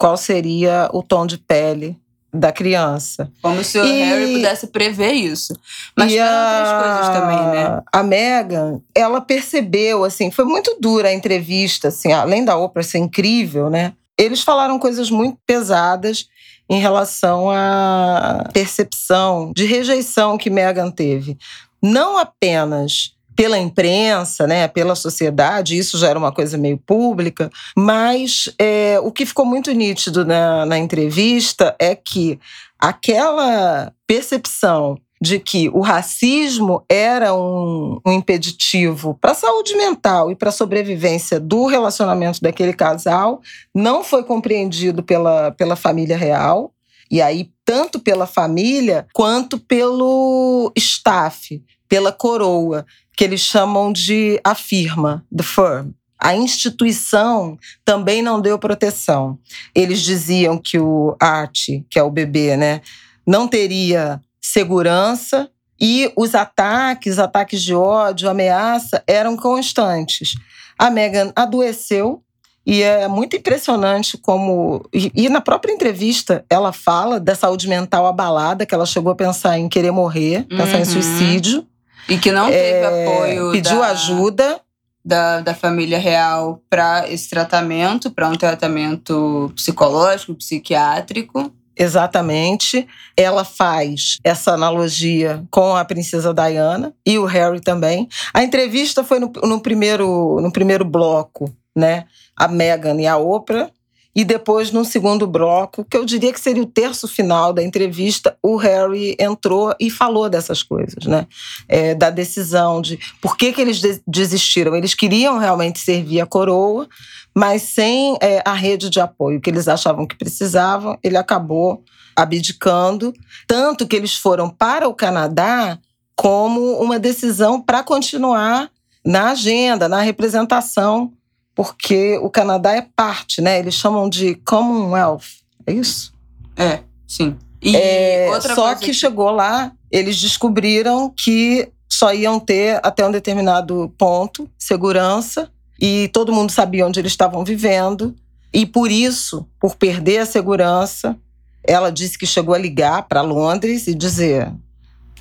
qual 0.00 0.16
seria 0.16 0.88
o 0.94 1.02
tom 1.02 1.26
de 1.26 1.36
pele 1.36 1.94
da 2.32 2.50
criança. 2.50 3.30
Como 3.42 3.62
se 3.62 3.78
o 3.78 3.84
e, 3.84 4.02
Harry 4.02 4.32
pudesse 4.32 4.68
prever 4.68 5.12
isso. 5.12 5.52
Mas 5.94 6.10
tem 6.10 6.22
outras 6.22 6.82
coisas 6.82 7.08
também, 7.08 7.46
né? 7.48 7.82
A 7.92 8.02
Meghan, 8.02 8.80
ela 8.94 9.20
percebeu, 9.20 10.02
assim, 10.02 10.30
foi 10.30 10.46
muito 10.46 10.78
dura 10.80 11.08
a 11.08 11.12
entrevista, 11.12 11.88
assim, 11.88 12.12
além 12.12 12.46
da 12.46 12.56
Oprah 12.56 12.82
ser 12.82 12.96
incrível, 12.96 13.68
né? 13.68 13.92
Eles 14.16 14.40
falaram 14.40 14.78
coisas 14.78 15.10
muito 15.10 15.38
pesadas 15.46 16.28
em 16.68 16.80
relação 16.80 17.50
à 17.50 18.48
percepção 18.54 19.52
de 19.54 19.66
rejeição 19.66 20.38
que 20.38 20.48
Meghan 20.48 20.90
teve. 20.90 21.36
Não 21.82 22.16
apenas 22.16 23.12
pela 23.40 23.58
imprensa, 23.58 24.46
né, 24.46 24.68
pela 24.68 24.94
sociedade, 24.94 25.78
isso 25.78 25.96
já 25.96 26.10
era 26.10 26.18
uma 26.18 26.30
coisa 26.30 26.58
meio 26.58 26.76
pública, 26.76 27.50
mas 27.74 28.54
é, 28.58 29.00
o 29.00 29.10
que 29.10 29.24
ficou 29.24 29.46
muito 29.46 29.72
nítido 29.72 30.26
na, 30.26 30.66
na 30.66 30.76
entrevista 30.76 31.74
é 31.78 31.94
que 31.94 32.38
aquela 32.78 33.94
percepção 34.06 34.98
de 35.22 35.40
que 35.40 35.70
o 35.70 35.80
racismo 35.80 36.84
era 36.86 37.34
um, 37.34 37.98
um 38.06 38.12
impeditivo 38.12 39.16
para 39.18 39.30
a 39.30 39.34
saúde 39.34 39.74
mental 39.74 40.30
e 40.30 40.36
para 40.36 40.50
a 40.50 40.52
sobrevivência 40.52 41.40
do 41.40 41.64
relacionamento 41.64 42.42
daquele 42.42 42.74
casal 42.74 43.40
não 43.74 44.04
foi 44.04 44.22
compreendido 44.22 45.02
pela, 45.02 45.50
pela 45.52 45.76
família 45.76 46.16
real. 46.16 46.74
E 47.10 47.22
aí, 47.22 47.50
tanto 47.64 47.98
pela 48.00 48.26
família 48.26 49.06
quanto 49.14 49.58
pelo 49.58 50.70
staff, 50.76 51.62
pela 51.88 52.12
coroa 52.12 52.84
que 53.20 53.24
eles 53.24 53.42
chamam 53.42 53.92
de 53.92 54.40
a 54.42 54.54
firma, 54.54 55.22
the 55.30 55.42
firm. 55.42 55.90
A 56.18 56.34
instituição 56.34 57.58
também 57.84 58.22
não 58.22 58.40
deu 58.40 58.58
proteção. 58.58 59.38
Eles 59.74 60.00
diziam 60.00 60.56
que 60.56 60.78
o 60.78 61.14
Art, 61.20 61.66
que 61.90 61.98
é 61.98 62.02
o 62.02 62.10
bebê, 62.10 62.56
né, 62.56 62.80
não 63.26 63.46
teria 63.46 64.22
segurança 64.40 65.50
e 65.78 66.10
os 66.16 66.34
ataques, 66.34 67.18
ataques 67.18 67.60
de 67.60 67.74
ódio, 67.74 68.26
ameaça, 68.26 69.04
eram 69.06 69.36
constantes. 69.36 70.32
A 70.78 70.88
Meghan 70.88 71.30
adoeceu 71.36 72.22
e 72.64 72.82
é 72.82 73.06
muito 73.06 73.36
impressionante 73.36 74.16
como. 74.16 74.82
E, 74.94 75.12
e, 75.14 75.28
na 75.28 75.42
própria 75.42 75.74
entrevista, 75.74 76.42
ela 76.48 76.72
fala 76.72 77.20
da 77.20 77.34
saúde 77.34 77.68
mental 77.68 78.06
abalada, 78.06 78.64
que 78.64 78.74
ela 78.74 78.86
chegou 78.86 79.12
a 79.12 79.14
pensar 79.14 79.58
em 79.58 79.68
querer 79.68 79.90
morrer, 79.90 80.46
pensar 80.48 80.76
uhum. 80.76 80.80
em 80.80 80.84
suicídio. 80.86 81.66
E 82.10 82.18
que 82.18 82.32
não 82.32 82.48
teve 82.48 82.58
é, 82.58 83.06
apoio. 83.06 83.52
Pediu 83.52 83.78
da, 83.78 83.86
ajuda. 83.86 84.60
Da, 85.02 85.40
da 85.40 85.54
família 85.54 85.98
real 85.98 86.62
para 86.68 87.08
esse 87.08 87.30
tratamento, 87.30 88.10
para 88.10 88.28
um 88.28 88.36
tratamento 88.36 89.50
psicológico, 89.56 90.34
psiquiátrico. 90.34 91.50
Exatamente. 91.74 92.86
Ela 93.16 93.42
faz 93.42 94.18
essa 94.22 94.52
analogia 94.52 95.42
com 95.50 95.74
a 95.74 95.84
princesa 95.84 96.34
Diana 96.34 96.92
e 97.06 97.16
o 97.16 97.24
Harry 97.24 97.60
também. 97.60 98.06
A 98.34 98.42
entrevista 98.42 99.02
foi 99.02 99.18
no, 99.18 99.32
no 99.44 99.60
primeiro, 99.60 100.38
no 100.42 100.52
primeiro 100.52 100.84
bloco, 100.84 101.54
né? 101.74 102.04
A 102.36 102.46
Meghan 102.46 103.00
e 103.00 103.06
a 103.06 103.16
Oprah. 103.16 103.70
E 104.14 104.24
depois, 104.24 104.72
num 104.72 104.82
segundo 104.82 105.26
bloco, 105.26 105.84
que 105.84 105.96
eu 105.96 106.04
diria 106.04 106.32
que 106.32 106.40
seria 106.40 106.62
o 106.62 106.66
terço 106.66 107.06
final 107.06 107.52
da 107.52 107.62
entrevista, 107.62 108.36
o 108.42 108.56
Harry 108.56 109.16
entrou 109.20 109.72
e 109.78 109.88
falou 109.88 110.28
dessas 110.28 110.62
coisas, 110.62 111.06
né? 111.06 111.26
É, 111.68 111.94
da 111.94 112.10
decisão 112.10 112.80
de 112.80 112.98
por 113.20 113.36
que, 113.36 113.52
que 113.52 113.60
eles 113.60 113.80
desistiram. 114.06 114.74
Eles 114.74 114.94
queriam 114.94 115.38
realmente 115.38 115.78
servir 115.78 116.20
a 116.20 116.26
coroa, 116.26 116.88
mas 117.34 117.62
sem 117.62 118.16
é, 118.20 118.42
a 118.44 118.52
rede 118.52 118.90
de 118.90 118.98
apoio 118.98 119.40
que 119.40 119.48
eles 119.48 119.68
achavam 119.68 120.06
que 120.06 120.16
precisavam, 120.16 120.98
ele 121.04 121.16
acabou 121.16 121.84
abdicando. 122.16 123.14
Tanto 123.46 123.86
que 123.86 123.94
eles 123.94 124.16
foram 124.16 124.50
para 124.50 124.88
o 124.88 124.94
Canadá 124.94 125.78
como 126.16 126.80
uma 126.80 126.98
decisão 126.98 127.60
para 127.60 127.84
continuar 127.84 128.70
na 129.04 129.30
agenda, 129.30 129.88
na 129.88 130.00
representação 130.00 131.12
porque 131.60 132.18
o 132.22 132.30
Canadá 132.30 132.74
é 132.74 132.80
parte, 132.80 133.42
né? 133.42 133.58
Eles 133.58 133.74
chamam 133.74 134.08
de 134.08 134.34
Commonwealth, 134.46 135.26
é 135.66 135.74
isso? 135.74 136.10
É, 136.56 136.80
sim. 137.06 137.36
E 137.60 137.76
é, 137.76 138.30
só 138.40 138.74
que, 138.74 138.86
que 138.86 138.94
chegou 138.94 139.30
lá, 139.30 139.70
eles 139.90 140.18
descobriram 140.18 141.12
que 141.14 141.70
só 141.86 142.14
iam 142.14 142.40
ter 142.40 142.80
até 142.82 143.06
um 143.06 143.10
determinado 143.10 143.92
ponto 143.98 144.48
segurança 144.56 145.50
e 145.78 146.08
todo 146.14 146.32
mundo 146.32 146.50
sabia 146.50 146.86
onde 146.86 146.98
eles 146.98 147.12
estavam 147.12 147.44
vivendo 147.44 148.16
e 148.54 148.64
por 148.64 148.90
isso, 148.90 149.46
por 149.60 149.76
perder 149.76 150.20
a 150.20 150.26
segurança, 150.26 151.14
ela 151.62 151.92
disse 151.92 152.16
que 152.16 152.24
chegou 152.24 152.54
a 152.54 152.58
ligar 152.58 153.02
para 153.02 153.20
Londres 153.20 153.86
e 153.86 153.94
dizer: 153.94 154.50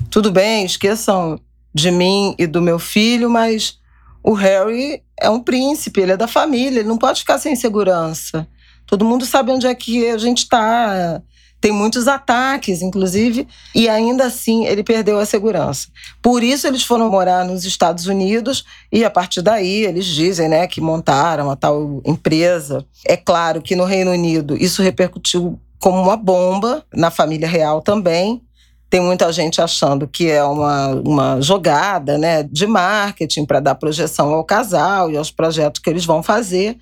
tudo 0.10 0.32
bem, 0.32 0.64
esqueçam 0.64 1.38
de 1.74 1.92
mim 1.92 2.34
e 2.40 2.48
do 2.48 2.62
meu 2.62 2.80
filho, 2.80 3.30
mas 3.30 3.78
o 4.24 4.32
Harry 4.32 5.04
é 5.22 5.30
um 5.30 5.42
príncipe, 5.42 6.02
ele 6.02 6.14
é 6.14 6.18
da 6.18 6.28
família, 6.28 6.80
ele 6.80 6.88
não 6.88 6.98
pode 6.98 7.22
ficar 7.22 7.38
sem 7.38 7.56
segurança. 7.56 8.48
Todo 8.86 9.06
mundo 9.06 9.26
sabe 9.26 9.52
onde 9.52 9.68
é 9.68 9.76
que 9.76 10.08
a 10.10 10.18
gente 10.18 10.40
está. 10.40 11.22
Tem 11.62 11.72
muitos 11.72 12.08
ataques, 12.08 12.82
inclusive, 12.82 13.46
e 13.76 13.90
ainda 13.90 14.26
assim 14.26 14.66
ele 14.66 14.82
perdeu 14.82 15.20
a 15.20 15.26
segurança. 15.26 15.90
Por 16.22 16.42
isso 16.42 16.66
eles 16.66 16.84
foram 16.84 17.10
morar 17.10 17.44
nos 17.44 17.66
Estados 17.66 18.08
Unidos 18.08 18.64
e 18.92 19.04
a 19.04 19.10
partir 19.10 19.42
daí 19.42 19.86
eles 19.86 20.06
dizem, 20.06 20.48
né, 20.48 20.66
que 20.68 20.80
montaram 20.80 21.52
a 21.52 21.56
tal 21.56 22.02
empresa. 22.06 22.86
É 23.06 23.18
claro 23.18 23.62
que 23.62 23.76
no 23.76 23.84
Reino 23.84 24.12
Unido 24.12 24.56
isso 24.56 24.82
repercutiu 24.82 25.60
como 25.80 26.02
uma 26.02 26.16
bomba 26.16 26.84
na 26.94 27.12
família 27.12 27.48
real 27.48 27.82
também. 27.82 28.42
Tem 28.90 29.00
muita 29.00 29.32
gente 29.32 29.62
achando 29.62 30.08
que 30.08 30.30
é 30.30 30.44
uma, 30.44 30.88
uma 30.88 31.42
jogada 31.42 32.18
né, 32.18 32.44
de 32.44 32.66
marketing 32.66 33.46
para 33.46 33.60
dar 33.60 33.76
projeção 33.76 34.34
ao 34.34 34.44
casal 34.44 35.12
e 35.12 35.18
aos 35.18 35.30
projetos 35.30 35.80
que 35.80 35.90
eles 35.90 36.06
vão 36.06 36.24
fazer. 36.24 36.78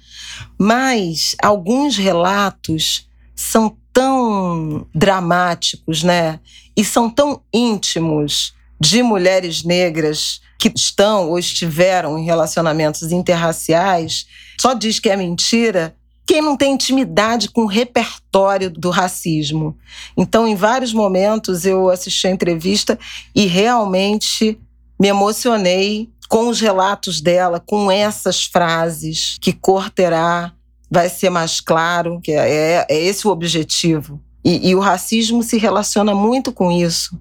Mas 0.58 1.36
alguns 1.41 1.98
relatos 1.98 3.08
são 3.36 3.76
tão 3.91 4.86
dramáticos, 4.96 6.04
né? 6.04 6.39
E 6.76 6.86
são 6.86 7.10
tão 7.10 7.41
íntimos 7.54 8.54
de 8.80 9.04
mulheres 9.04 9.63
negras 9.63 10.39
que 10.60 10.72
estão 10.76 11.30
ou 11.30 11.38
estiveram 11.38 12.17
em 12.17 12.24
relacionamentos 12.24 13.12
interraciais 13.12 14.28
só 14.60 14.74
diz 14.74 15.00
que 15.00 15.10
é 15.10 15.15
mentira 15.15 15.96
quem 16.28 16.42
não 16.42 16.58
tem 16.58 16.74
intimidade 16.74 17.50
com 17.50 17.62
o 17.62 17.68
repertório 17.68 18.70
do 18.70 18.90
racismo. 18.90 19.78
Então, 20.16 20.46
em 20.46 20.56
vários 20.56 20.94
momentos, 20.94 21.66
eu 21.66 21.90
assisti 21.90 22.28
a 22.28 22.32
entrevista 22.32 23.00
e 23.34 23.46
realmente 23.46 24.60
me 25.00 25.08
emocionei 25.08 26.10
com 26.28 26.50
os 26.50 26.60
relatos 26.60 27.22
dela, 27.22 27.63
com 27.66 27.90
essas 27.90 28.44
frases. 28.44 29.38
Que 29.40 29.54
cor 29.54 29.90
terá? 29.90 30.52
Vai 30.92 31.08
ser 31.08 31.30
mais 31.30 31.62
claro, 31.62 32.20
que 32.22 32.34
é, 32.34 32.50
é, 32.50 32.86
é 32.90 33.00
esse 33.00 33.26
o 33.26 33.32
objetivo. 33.32 34.22
E, 34.44 34.70
e 34.70 34.76
o 34.76 34.80
racismo 34.80 35.42
se 35.42 35.58
relaciona 35.58 36.13
muito 36.13 36.52
com 36.52 36.70
isso. 36.70 37.18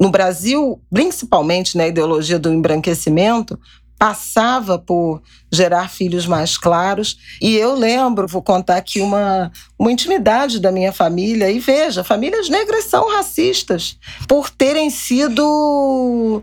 No 0.00 0.10
Brasil, 0.10 0.80
principalmente 0.90 1.76
na 1.76 1.86
ideologia 1.86 2.38
do 2.38 2.52
embranquecimento, 2.52 3.58
passava 3.98 4.78
por 4.78 5.22
gerar 5.50 5.88
filhos 5.88 6.26
mais 6.26 6.58
claros. 6.58 7.18
E 7.40 7.56
eu 7.56 7.74
lembro, 7.74 8.28
vou 8.28 8.42
contar 8.42 8.76
aqui 8.76 9.00
uma, 9.00 9.50
uma 9.78 9.90
intimidade 9.90 10.60
da 10.60 10.70
minha 10.70 10.92
família. 10.92 11.50
E 11.50 11.58
veja, 11.58 12.04
famílias 12.04 12.48
negras 12.48 12.84
são 12.84 13.10
racistas 13.10 13.98
por 14.28 14.50
terem 14.50 14.90
sido 14.90 16.42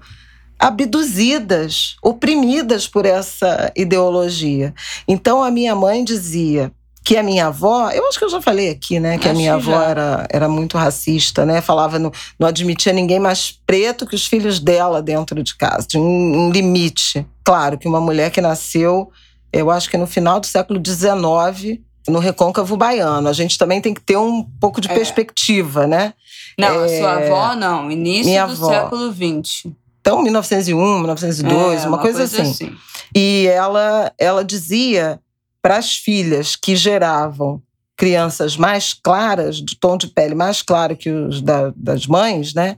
abduzidas, 0.59 1.97
oprimidas 2.01 2.87
por 2.87 3.05
essa 3.05 3.71
ideologia. 3.75 4.73
Então 5.07 5.43
a 5.43 5.51
minha 5.51 5.75
mãe 5.75 6.03
dizia: 6.03 6.71
que 7.03 7.17
a 7.17 7.23
minha 7.23 7.47
avó, 7.47 7.89
eu 7.91 8.07
acho 8.07 8.17
que 8.17 8.23
eu 8.23 8.29
já 8.29 8.41
falei 8.41 8.69
aqui, 8.69 8.99
né, 8.99 9.17
que 9.17 9.27
acho 9.27 9.35
a 9.35 9.37
minha 9.37 9.55
avó 9.55 9.81
era, 9.81 10.25
era 10.29 10.47
muito 10.47 10.77
racista, 10.77 11.45
né, 11.45 11.59
falava 11.59 11.99
no, 11.99 12.11
não 12.39 12.47
admitia 12.47 12.93
ninguém 12.93 13.19
mais 13.19 13.51
preto 13.67 14.07
que 14.07 14.15
os 14.15 14.25
filhos 14.25 14.57
dela 14.57 15.01
dentro 15.01 15.43
de 15.43 15.53
casa, 15.55 15.85
tinha 15.85 16.01
um, 16.01 16.47
um 16.47 16.49
limite. 16.49 17.27
Claro 17.43 17.77
que 17.77 17.88
uma 17.88 17.99
mulher 17.99 18.32
que 18.32 18.41
nasceu, 18.41 19.12
eu 19.51 19.69
acho 19.69 19.89
que 19.89 19.97
no 19.97 20.08
final 20.08 20.39
do 20.39 20.45
século 20.45 20.82
XIX, 20.86 21.79
no 22.08 22.19
recôncavo 22.19 22.75
baiano, 22.77 23.27
a 23.27 23.34
gente 23.34 23.58
também 23.58 23.82
tem 23.82 23.93
que 23.93 24.01
ter 24.01 24.17
um 24.17 24.43
pouco 24.60 24.82
de 24.82 24.89
é. 24.89 24.93
perspectiva, 24.93 25.88
né? 25.88 26.13
Não, 26.58 26.84
é... 26.84 26.86
a 26.86 26.99
sua 26.99 27.13
avó 27.13 27.56
não, 27.56 27.91
início 27.91 28.25
minha 28.25 28.45
do 28.45 28.53
avó. 28.53 28.69
século 28.69 29.12
XX. 29.12 29.71
Então, 30.01 30.21
1901, 30.21 30.99
1902, 30.99 31.53
é, 31.56 31.88
uma, 31.88 31.95
uma 31.95 31.97
coisa, 31.99 32.19
coisa 32.19 32.41
assim. 32.41 32.65
assim. 32.65 32.77
E 33.15 33.47
ela, 33.47 34.12
ela 34.17 34.43
dizia 34.43 35.19
para 35.62 35.77
as 35.77 35.95
filhas 35.95 36.58
que 36.58 36.75
geravam 36.75 37.62
crianças 37.95 38.58
mais 38.58 38.93
claras, 38.93 39.58
de 39.58 39.77
tom 39.77 39.95
de 39.95 40.08
pele 40.08 40.36
mais 40.36 40.62
claro 40.62 40.97
que 40.97 41.10
os 41.10 41.41
da, 41.41 41.71
das 41.75 42.06
mães, 42.06 42.53
né? 42.53 42.77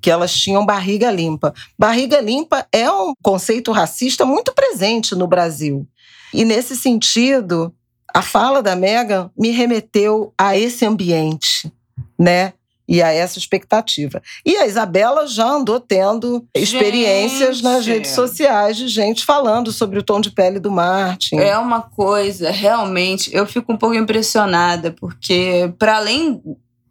Que 0.00 0.10
elas 0.10 0.32
tinham 0.34 0.64
barriga 0.64 1.10
limpa. 1.10 1.54
Barriga 1.78 2.20
limpa 2.20 2.66
é 2.72 2.90
um 2.90 3.12
conceito 3.22 3.72
racista 3.72 4.24
muito 4.24 4.52
presente 4.52 5.14
no 5.14 5.26
Brasil. 5.26 5.86
E 6.32 6.44
nesse 6.44 6.76
sentido, 6.76 7.74
a 8.14 8.22
fala 8.22 8.62
da 8.62 8.76
Megan 8.76 9.30
me 9.38 9.50
remeteu 9.50 10.32
a 10.38 10.56
esse 10.56 10.84
ambiente, 10.84 11.72
né? 12.18 12.52
e 12.88 13.02
a 13.02 13.12
essa 13.12 13.38
expectativa. 13.38 14.22
E 14.44 14.56
a 14.56 14.66
Isabela 14.66 15.26
já 15.26 15.46
andou 15.46 15.80
tendo 15.80 16.46
experiências 16.54 17.56
gente. 17.56 17.64
nas 17.64 17.86
redes 17.86 18.12
sociais 18.12 18.76
de 18.76 18.88
gente 18.88 19.24
falando 19.24 19.72
sobre 19.72 19.98
o 19.98 20.02
tom 20.02 20.20
de 20.20 20.30
pele 20.30 20.60
do 20.60 20.70
Martin. 20.70 21.36
É 21.36 21.58
uma 21.58 21.82
coisa, 21.82 22.50
realmente, 22.50 23.34
eu 23.34 23.46
fico 23.46 23.72
um 23.72 23.76
pouco 23.76 23.96
impressionada, 23.96 24.92
porque 24.92 25.72
para 25.78 25.96
além 25.96 26.40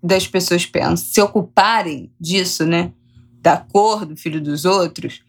das 0.05 0.27
pessoas 0.27 0.65
pensam, 0.65 0.97
se 0.97 1.21
ocuparem 1.21 2.11
disso, 2.19 2.65
né, 2.65 2.91
da 3.41 3.57
cor 3.57 4.05
do 4.05 4.15
filho 4.15 4.41
dos 4.41 4.65
outros, 4.65 5.21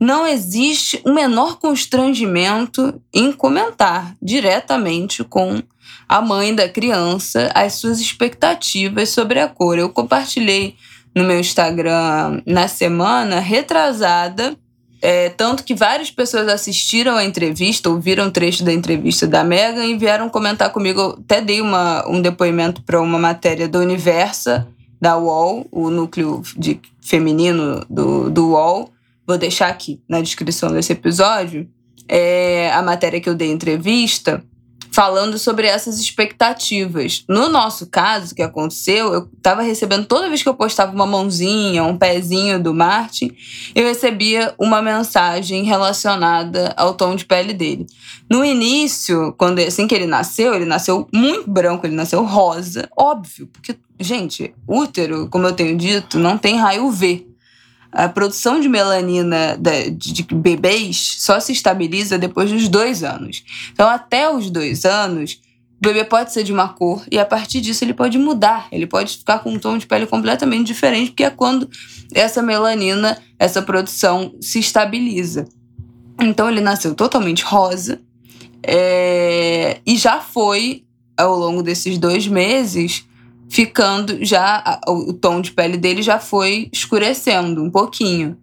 não 0.00 0.26
existe 0.26 1.00
o 1.04 1.12
menor 1.12 1.58
constrangimento 1.58 3.00
em 3.14 3.32
comentar 3.32 4.16
diretamente 4.20 5.22
com 5.22 5.62
a 6.08 6.20
mãe 6.20 6.54
da 6.54 6.68
criança 6.68 7.50
as 7.54 7.74
suas 7.74 8.00
expectativas 8.00 9.10
sobre 9.10 9.38
a 9.38 9.46
cor. 9.46 9.78
Eu 9.78 9.90
compartilhei 9.90 10.76
no 11.14 11.24
meu 11.24 11.38
Instagram 11.38 12.42
na 12.44 12.66
semana 12.66 13.38
retrasada, 13.38 14.56
é, 15.02 15.30
tanto 15.30 15.64
que 15.64 15.74
várias 15.74 16.12
pessoas 16.12 16.46
assistiram 16.46 17.16
a 17.16 17.24
entrevista, 17.24 17.90
ouviram 17.90 18.30
trecho 18.30 18.64
da 18.64 18.72
entrevista 18.72 19.26
da 19.26 19.42
Megan 19.42 19.84
e 19.84 19.98
vieram 19.98 20.30
comentar 20.30 20.70
comigo. 20.70 21.00
Eu 21.00 21.10
até 21.24 21.40
dei 21.40 21.60
uma, 21.60 22.08
um 22.08 22.22
depoimento 22.22 22.80
para 22.82 23.02
uma 23.02 23.18
matéria 23.18 23.66
do 23.66 23.80
Universa, 23.80 24.68
da 25.00 25.18
UOL, 25.18 25.66
o 25.72 25.90
núcleo 25.90 26.40
de 26.56 26.80
feminino 27.00 27.84
do, 27.90 28.30
do 28.30 28.50
UOL. 28.50 28.90
Vou 29.26 29.36
deixar 29.36 29.68
aqui 29.68 30.00
na 30.08 30.20
descrição 30.20 30.70
desse 30.70 30.92
episódio 30.92 31.68
é, 32.08 32.70
a 32.72 32.80
matéria 32.80 33.20
que 33.20 33.28
eu 33.28 33.34
dei 33.34 33.50
entrevista 33.50 34.44
falando 34.92 35.38
sobre 35.38 35.66
essas 35.66 35.98
expectativas. 35.98 37.24
No 37.26 37.48
nosso 37.48 37.86
caso, 37.86 38.34
que 38.34 38.42
aconteceu, 38.42 39.12
eu 39.12 39.28
estava 39.36 39.62
recebendo 39.62 40.06
toda 40.06 40.28
vez 40.28 40.42
que 40.42 40.48
eu 40.48 40.54
postava 40.54 40.92
uma 40.92 41.06
mãozinha, 41.06 41.82
um 41.82 41.96
pezinho 41.96 42.62
do 42.62 42.74
Martin, 42.74 43.34
eu 43.74 43.86
recebia 43.86 44.54
uma 44.58 44.82
mensagem 44.82 45.64
relacionada 45.64 46.74
ao 46.76 46.94
tom 46.94 47.16
de 47.16 47.24
pele 47.24 47.54
dele. 47.54 47.86
No 48.28 48.44
início, 48.44 49.34
quando 49.38 49.60
assim 49.60 49.86
que 49.86 49.94
ele 49.94 50.06
nasceu, 50.06 50.54
ele 50.54 50.66
nasceu 50.66 51.08
muito 51.12 51.50
branco, 51.50 51.86
ele 51.86 51.96
nasceu 51.96 52.22
rosa, 52.24 52.88
óbvio, 52.96 53.48
porque 53.52 53.76
gente, 53.98 54.54
útero, 54.68 55.28
como 55.30 55.46
eu 55.46 55.52
tenho 55.52 55.76
dito, 55.76 56.18
não 56.18 56.36
tem 56.36 56.58
raio 56.58 56.90
V 56.90 57.31
a 57.92 58.08
produção 58.08 58.58
de 58.58 58.68
melanina 58.68 59.58
de 59.92 60.22
bebês 60.34 61.16
só 61.18 61.38
se 61.38 61.52
estabiliza 61.52 62.18
depois 62.18 62.50
dos 62.50 62.68
dois 62.68 63.04
anos. 63.04 63.44
Então, 63.72 63.88
até 63.88 64.30
os 64.34 64.50
dois 64.50 64.86
anos, 64.86 65.38
o 65.78 65.82
bebê 65.82 66.02
pode 66.02 66.32
ser 66.32 66.42
de 66.42 66.52
uma 66.52 66.68
cor 66.68 67.04
e 67.10 67.18
a 67.18 67.24
partir 67.24 67.60
disso 67.60 67.84
ele 67.84 67.92
pode 67.92 68.16
mudar, 68.16 68.68
ele 68.72 68.86
pode 68.86 69.18
ficar 69.18 69.40
com 69.40 69.50
um 69.52 69.58
tom 69.58 69.76
de 69.76 69.86
pele 69.86 70.06
completamente 70.06 70.68
diferente, 70.68 71.10
porque 71.10 71.24
é 71.24 71.30
quando 71.30 71.68
essa 72.14 72.40
melanina, 72.40 73.20
essa 73.38 73.60
produção 73.60 74.34
se 74.40 74.58
estabiliza. 74.58 75.46
Então 76.20 76.48
ele 76.48 76.60
nasceu 76.60 76.94
totalmente 76.94 77.42
rosa 77.44 78.00
é, 78.62 79.80
e 79.84 79.96
já 79.96 80.20
foi, 80.20 80.84
ao 81.16 81.36
longo 81.36 81.62
desses 81.62 81.98
dois 81.98 82.28
meses, 82.28 83.04
ficando 83.52 84.24
já. 84.24 84.80
O 84.88 85.12
tom 85.12 85.42
de 85.42 85.52
pele 85.52 85.76
dele 85.76 86.00
já 86.00 86.18
foi 86.18 86.70
escurecendo 86.72 87.62
um 87.62 87.70
pouquinho. 87.70 88.34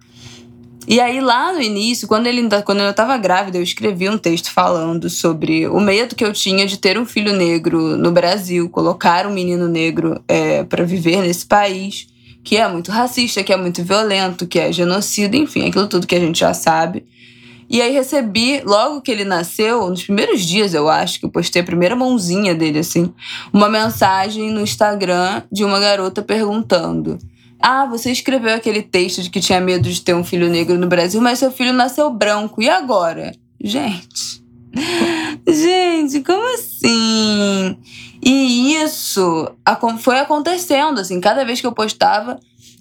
E 0.88 1.00
aí, 1.00 1.19
lá 1.19 1.52
no 1.52 1.62
início, 1.62 2.08
quando, 2.08 2.28
ele, 2.28 2.48
quando 2.63 2.82
eu 2.82 2.91
estava 2.91 3.17
grávida, 3.17 3.58
eu 3.58 3.63
escrevi 3.63 4.08
um 4.08 4.17
texto 4.17 4.52
falando 4.52 5.10
sobre 5.10 5.67
o 5.67 5.80
medo 5.80 6.15
que 6.15 6.24
eu 6.24 6.32
tinha 6.32 6.65
de 6.65 6.78
ter 6.78 6.98
um 6.98 7.06
filho 7.06 7.34
negro 7.34 7.98
no 7.98 8.12
Brasil, 8.12 8.69
colocar 8.69 9.26
um 9.26 9.34
menino 9.34 9.67
negro 9.67 10.22
é, 10.28 10.63
para 10.63 10.84
viver 10.84 11.22
nesse 11.22 11.45
país, 11.45 12.08
que 12.43 12.58
é 12.58 12.67
muito 12.67 12.91
racista, 12.91 13.43
que 13.43 13.54
é 13.54 13.58
muito 13.58 13.84
violento, 13.84 14.48
que 14.48 14.60
é 14.60 14.72
genocida, 14.72 15.36
enfim, 15.36 15.67
aquilo 15.67 15.88
tudo 15.88 16.08
que 16.08 16.15
a 16.15 16.19
gente 16.19 16.39
já 16.39 16.54
sabe. 16.54 17.06
E 17.69 17.82
aí 17.82 17.93
recebi, 17.93 18.62
logo 18.65 18.99
que 18.99 19.12
ele 19.12 19.23
nasceu, 19.23 19.88
nos 19.89 20.03
primeiros 20.03 20.41
dias, 20.41 20.73
eu 20.73 20.89
acho, 20.89 21.19
que 21.19 21.25
eu 21.25 21.29
postei 21.29 21.62
a 21.62 21.65
primeira 21.65 21.95
mãozinha 21.95 22.55
dele, 22.55 22.79
assim, 22.79 23.13
uma 23.53 23.69
mensagem 23.69 24.51
no 24.51 24.62
Instagram 24.62 25.43
de 25.51 25.63
uma 25.63 25.79
garota 25.79 26.23
perguntando. 26.23 27.19
Ah, 27.62 27.86
você 27.86 28.12
escreveu 28.12 28.55
aquele 28.55 28.82
texto 28.82 29.21
de 29.21 29.29
que 29.29 29.39
tinha 29.39 29.62
medo 29.62 29.88
de 29.88 30.01
ter 30.01 30.15
um 30.15 30.23
filho 30.23 30.49
negro 30.49 30.79
no 30.79 30.88
Brasil, 30.88 31.21
mas 31.21 31.39
seu 31.39 31.51
filho 31.51 31.73
nasceu 31.73 32.10
branco. 32.10 32.62
E 32.62 32.69
agora? 32.69 33.34
Gente. 33.62 34.41
Gente, 35.47 36.21
como 36.21 36.53
assim? 36.55 37.77
E 38.23 38.75
isso 38.75 39.51
foi 39.99 40.19
acontecendo, 40.19 40.99
assim, 40.99 41.21
cada 41.21 41.45
vez 41.45 41.62
que 41.62 41.67
eu 41.67 41.71
postava, 41.71 42.39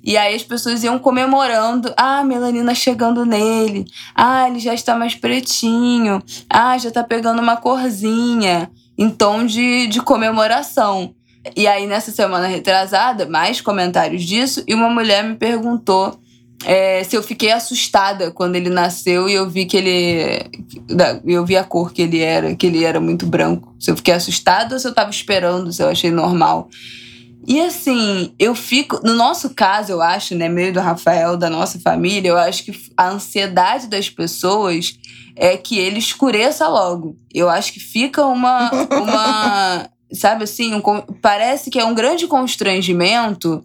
e 0.09 0.17
aí 0.17 0.35
as 0.35 0.43
pessoas 0.43 0.83
iam 0.83 0.99
comemorando. 0.99 1.93
Ah, 1.95 2.25
melanina 2.25 2.75
chegando 2.75 3.27
nele. 3.27 3.85
Ah, 4.15 4.49
ele 4.49 4.59
já 4.59 4.73
está 4.73 4.97
mais 4.97 5.15
pretinho. 5.15 6.23
Ah, 6.49 6.79
já 6.79 6.89
está 6.89 7.05
pegando 7.05 7.43
uma 7.43 7.59
corzinha. 7.59 8.71
Em 8.97 9.11
tom 9.11 9.45
de, 9.45 9.87
de 9.87 10.01
comemoração. 10.01 11.15
E 11.55 11.67
aí, 11.67 11.87
nessa 11.87 12.11
semana 12.11 12.47
retrasada, 12.47 13.27
mais 13.27 13.61
comentários 13.61 14.25
disso. 14.25 14.65
E 14.67 14.73
uma 14.73 14.89
mulher 14.89 15.23
me 15.23 15.35
perguntou 15.35 16.19
é, 16.65 17.05
se 17.05 17.15
eu 17.15 17.23
fiquei 17.23 17.53
assustada 17.53 18.31
quando 18.31 18.57
ele 18.57 18.71
nasceu 18.71 19.29
e 19.29 19.35
eu 19.35 19.47
vi 19.51 19.67
que 19.67 19.77
ele. 19.77 20.41
Eu 21.23 21.45
vi 21.45 21.55
a 21.55 21.65
cor 21.65 21.93
que 21.93 22.01
ele 22.01 22.21
era, 22.21 22.57
que 22.57 22.67
ele 22.67 22.83
era 22.83 22.99
muito 22.99 23.27
branco. 23.27 23.75
Se 23.79 23.91
eu 23.91 23.97
fiquei 23.97 24.15
assustada 24.15 24.75
ou 24.75 24.81
se 24.81 24.87
eu 24.87 24.91
estava 24.91 25.11
esperando, 25.11 25.71
se 25.71 25.83
eu 25.83 25.89
achei 25.91 26.11
normal. 26.11 26.71
E 27.49 27.63
assim, 27.63 28.35
eu 28.39 28.55
fico. 28.55 29.01
No 29.03 29.15
nosso 29.15 29.55
caso, 29.55 29.91
eu 29.91 30.03
acho, 30.03 30.35
né, 30.35 30.51
meio 30.51 30.71
do 30.71 30.81
Rafael, 30.81 31.35
da 31.35 31.49
nossa 31.49 31.81
família, 31.81 32.29
eu 32.29 32.37
acho 32.37 32.63
que 32.63 32.79
a 32.95 33.09
ansiedade 33.09 33.87
das 33.87 34.11
pessoas 34.11 34.99
é 35.35 35.57
que 35.57 35.79
ele 35.79 35.99
escureça 35.99 36.69
logo. 36.69 37.17
Eu 37.33 37.49
acho 37.49 37.73
que 37.73 37.81
fica 37.81 38.27
uma. 38.27 38.71
uma 38.93 39.89
sabe 40.13 40.45
assim, 40.45 40.75
um, 40.75 40.83
parece 41.23 41.71
que 41.71 41.79
é 41.79 41.85
um 41.87 41.95
grande 41.95 42.27
constrangimento 42.27 43.65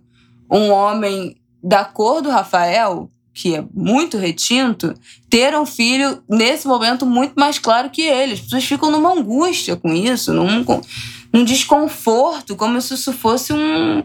um 0.50 0.72
homem 0.72 1.36
da 1.62 1.84
cor 1.84 2.22
do 2.22 2.30
Rafael 2.30 3.10
que 3.34 3.56
é 3.56 3.65
muito 3.74 4.15
retinto, 4.15 4.93
ter 5.28 5.58
um 5.58 5.65
filho 5.65 6.22
nesse 6.30 6.67
momento 6.67 7.04
muito 7.04 7.34
mais 7.36 7.58
claro 7.58 7.89
que 7.89 8.04
ele. 8.04 8.34
As 8.34 8.41
pessoas 8.41 8.63
ficam 8.63 8.91
numa 8.91 9.12
angústia 9.12 9.76
com 9.76 9.91
isso, 9.91 10.32
num, 10.32 10.63
num 11.34 11.43
desconforto, 11.43 12.56
como 12.56 12.80
se 12.80 12.93
isso 12.93 13.12
fosse 13.12 13.52
um. 13.52 14.04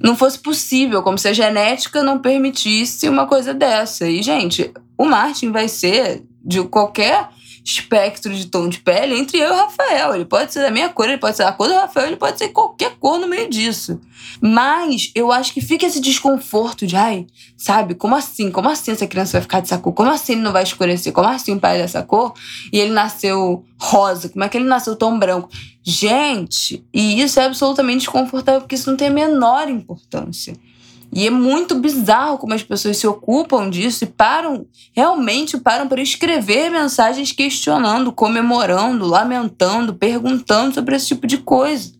não 0.00 0.16
fosse 0.16 0.38
possível, 0.40 1.02
como 1.02 1.16
se 1.16 1.28
a 1.28 1.32
genética 1.32 2.02
não 2.02 2.18
permitisse 2.18 3.08
uma 3.08 3.26
coisa 3.26 3.54
dessa. 3.54 4.08
E, 4.08 4.20
gente, 4.20 4.72
o 4.98 5.04
Martin 5.04 5.52
vai 5.52 5.68
ser 5.68 6.24
de 6.44 6.62
qualquer 6.64 7.28
espectro 7.66 8.32
de 8.32 8.46
tom 8.46 8.68
de 8.68 8.78
pele 8.78 9.18
entre 9.18 9.38
eu 9.38 9.48
e 9.48 9.50
o 9.50 9.56
Rafael. 9.56 10.14
Ele 10.14 10.24
pode 10.24 10.52
ser 10.52 10.60
da 10.60 10.70
minha 10.70 10.88
cor, 10.88 11.08
ele 11.08 11.18
pode 11.18 11.36
ser 11.36 11.42
da 11.42 11.52
cor 11.52 11.66
do 11.66 11.74
Rafael, 11.74 12.06
ele 12.06 12.16
pode 12.16 12.38
ser 12.38 12.50
qualquer 12.50 12.94
cor 13.00 13.18
no 13.18 13.26
meio 13.26 13.50
disso. 13.50 14.00
Mas 14.40 15.10
eu 15.16 15.32
acho 15.32 15.52
que 15.52 15.60
fica 15.60 15.84
esse 15.84 16.00
desconforto 16.00 16.86
de, 16.86 16.94
ai, 16.94 17.26
sabe, 17.56 17.96
como 17.96 18.14
assim? 18.14 18.52
Como 18.52 18.68
assim 18.68 18.92
essa 18.92 19.06
criança 19.06 19.32
vai 19.32 19.42
ficar 19.42 19.60
dessa 19.60 19.78
cor? 19.78 19.92
Como 19.92 20.08
assim 20.08 20.34
ele 20.34 20.42
não 20.42 20.52
vai 20.52 20.62
escurecer? 20.62 21.12
Como 21.12 21.26
assim 21.26 21.54
o 21.54 21.60
pai 21.60 21.76
é 21.78 21.82
dessa 21.82 22.04
cor? 22.04 22.34
E 22.72 22.78
ele 22.78 22.92
nasceu 22.92 23.64
rosa? 23.76 24.28
Como 24.28 24.44
é 24.44 24.48
que 24.48 24.56
ele 24.56 24.66
nasceu 24.66 24.94
tão 24.94 25.18
branco? 25.18 25.48
Gente, 25.82 26.84
e 26.94 27.20
isso 27.20 27.40
é 27.40 27.46
absolutamente 27.46 28.00
desconfortável 28.00 28.60
porque 28.60 28.76
isso 28.76 28.88
não 28.88 28.96
tem 28.96 29.08
a 29.08 29.12
menor 29.12 29.68
importância. 29.68 30.54
E 31.16 31.26
é 31.26 31.30
muito 31.30 31.74
bizarro 31.76 32.36
como 32.36 32.52
as 32.52 32.62
pessoas 32.62 32.98
se 32.98 33.06
ocupam 33.06 33.70
disso 33.70 34.04
e 34.04 34.06
param, 34.06 34.66
realmente 34.94 35.56
param 35.56 35.88
para 35.88 36.02
escrever 36.02 36.70
mensagens 36.70 37.32
questionando, 37.32 38.12
comemorando, 38.12 39.06
lamentando, 39.06 39.94
perguntando 39.94 40.74
sobre 40.74 40.94
esse 40.94 41.06
tipo 41.06 41.26
de 41.26 41.38
coisa. 41.38 41.90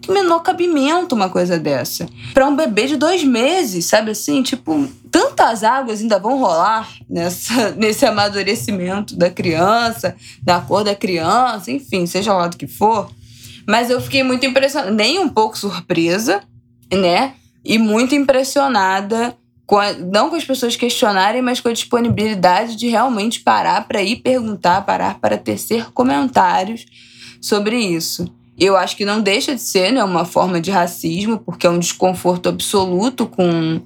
Que 0.00 0.10
menor 0.10 0.40
cabimento 0.40 1.14
uma 1.14 1.28
coisa 1.28 1.60
dessa. 1.60 2.08
Para 2.34 2.48
um 2.48 2.56
bebê 2.56 2.88
de 2.88 2.96
dois 2.96 3.22
meses, 3.22 3.84
sabe 3.84 4.10
assim? 4.10 4.42
Tipo, 4.42 4.88
tantas 5.12 5.62
águas 5.62 6.00
ainda 6.00 6.18
vão 6.18 6.36
rolar 6.40 6.88
nessa, 7.08 7.70
nesse 7.78 8.04
amadurecimento 8.04 9.14
da 9.14 9.30
criança, 9.30 10.16
da 10.42 10.60
cor 10.60 10.82
da 10.82 10.96
criança, 10.96 11.70
enfim, 11.70 12.04
seja 12.04 12.34
lá 12.34 12.48
do 12.48 12.56
que 12.56 12.66
for. 12.66 13.12
Mas 13.64 13.90
eu 13.90 14.00
fiquei 14.00 14.24
muito 14.24 14.44
impressionada, 14.44 14.90
nem 14.90 15.20
um 15.20 15.28
pouco 15.28 15.56
surpresa, 15.56 16.42
né? 16.92 17.34
E 17.66 17.78
muito 17.78 18.14
impressionada 18.14 19.36
com 19.66 19.76
a, 19.76 19.92
não 19.92 20.30
com 20.30 20.36
as 20.36 20.44
pessoas 20.44 20.76
questionarem, 20.76 21.42
mas 21.42 21.60
com 21.60 21.68
a 21.68 21.72
disponibilidade 21.72 22.76
de 22.76 22.88
realmente 22.88 23.40
parar 23.40 23.88
para 23.88 24.00
ir 24.00 24.16
perguntar, 24.16 24.86
parar 24.86 25.18
para 25.18 25.36
tecer 25.36 25.90
comentários 25.92 26.86
sobre 27.40 27.76
isso. 27.76 28.32
Eu 28.56 28.76
acho 28.76 28.96
que 28.96 29.04
não 29.04 29.20
deixa 29.20 29.54
de 29.54 29.60
ser 29.60 29.92
né, 29.92 30.02
uma 30.04 30.24
forma 30.24 30.60
de 30.60 30.70
racismo, 30.70 31.38
porque 31.38 31.66
é 31.66 31.70
um 31.70 31.80
desconforto 31.80 32.48
absoluto 32.48 33.26
com, 33.26 33.80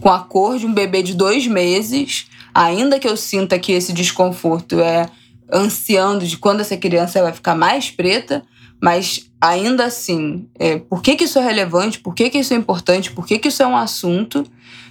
com 0.00 0.08
a 0.08 0.20
cor 0.20 0.58
de 0.58 0.66
um 0.66 0.72
bebê 0.72 1.02
de 1.02 1.14
dois 1.14 1.46
meses. 1.46 2.26
Ainda 2.54 2.98
que 2.98 3.06
eu 3.06 3.16
sinta 3.16 3.58
que 3.58 3.72
esse 3.72 3.92
desconforto 3.92 4.80
é 4.80 5.08
ansiando 5.52 6.26
de 6.26 6.38
quando 6.38 6.60
essa 6.60 6.76
criança 6.76 7.22
vai 7.22 7.32
ficar 7.32 7.54
mais 7.54 7.90
preta, 7.90 8.42
mas 8.80 9.30
ainda 9.40 9.84
assim, 9.84 10.48
é, 10.58 10.78
por 10.78 11.02
que, 11.02 11.16
que 11.16 11.24
isso 11.24 11.38
é 11.38 11.42
relevante? 11.42 11.98
Por 12.00 12.14
que, 12.14 12.30
que 12.30 12.38
isso 12.38 12.54
é 12.54 12.56
importante? 12.56 13.10
Por 13.10 13.26
que, 13.26 13.38
que 13.38 13.48
isso 13.48 13.62
é 13.62 13.66
um 13.66 13.76
assunto 13.76 14.44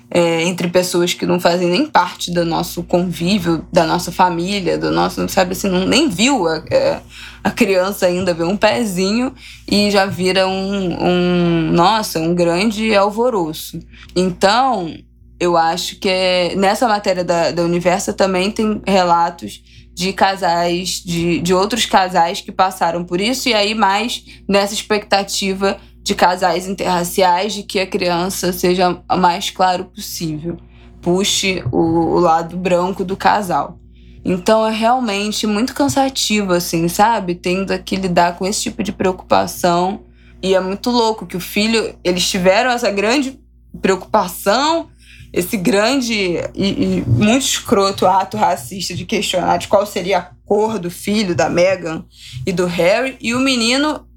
é, 0.10 0.44
entre 0.44 0.68
pessoas 0.68 1.14
que 1.14 1.26
não 1.26 1.40
fazem 1.40 1.70
nem 1.70 1.86
parte 1.86 2.32
do 2.32 2.46
nosso 2.46 2.84
convívio, 2.84 3.66
da 3.72 3.86
nossa 3.86 4.12
família, 4.12 4.78
do 4.78 4.92
nosso, 4.92 5.28
sabe 5.30 5.54
assim, 5.54 5.70
não, 5.70 5.86
nem 5.86 6.10
viu 6.10 6.48
a, 6.48 6.64
é, 6.70 7.02
a 7.44 7.52
criança 7.52 8.06
ainda 8.06 8.34
ver 8.34 8.44
um 8.44 8.58
pezinho 8.58 9.34
e 9.70 9.90
já 9.90 10.06
vira 10.06 10.48
um, 10.48 11.04
um 11.04 11.72
nossa, 11.72 12.20
um 12.20 12.34
grande 12.36 12.96
alvoroço. 12.96 13.80
Então, 14.16 14.96
eu 15.40 15.58
acho 15.58 15.98
que 15.98 16.10
é, 16.10 16.56
nessa 16.56 16.88
matéria 16.88 17.24
da, 17.24 17.52
da 17.52 17.64
Universa 17.64 18.14
também 18.14 18.52
tem 18.52 18.82
relatos 18.86 19.64
de 19.96 20.12
casais, 20.12 21.02
de, 21.04 21.40
de 21.40 21.54
outros 21.54 21.86
casais 21.86 22.42
que 22.42 22.52
passaram 22.52 23.06
por 23.06 23.22
isso, 23.22 23.48
e 23.48 23.54
aí 23.54 23.74
mais 23.74 24.26
nessa 24.48 24.74
expectativa 24.74 25.78
de 26.04 26.14
casais 26.14 26.68
interraciais, 26.68 27.54
de 27.54 27.64
que 27.64 27.80
a 27.80 27.88
criança 27.88 28.52
seja 28.52 29.02
o 29.10 29.18
mais 29.18 29.50
claro 29.50 29.86
possível, 29.86 30.58
puxe 31.02 31.64
o, 31.72 31.78
o 31.78 32.20
lado 32.20 32.58
branco 32.58 33.06
do 33.06 33.16
casal. 33.16 33.80
Então 34.24 34.68
é 34.68 34.72
realmente 34.72 35.48
muito 35.48 35.74
cansativo, 35.74 36.52
assim, 36.52 36.90
sabe? 36.90 37.34
Tendo 37.34 37.78
que 37.80 37.96
lidar 37.96 38.38
com 38.38 38.46
esse 38.46 38.64
tipo 38.64 38.84
de 38.84 38.92
preocupação. 38.92 40.02
E 40.44 40.54
é 40.54 40.60
muito 40.60 40.90
louco 40.90 41.26
que 41.26 41.38
o 41.38 41.40
filho, 41.40 41.96
eles 42.04 42.28
tiveram 42.30 42.70
essa 42.70 42.92
grande 42.92 43.40
preocupação 43.82 44.90
esse 45.36 45.58
grande 45.58 46.14
e, 46.14 46.48
e, 46.56 47.04
muito 47.06 47.46
escroto 47.46 48.08
ato 48.08 48.38
racista 48.38 48.96
de 48.96 49.04
questionar 49.04 49.58
de 49.58 49.68
qual 49.68 49.86
seria 49.86 50.20
a 50.20 50.30
cor 50.46 50.80
do 50.80 50.90
filho 50.90 51.36
da 51.36 51.50
Meghan 51.50 52.06
e 52.48 52.54
do 52.54 52.66
Harry. 52.66 53.18
E 53.20 53.36
o 53.36 53.40
menino, 53.40 54.08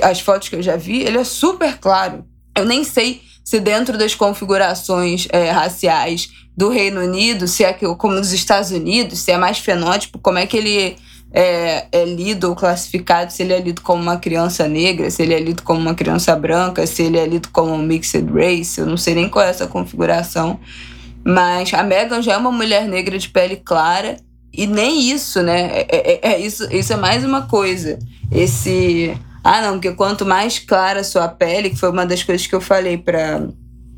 as 0.00 0.20
fotos 0.20 0.48
que 0.48 0.54
eu 0.54 0.62
já 0.62 0.76
vi, 0.76 1.00
ele 1.00 1.18
é 1.18 1.24
super 1.24 1.78
claro. 1.78 2.24
Eu 2.56 2.64
nem 2.64 2.84
sei 2.84 3.20
se 3.44 3.58
dentro 3.58 3.98
das 3.98 4.14
configurações 4.14 5.26
é, 5.30 5.50
raciais 5.50 6.28
do 6.56 6.68
Reino 6.68 7.00
Unido, 7.00 7.48
se 7.48 7.64
é 7.64 7.72
como 7.72 8.14
nos 8.14 8.32
Estados 8.32 8.70
Unidos, 8.70 9.18
se 9.18 9.32
é 9.32 9.36
mais 9.36 9.58
fenótipo, 9.58 10.20
como 10.20 10.38
é 10.38 10.46
que 10.46 10.56
ele 10.56 10.96
é, 11.32 11.86
é, 11.92 12.04
lido 12.04 12.48
ou 12.48 12.56
classificado, 12.56 13.32
se 13.32 13.42
ele 13.42 13.52
é 13.52 13.60
lido 13.60 13.82
como 13.82 14.02
uma 14.02 14.16
criança 14.16 14.66
negra, 14.66 15.10
se 15.10 15.22
ele 15.22 15.34
é 15.34 15.40
lido 15.40 15.62
como 15.62 15.78
uma 15.78 15.94
criança 15.94 16.34
branca, 16.34 16.86
se 16.86 17.02
ele 17.02 17.18
é 17.18 17.26
lido 17.26 17.48
como 17.52 17.72
um 17.72 17.82
mixed 17.82 18.26
race, 18.32 18.80
eu 18.80 18.86
não 18.86 18.96
sei 18.96 19.14
nem 19.14 19.28
qual 19.28 19.44
é 19.44 19.50
essa 19.50 19.66
configuração. 19.66 20.58
Mas 21.24 21.72
a 21.74 21.82
Megan 21.82 22.22
já 22.22 22.34
é 22.34 22.36
uma 22.36 22.50
mulher 22.50 22.88
negra 22.88 23.18
de 23.18 23.28
pele 23.28 23.56
clara 23.56 24.16
e 24.52 24.66
nem 24.66 25.10
isso, 25.10 25.42
né? 25.42 25.68
É, 25.70 25.86
é, 25.90 26.12
é, 26.12 26.32
é 26.32 26.40
isso, 26.40 26.66
isso 26.72 26.92
é 26.92 26.96
mais 26.96 27.24
uma 27.24 27.42
coisa. 27.42 27.98
Esse. 28.32 29.16
Ah, 29.44 29.62
não, 29.62 29.72
porque 29.72 29.92
quanto 29.92 30.24
mais 30.24 30.58
clara 30.58 31.00
a 31.00 31.04
sua 31.04 31.28
pele, 31.28 31.70
que 31.70 31.76
foi 31.76 31.90
uma 31.90 32.06
das 32.06 32.22
coisas 32.22 32.46
que 32.46 32.54
eu 32.54 32.60
falei 32.60 32.96
para 32.96 33.46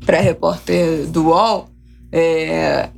a 0.07 0.21
repórter 0.21 1.07
do 1.07 1.27
UOL, 1.27 1.69
é, 2.11 2.89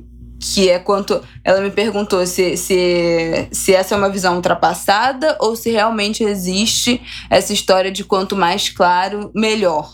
que 0.52 0.68
é 0.68 0.78
quanto. 0.78 1.22
Ela 1.42 1.60
me 1.60 1.70
perguntou 1.70 2.26
se, 2.26 2.56
se, 2.56 3.48
se 3.50 3.74
essa 3.74 3.94
é 3.94 3.98
uma 3.98 4.10
visão 4.10 4.36
ultrapassada 4.36 5.36
ou 5.40 5.56
se 5.56 5.70
realmente 5.70 6.22
existe 6.22 7.00
essa 7.30 7.52
história 7.52 7.90
de 7.90 8.04
quanto 8.04 8.36
mais 8.36 8.68
claro, 8.68 9.30
melhor. 9.34 9.90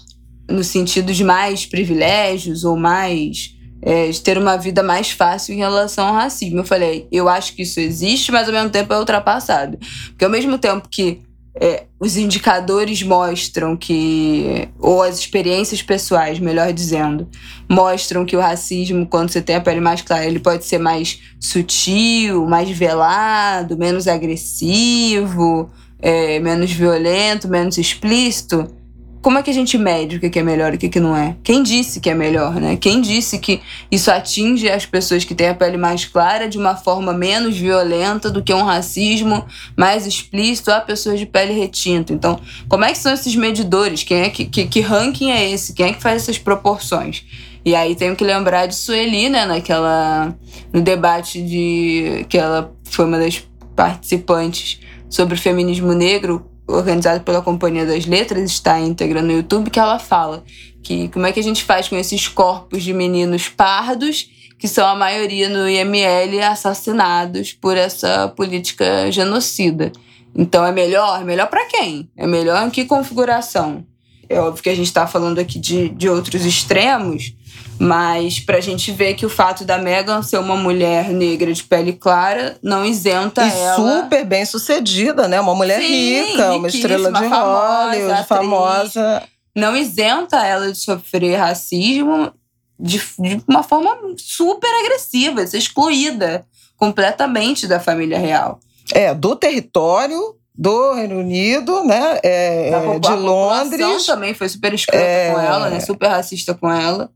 No 0.48 0.64
sentido 0.64 1.12
de 1.12 1.22
mais 1.22 1.64
privilégios 1.64 2.64
ou 2.64 2.76
mais. 2.76 3.54
É, 3.82 4.10
de 4.10 4.20
ter 4.20 4.36
uma 4.36 4.58
vida 4.58 4.82
mais 4.82 5.10
fácil 5.10 5.54
em 5.54 5.58
relação 5.58 6.06
ao 6.06 6.12
racismo. 6.12 6.58
Eu 6.58 6.64
falei, 6.64 7.08
eu 7.10 7.30
acho 7.30 7.54
que 7.54 7.62
isso 7.62 7.80
existe, 7.80 8.30
mas 8.30 8.46
ao 8.46 8.52
mesmo 8.52 8.68
tempo 8.68 8.92
é 8.92 8.98
ultrapassado. 8.98 9.78
Porque 10.08 10.24
ao 10.24 10.30
mesmo 10.30 10.58
tempo 10.58 10.86
que 10.86 11.22
é, 11.54 11.84
os 11.98 12.16
indicadores 12.16 13.02
mostram 13.02 13.76
que, 13.76 14.68
ou 14.78 15.02
as 15.02 15.18
experiências 15.18 15.82
pessoais, 15.82 16.38
melhor 16.38 16.72
dizendo, 16.72 17.28
mostram 17.68 18.24
que 18.24 18.36
o 18.36 18.40
racismo, 18.40 19.06
quando 19.06 19.30
você 19.30 19.42
tem 19.42 19.56
a 19.56 19.60
pele 19.60 19.80
mais 19.80 20.00
clara, 20.02 20.24
ele 20.24 20.38
pode 20.38 20.64
ser 20.64 20.78
mais 20.78 21.20
sutil, 21.38 22.46
mais 22.46 22.70
velado, 22.70 23.76
menos 23.76 24.06
agressivo, 24.06 25.70
é, 25.98 26.38
menos 26.38 26.70
violento, 26.70 27.48
menos 27.48 27.76
explícito 27.78 28.79
como 29.22 29.38
é 29.38 29.42
que 29.42 29.50
a 29.50 29.54
gente 29.54 29.76
mede 29.76 30.16
o 30.16 30.20
que 30.20 30.38
é 30.38 30.42
melhor 30.42 30.72
e 30.72 30.76
o 30.76 30.78
que 30.78 30.98
não 30.98 31.14
é? 31.14 31.36
Quem 31.42 31.62
disse 31.62 32.00
que 32.00 32.08
é 32.08 32.14
melhor, 32.14 32.54
né? 32.54 32.76
Quem 32.76 33.00
disse 33.02 33.38
que 33.38 33.60
isso 33.90 34.10
atinge 34.10 34.68
as 34.68 34.86
pessoas 34.86 35.24
que 35.24 35.34
têm 35.34 35.48
a 35.48 35.54
pele 35.54 35.76
mais 35.76 36.06
clara 36.06 36.48
de 36.48 36.56
uma 36.56 36.74
forma 36.74 37.12
menos 37.12 37.56
violenta 37.56 38.30
do 38.30 38.42
que 38.42 38.52
um 38.54 38.62
racismo 38.62 39.44
mais 39.76 40.06
explícito 40.06 40.70
a 40.70 40.80
pessoas 40.80 41.18
de 41.18 41.26
pele 41.26 41.52
retinta? 41.52 42.12
Então, 42.14 42.40
como 42.68 42.84
é 42.84 42.92
que 42.92 42.98
são 42.98 43.12
esses 43.12 43.36
medidores? 43.36 44.02
Quem 44.02 44.22
é 44.22 44.30
que, 44.30 44.46
que, 44.46 44.66
que 44.66 44.80
ranking 44.80 45.30
é 45.30 45.50
esse? 45.50 45.74
Quem 45.74 45.86
é 45.86 45.92
que 45.92 46.00
faz 46.00 46.22
essas 46.22 46.38
proporções? 46.38 47.24
E 47.62 47.74
aí 47.74 47.94
tenho 47.94 48.16
que 48.16 48.24
lembrar 48.24 48.66
de 48.66 48.74
Sueli, 48.74 49.28
né? 49.28 49.44
Naquela. 49.44 50.34
No 50.72 50.80
debate 50.80 51.42
de. 51.42 52.24
que 52.28 52.38
ela 52.38 52.72
foi 52.84 53.04
uma 53.04 53.18
das 53.18 53.46
participantes 53.76 54.80
sobre 55.10 55.34
o 55.34 55.38
feminismo 55.38 55.92
negro, 55.92 56.46
organizado 56.72 57.22
pela 57.22 57.42
Companhia 57.42 57.86
das 57.86 58.06
Letras, 58.06 58.50
está 58.50 58.80
íntegra 58.80 59.22
no 59.22 59.32
YouTube, 59.32 59.70
que 59.70 59.78
ela 59.78 59.98
fala 59.98 60.44
que 60.82 61.08
como 61.08 61.26
é 61.26 61.32
que 61.32 61.40
a 61.40 61.42
gente 61.42 61.62
faz 61.64 61.88
com 61.88 61.96
esses 61.96 62.28
corpos 62.28 62.82
de 62.82 62.92
meninos 62.92 63.48
pardos, 63.48 64.30
que 64.58 64.68
são 64.68 64.86
a 64.86 64.94
maioria 64.94 65.48
no 65.48 65.68
IML 65.68 66.42
assassinados 66.42 67.52
por 67.52 67.76
essa 67.76 68.28
política 68.28 69.10
genocida. 69.10 69.90
Então 70.34 70.64
é 70.64 70.72
melhor? 70.72 71.20
É 71.20 71.24
melhor 71.24 71.48
para 71.48 71.66
quem? 71.66 72.08
É 72.16 72.26
melhor 72.26 72.66
em 72.66 72.70
que 72.70 72.84
configuração? 72.84 73.84
É 74.28 74.40
óbvio 74.40 74.62
que 74.62 74.70
a 74.70 74.74
gente 74.74 74.86
está 74.86 75.06
falando 75.06 75.38
aqui 75.38 75.58
de, 75.58 75.88
de 75.88 76.08
outros 76.08 76.44
extremos, 76.44 77.34
mas 77.78 78.38
para 78.40 78.58
a 78.58 78.60
gente 78.60 78.92
ver 78.92 79.14
que 79.14 79.24
o 79.24 79.30
fato 79.30 79.64
da 79.64 79.78
Megan 79.78 80.22
ser 80.22 80.38
uma 80.38 80.56
mulher 80.56 81.08
negra 81.10 81.52
de 81.52 81.62
pele 81.64 81.94
clara 81.94 82.58
não 82.62 82.84
isenta 82.84 83.42
e 83.46 83.50
ela. 83.50 83.76
super 84.02 84.24
bem 84.24 84.44
sucedida, 84.44 85.26
né? 85.26 85.40
Uma 85.40 85.54
mulher 85.54 85.80
Sim, 85.80 85.86
rica, 86.24 86.52
uma 86.52 86.68
estrela 86.68 87.10
de 87.10 87.26
Hollywood, 87.26 88.26
famosa. 88.26 89.22
Não 89.56 89.74
isenta 89.76 90.44
ela 90.46 90.70
de 90.70 90.78
sofrer 90.78 91.36
racismo 91.36 92.32
de, 92.78 92.98
de 93.18 93.42
uma 93.48 93.62
forma 93.62 93.96
super 94.16 94.70
agressiva, 94.84 95.46
ser 95.46 95.58
excluída 95.58 96.46
completamente 96.76 97.66
da 97.66 97.80
família 97.80 98.18
real. 98.18 98.60
É, 98.92 99.14
do 99.14 99.36
território 99.36 100.34
do 100.54 100.92
Reino 100.92 101.18
Unido, 101.18 101.84
né? 101.84 102.18
É, 102.22 102.74
A 102.74 102.98
de 102.98 103.12
Londres. 103.16 104.04
também 104.06 104.34
foi 104.34 104.48
super 104.48 104.74
escrota 104.74 105.02
É. 105.02 105.32
com 105.32 105.40
ela, 105.40 105.70
né? 105.70 105.80
Super 105.80 106.08
racista 106.08 106.54
com 106.54 106.70
ela. 106.70 107.10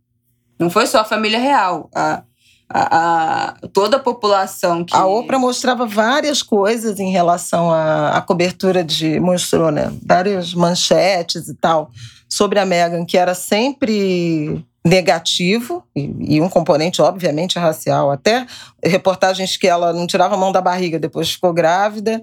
Não 0.65 0.71
foi 0.71 0.87
só 0.87 1.01
a 1.01 1.05
família 1.05 1.39
real. 1.39 1.89
A, 1.95 2.23
a, 2.69 2.97
a- 2.99 3.55
toda 3.73 3.97
a 3.99 4.01
população 4.01 4.85
que. 4.85 4.95
A 4.97 5.07
Oprah 5.07 5.39
mostrava 5.39 5.87
várias 5.87 6.43
coisas 6.43 6.99
em 6.99 7.11
relação 7.13 7.71
à, 7.71 8.17
à 8.17 8.21
cobertura 8.23 8.83
de. 8.83 9.21
mostrou, 9.21 9.71
né? 9.71 9.93
Várias 10.05 10.53
manchetes 10.55 11.49
e 11.49 11.55
tal 11.55 11.91
sobre 12.29 12.59
a 12.59 12.67
Meghan, 12.67 13.05
que 13.05 13.17
era 13.17 13.33
sempre 13.35 14.65
negativo, 14.85 15.85
e, 15.95 16.37
e 16.37 16.41
um 16.41 16.49
componente, 16.49 17.01
obviamente, 17.01 17.59
racial. 17.59 18.11
Até 18.11 18.45
reportagens 18.85 19.57
que 19.57 19.67
ela 19.69 19.93
não 19.93 20.07
tirava 20.07 20.35
a 20.35 20.39
mão 20.39 20.51
da 20.51 20.61
barriga, 20.61 20.99
depois 20.99 21.31
ficou 21.31 21.53
grávida. 21.53 22.23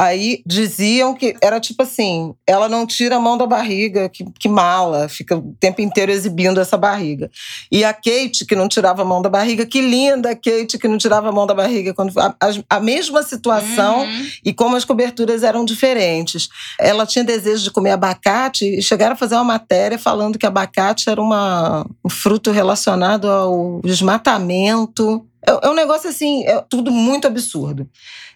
Aí 0.00 0.42
diziam 0.46 1.12
que 1.12 1.34
era 1.42 1.58
tipo 1.58 1.82
assim: 1.82 2.32
ela 2.46 2.68
não 2.68 2.86
tira 2.86 3.16
a 3.16 3.20
mão 3.20 3.36
da 3.36 3.46
barriga, 3.48 4.08
que, 4.08 4.24
que 4.38 4.48
mala, 4.48 5.08
fica 5.08 5.36
o 5.36 5.56
tempo 5.58 5.80
inteiro 5.82 6.12
exibindo 6.12 6.60
essa 6.60 6.76
barriga. 6.76 7.28
E 7.72 7.82
a 7.84 7.92
Kate, 7.92 8.46
que 8.46 8.54
não 8.54 8.68
tirava 8.68 9.02
a 9.02 9.04
mão 9.04 9.20
da 9.20 9.28
barriga, 9.28 9.66
que 9.66 9.80
linda 9.80 10.30
a 10.30 10.36
Kate, 10.36 10.78
que 10.78 10.86
não 10.86 10.98
tirava 10.98 11.30
a 11.30 11.32
mão 11.32 11.48
da 11.48 11.52
barriga. 11.54 11.92
Quando, 11.92 12.12
a, 12.16 12.32
a- 12.70 12.80
mesma 12.80 13.24
situação 13.24 14.02
Uhum. 14.02 14.26
e 14.44 14.52
como 14.52 14.76
as 14.76 14.84
coberturas 14.84 15.42
eram 15.42 15.64
diferentes. 15.64 16.48
Ela 16.78 17.04
tinha 17.04 17.24
desejo 17.24 17.64
de 17.64 17.70
comer 17.72 17.90
abacate 17.90 18.64
e 18.78 18.80
chegaram 18.80 19.14
a 19.14 19.16
fazer 19.16 19.34
uma 19.34 19.42
matéria 19.44 19.98
falando 19.98 20.38
que 20.38 20.46
abacate 20.46 21.10
era 21.10 21.20
uma, 21.20 21.84
um 22.04 22.08
fruto 22.08 22.52
relacionado 22.52 23.28
ao 23.28 23.80
desmatamento. 23.84 25.26
É, 25.46 25.66
é 25.66 25.70
um 25.70 25.74
negócio 25.74 26.08
assim, 26.08 26.44
é 26.44 26.62
tudo 26.68 26.90
muito 26.90 27.26
absurdo. 27.26 27.88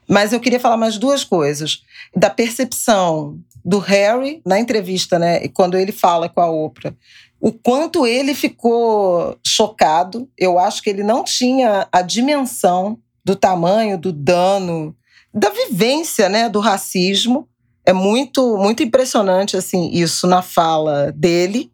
Mas 0.09 0.32
eu 0.32 0.40
queria 0.40 0.61
falar 0.61 0.76
mais 0.76 0.98
duas 0.98 1.24
coisas. 1.24 1.82
Da 2.14 2.28
percepção 2.28 3.38
do 3.64 3.78
Harry 3.78 4.42
na 4.44 4.59
entrevista, 4.59 5.18
né? 5.18 5.48
Quando 5.48 5.76
ele 5.76 5.92
fala 5.92 6.28
com 6.28 6.40
a 6.40 6.50
Oprah. 6.50 6.94
O 7.40 7.53
quanto 7.53 8.07
ele 8.07 8.34
ficou 8.34 9.36
chocado. 9.44 10.28
Eu 10.38 10.59
acho 10.59 10.82
que 10.82 10.90
ele 10.90 11.03
não 11.03 11.24
tinha 11.24 11.88
a 11.90 12.03
dimensão 12.03 12.98
do 13.24 13.36
tamanho 13.36 13.96
do 13.96 14.12
dano, 14.12 14.94
da 15.32 15.50
vivência, 15.50 16.28
né, 16.28 16.48
do 16.48 16.61
racismo. 16.61 17.48
É 17.84 17.92
muito, 17.92 18.57
muito 18.57 18.82
impressionante 18.82 19.57
assim 19.57 19.90
isso 19.92 20.26
na 20.26 20.42
fala 20.42 21.11
dele. 21.12 21.71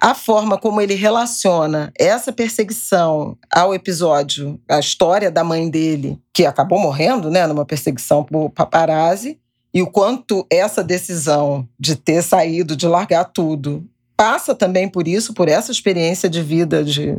A 0.00 0.14
forma 0.14 0.56
como 0.56 0.80
ele 0.80 0.94
relaciona 0.94 1.92
essa 1.98 2.32
perseguição 2.32 3.36
ao 3.52 3.74
episódio, 3.74 4.58
a 4.68 4.78
história 4.78 5.30
da 5.30 5.44
mãe 5.44 5.68
dele, 5.68 6.18
que 6.32 6.46
acabou 6.46 6.78
morrendo, 6.78 7.30
né, 7.30 7.46
numa 7.46 7.66
perseguição 7.66 8.24
por 8.24 8.48
paparazzi, 8.50 9.38
e 9.74 9.82
o 9.82 9.86
quanto 9.86 10.46
essa 10.50 10.82
decisão 10.82 11.68
de 11.78 11.94
ter 11.96 12.22
saído, 12.22 12.74
de 12.74 12.88
largar 12.88 13.24
tudo, 13.24 13.86
passa 14.16 14.54
também 14.54 14.88
por 14.88 15.06
isso, 15.06 15.34
por 15.34 15.48
essa 15.48 15.70
experiência 15.70 16.30
de 16.30 16.42
vida 16.42 16.82
de 16.82 17.16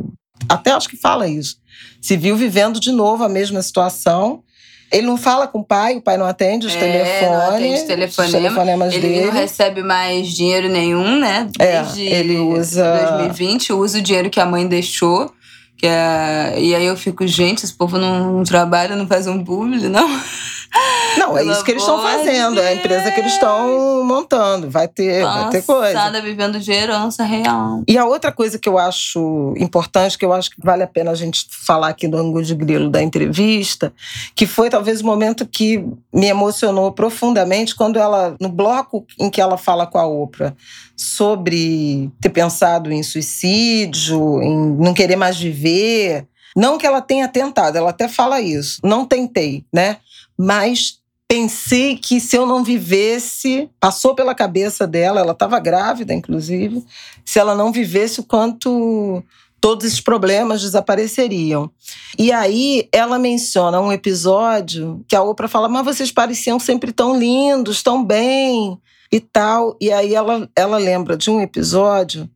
até 0.48 0.72
acho 0.72 0.88
que 0.88 0.96
fala 0.96 1.28
isso. 1.28 1.58
Se 2.00 2.16
viu 2.16 2.36
vivendo 2.36 2.80
de 2.80 2.90
novo 2.90 3.22
a 3.22 3.28
mesma 3.28 3.62
situação. 3.62 4.42
Ele 4.92 5.06
não 5.06 5.16
fala 5.16 5.46
com 5.48 5.60
o 5.60 5.64
pai, 5.64 5.96
o 5.96 6.02
pai 6.02 6.18
não 6.18 6.26
atende 6.26 6.66
os 6.66 6.74
É, 6.76 6.78
telefones. 6.78 7.30
não 7.30 7.48
atende 7.54 7.74
os 7.74 7.82
telefonema. 7.82 8.26
os 8.36 8.42
telefonemas 8.42 8.94
Ele 8.94 9.08
dele. 9.08 9.24
não 9.26 9.32
recebe 9.32 9.82
mais 9.82 10.28
dinheiro 10.28 10.68
nenhum, 10.68 11.18
né? 11.18 11.48
É, 11.58 11.82
Desde 11.82 12.02
ele 12.04 12.36
usa- 12.38 12.92
2020, 13.16 13.72
usa 13.72 13.98
o 13.98 14.02
dinheiro 14.02 14.28
que 14.28 14.38
a 14.40 14.44
mãe 14.46 14.66
deixou. 14.66 15.32
Que 15.78 15.86
é... 15.86 16.54
E 16.58 16.74
aí 16.76 16.84
eu 16.86 16.96
fico, 16.96 17.26
gente, 17.26 17.64
esse 17.64 17.74
povo 17.74 17.98
não, 17.98 18.34
não 18.34 18.44
trabalha, 18.44 18.94
não 18.94 19.06
faz 19.06 19.26
um 19.26 19.42
publi, 19.42 19.88
não? 19.88 20.08
Não, 21.18 21.36
é 21.36 21.44
isso 21.44 21.62
que 21.62 21.70
eles 21.70 21.82
estão 21.82 22.00
fazendo, 22.00 22.60
é 22.60 22.68
a 22.68 22.74
empresa 22.74 23.10
que 23.10 23.20
eles 23.20 23.32
estão 23.32 24.02
montando. 24.04 24.70
Vai 24.70 24.88
ter, 24.88 25.22
vai 25.22 25.50
ter 25.50 25.62
coisa. 25.62 26.20
Vivendo 26.22 26.58
de 26.58 26.72
herança 26.72 27.24
real. 27.24 27.82
E 27.86 27.98
a 27.98 28.04
outra 28.04 28.32
coisa 28.32 28.58
que 28.58 28.68
eu 28.68 28.78
acho 28.78 29.54
importante, 29.56 30.16
que 30.16 30.24
eu 30.24 30.32
acho 30.32 30.50
que 30.50 30.56
vale 30.62 30.82
a 30.82 30.86
pena 30.86 31.10
a 31.10 31.14
gente 31.14 31.46
falar 31.50 31.88
aqui 31.88 32.08
do 32.08 32.16
ângulo 32.16 32.42
de 32.42 32.54
grilo 32.54 32.88
da 32.88 33.02
entrevista, 33.02 33.92
que 34.34 34.46
foi 34.46 34.70
talvez 34.70 35.00
o 35.00 35.06
momento 35.06 35.46
que 35.46 35.84
me 36.12 36.26
emocionou 36.26 36.92
profundamente 36.92 37.74
quando 37.74 37.98
ela, 37.98 38.34
no 38.40 38.48
bloco 38.48 39.04
em 39.18 39.28
que 39.28 39.40
ela 39.40 39.58
fala 39.58 39.86
com 39.86 39.98
a 39.98 40.06
Oprah 40.06 40.54
sobre 40.96 42.10
ter 42.20 42.30
pensado 42.30 42.92
em 42.92 43.02
suicídio, 43.02 44.40
em 44.42 44.56
não 44.76 44.94
querer 44.94 45.16
mais 45.16 45.38
viver. 45.38 46.26
Não 46.54 46.76
que 46.76 46.86
ela 46.86 47.00
tenha 47.00 47.28
tentado, 47.28 47.78
ela 47.78 47.90
até 47.90 48.08
fala 48.08 48.40
isso. 48.40 48.78
Não 48.84 49.06
tentei, 49.06 49.64
né? 49.72 49.98
Mas 50.38 51.00
pensei 51.28 51.96
que 51.96 52.20
se 52.20 52.36
eu 52.36 52.44
não 52.44 52.62
vivesse, 52.62 53.70
passou 53.80 54.14
pela 54.14 54.34
cabeça 54.34 54.86
dela, 54.86 55.20
ela 55.20 55.32
estava 55.32 55.58
grávida, 55.58 56.12
inclusive, 56.12 56.84
se 57.24 57.38
ela 57.38 57.54
não 57.54 57.72
vivesse 57.72 58.20
o 58.20 58.24
quanto 58.24 59.22
todos 59.60 59.86
esses 59.86 60.00
problemas 60.00 60.60
desapareceriam. 60.60 61.70
E 62.18 62.32
aí 62.32 62.88
ela 62.92 63.18
menciona 63.18 63.80
um 63.80 63.92
episódio 63.92 65.02
que 65.08 65.16
a 65.16 65.22
Oprah 65.22 65.48
fala: 65.48 65.68
"Mas 65.68 65.84
vocês 65.84 66.10
pareciam 66.10 66.58
sempre 66.58 66.92
tão 66.92 67.18
lindos, 67.18 67.82
tão 67.82 68.04
bem" 68.04 68.78
e 69.12 69.20
tal. 69.20 69.76
E 69.80 69.92
aí 69.92 70.14
ela 70.14 70.48
ela 70.56 70.78
lembra 70.78 71.16
de 71.16 71.30
um 71.30 71.40
episódio 71.40 72.28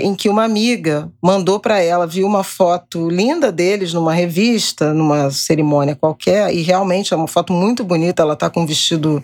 em 0.00 0.14
que 0.14 0.28
uma 0.28 0.44
amiga 0.44 1.10
mandou 1.22 1.60
para 1.60 1.80
ela, 1.80 2.06
viu 2.06 2.26
uma 2.26 2.44
foto 2.44 3.08
linda 3.08 3.52
deles 3.52 3.92
numa 3.92 4.12
revista, 4.12 4.92
numa 4.92 5.30
cerimônia 5.30 5.96
qualquer, 5.96 6.54
e 6.54 6.62
realmente 6.62 7.12
é 7.12 7.16
uma 7.16 7.28
foto 7.28 7.52
muito 7.52 7.84
bonita. 7.84 8.22
Ela 8.22 8.36
tá 8.36 8.48
com 8.48 8.62
um 8.62 8.66
vestido 8.66 9.22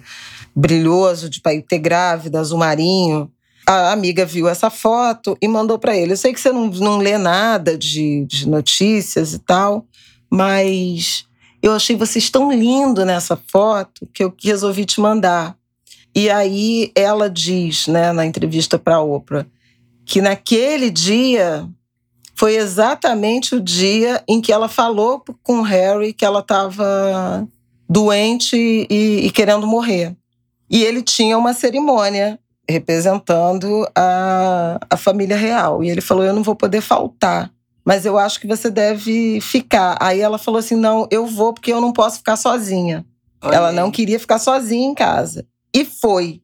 brilhoso 0.54 1.28
de 1.28 1.40
ter 1.66 1.78
grávida, 1.78 2.40
azul 2.40 2.58
marinho. 2.58 3.30
A 3.66 3.92
amiga 3.92 4.26
viu 4.26 4.46
essa 4.46 4.68
foto 4.70 5.36
e 5.40 5.48
mandou 5.48 5.78
para 5.78 5.96
ele. 5.96 6.12
Eu 6.12 6.16
sei 6.16 6.32
que 6.32 6.40
você 6.40 6.52
não, 6.52 6.66
não 6.68 6.98
lê 6.98 7.16
nada 7.16 7.78
de, 7.78 8.26
de 8.26 8.48
notícias 8.48 9.32
e 9.32 9.38
tal, 9.38 9.86
mas 10.30 11.26
eu 11.62 11.72
achei 11.72 11.96
vocês 11.96 12.28
tão 12.28 12.52
lindo 12.52 13.04
nessa 13.04 13.38
foto 13.50 14.06
que 14.12 14.22
eu 14.22 14.34
resolvi 14.42 14.84
te 14.84 15.00
mandar. 15.00 15.56
E 16.14 16.30
aí 16.30 16.92
ela 16.94 17.28
diz, 17.28 17.88
né, 17.88 18.12
na 18.12 18.24
entrevista 18.24 18.78
para 18.78 19.00
Oprah, 19.00 19.46
que 20.04 20.20
naquele 20.20 20.90
dia 20.90 21.68
foi 22.34 22.56
exatamente 22.56 23.54
o 23.54 23.60
dia 23.60 24.22
em 24.28 24.40
que 24.40 24.52
ela 24.52 24.68
falou 24.68 25.24
com 25.42 25.60
o 25.60 25.62
Harry 25.62 26.12
que 26.12 26.24
ela 26.24 26.40
estava 26.40 27.46
doente 27.88 28.56
e, 28.90 29.26
e 29.26 29.30
querendo 29.30 29.66
morrer. 29.66 30.16
E 30.68 30.82
ele 30.82 31.02
tinha 31.02 31.38
uma 31.38 31.54
cerimônia 31.54 32.38
representando 32.68 33.86
a, 33.94 34.78
a 34.90 34.96
família 34.96 35.36
real. 35.36 35.84
E 35.84 35.90
ele 35.90 36.00
falou: 36.00 36.24
Eu 36.24 36.34
não 36.34 36.42
vou 36.42 36.56
poder 36.56 36.80
faltar, 36.80 37.50
mas 37.84 38.04
eu 38.04 38.18
acho 38.18 38.40
que 38.40 38.46
você 38.46 38.70
deve 38.70 39.40
ficar. 39.40 39.96
Aí 40.00 40.20
ela 40.20 40.38
falou 40.38 40.58
assim: 40.58 40.76
Não, 40.76 41.06
eu 41.10 41.26
vou 41.26 41.52
porque 41.52 41.72
eu 41.72 41.80
não 41.80 41.92
posso 41.92 42.18
ficar 42.18 42.36
sozinha. 42.36 43.04
Olha 43.42 43.56
ela 43.56 43.72
não 43.72 43.90
queria 43.90 44.18
ficar 44.18 44.38
sozinha 44.38 44.88
em 44.88 44.94
casa. 44.94 45.46
E 45.72 45.84
foi. 45.84 46.40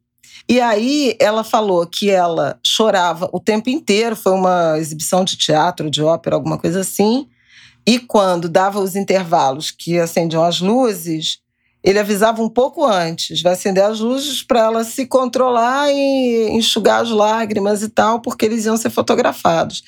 E 0.51 0.61
aí 0.61 1.15
ela 1.21 1.45
falou 1.45 1.87
que 1.87 2.11
ela 2.11 2.59
chorava 2.67 3.31
o 3.33 3.39
tempo 3.39 3.71
inteiro, 3.71 4.17
foi 4.17 4.33
uma 4.33 4.77
exibição 4.79 5.25
de 5.25 5.37
teatro, 5.37 5.89
de 5.89 6.03
ópera, 6.03 6.35
alguma 6.35 6.59
coisa 6.59 6.81
assim. 6.81 7.29
E 7.87 8.01
quando 8.01 8.49
dava 8.49 8.81
os 8.81 8.97
intervalos 8.97 9.71
que 9.71 9.97
acendiam 9.97 10.43
as 10.43 10.61
luzes, 10.61 11.39
ele 11.85 12.01
avisava 12.01 12.43
um 12.43 12.49
pouco 12.49 12.85
antes, 12.85 13.41
vai 13.41 13.53
acender 13.53 13.85
as 13.85 14.01
luzes 14.01 14.43
para 14.43 14.59
ela 14.63 14.83
se 14.83 15.07
controlar 15.07 15.89
e 15.93 16.49
enxugar 16.51 17.01
as 17.01 17.11
lágrimas 17.11 17.81
e 17.85 17.89
tal, 17.89 18.21
porque 18.21 18.45
eles 18.45 18.67
iam 18.67 18.77
ser 18.77 18.91
fotografados. 18.91 19.85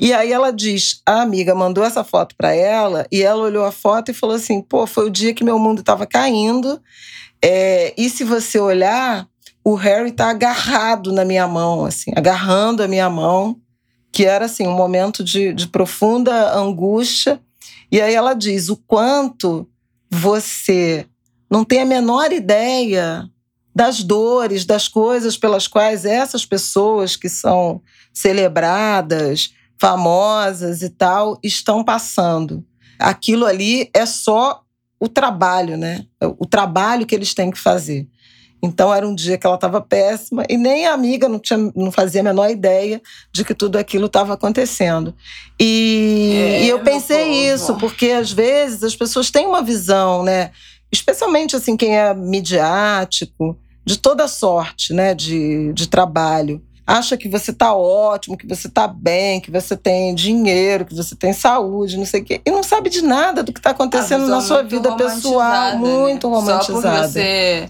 E 0.00 0.12
aí 0.12 0.32
ela 0.32 0.50
diz, 0.50 1.02
a 1.06 1.22
amiga 1.22 1.54
mandou 1.54 1.84
essa 1.84 2.02
foto 2.02 2.34
para 2.34 2.52
ela 2.52 3.06
e 3.12 3.22
ela 3.22 3.44
olhou 3.44 3.64
a 3.64 3.70
foto 3.70 4.10
e 4.10 4.14
falou 4.14 4.34
assim: 4.34 4.60
"Pô, 4.60 4.88
foi 4.88 5.06
o 5.06 5.10
dia 5.10 5.32
que 5.32 5.44
meu 5.44 5.56
mundo 5.56 5.82
estava 5.82 6.04
caindo. 6.04 6.82
É, 7.40 7.94
e 7.96 8.10
se 8.10 8.24
você 8.24 8.58
olhar, 8.58 9.29
o 9.64 9.74
Harry 9.74 10.12
tá 10.12 10.30
agarrado 10.30 11.12
na 11.12 11.24
minha 11.24 11.46
mão, 11.46 11.84
assim, 11.84 12.10
agarrando 12.16 12.82
a 12.82 12.88
minha 12.88 13.08
mão, 13.10 13.60
que 14.12 14.24
era 14.24 14.46
assim 14.46 14.66
um 14.66 14.74
momento 14.74 15.22
de, 15.22 15.52
de 15.52 15.68
profunda 15.68 16.54
angústia. 16.54 17.40
E 17.92 18.00
aí 18.00 18.14
ela 18.14 18.34
diz 18.34 18.68
o 18.68 18.76
quanto 18.76 19.68
você 20.10 21.06
não 21.50 21.64
tem 21.64 21.80
a 21.80 21.86
menor 21.86 22.32
ideia 22.32 23.28
das 23.74 24.02
dores, 24.02 24.64
das 24.64 24.88
coisas 24.88 25.36
pelas 25.36 25.66
quais 25.66 26.04
essas 26.04 26.44
pessoas 26.44 27.16
que 27.16 27.28
são 27.28 27.80
celebradas, 28.12 29.52
famosas 29.78 30.82
e 30.82 30.90
tal, 30.90 31.38
estão 31.42 31.84
passando. 31.84 32.64
Aquilo 32.98 33.46
ali 33.46 33.88
é 33.94 34.04
só 34.04 34.62
o 34.98 35.08
trabalho, 35.08 35.76
né? 35.76 36.04
O 36.20 36.44
trabalho 36.44 37.06
que 37.06 37.14
eles 37.14 37.32
têm 37.32 37.50
que 37.50 37.58
fazer. 37.58 38.06
Então 38.62 38.92
era 38.92 39.06
um 39.06 39.14
dia 39.14 39.38
que 39.38 39.46
ela 39.46 39.56
estava 39.56 39.80
péssima 39.80 40.44
e 40.48 40.56
nem 40.56 40.86
a 40.86 40.92
amiga 40.92 41.28
não, 41.28 41.38
tinha, 41.38 41.58
não 41.74 41.90
fazia 41.90 42.20
a 42.20 42.24
menor 42.24 42.50
ideia 42.50 43.00
de 43.32 43.44
que 43.44 43.54
tudo 43.54 43.76
aquilo 43.76 44.06
estava 44.06 44.34
acontecendo. 44.34 45.14
E, 45.58 46.32
é, 46.36 46.64
e 46.64 46.68
eu 46.68 46.80
pensei 46.80 47.52
isso, 47.52 47.76
porque 47.76 48.10
às 48.10 48.30
vezes 48.30 48.82
as 48.82 48.94
pessoas 48.94 49.30
têm 49.30 49.46
uma 49.46 49.62
visão, 49.62 50.22
né? 50.22 50.50
Especialmente 50.92 51.56
assim, 51.56 51.76
quem 51.76 51.96
é 51.96 52.12
midiático, 52.12 53.56
de 53.84 53.98
toda 53.98 54.28
sorte, 54.28 54.92
né? 54.92 55.14
De, 55.14 55.72
de 55.72 55.88
trabalho 55.88 56.62
acha 56.90 57.16
que 57.16 57.28
você 57.28 57.52
está 57.52 57.72
ótimo, 57.72 58.36
que 58.36 58.46
você 58.46 58.66
está 58.66 58.88
bem, 58.88 59.40
que 59.40 59.50
você 59.50 59.76
tem 59.76 60.14
dinheiro, 60.14 60.84
que 60.84 60.94
você 60.94 61.14
tem 61.14 61.32
saúde, 61.32 61.96
não 61.96 62.04
sei 62.04 62.20
o 62.20 62.24
quê, 62.24 62.40
e 62.44 62.50
não 62.50 62.62
sabe 62.62 62.90
de 62.90 63.00
nada 63.02 63.42
do 63.42 63.52
que 63.52 63.60
está 63.60 63.70
acontecendo 63.70 64.26
na 64.26 64.40
sua 64.40 64.62
vida 64.62 64.96
pessoal, 64.96 65.78
muito 65.78 66.28
né? 66.28 66.34
romantizada. 66.34 66.82
Só 66.82 66.90
por 66.90 67.08
você, 67.08 67.68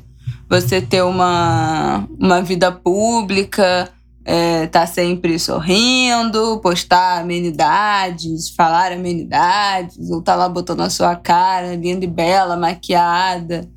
você 0.50 0.82
ter 0.82 1.02
uma, 1.02 2.08
uma 2.18 2.42
vida 2.42 2.72
pública, 2.72 3.88
é, 4.24 4.66
tá 4.66 4.84
sempre 4.84 5.38
sorrindo, 5.38 6.58
postar 6.60 7.20
amenidades, 7.20 8.50
falar 8.50 8.90
amenidades, 8.90 10.10
ou 10.10 10.20
tá 10.20 10.34
lá 10.34 10.48
botando 10.48 10.80
a 10.80 10.90
sua 10.90 11.14
cara 11.14 11.76
linda 11.76 12.04
e 12.04 12.08
bela, 12.08 12.56
maquiada, 12.56 13.70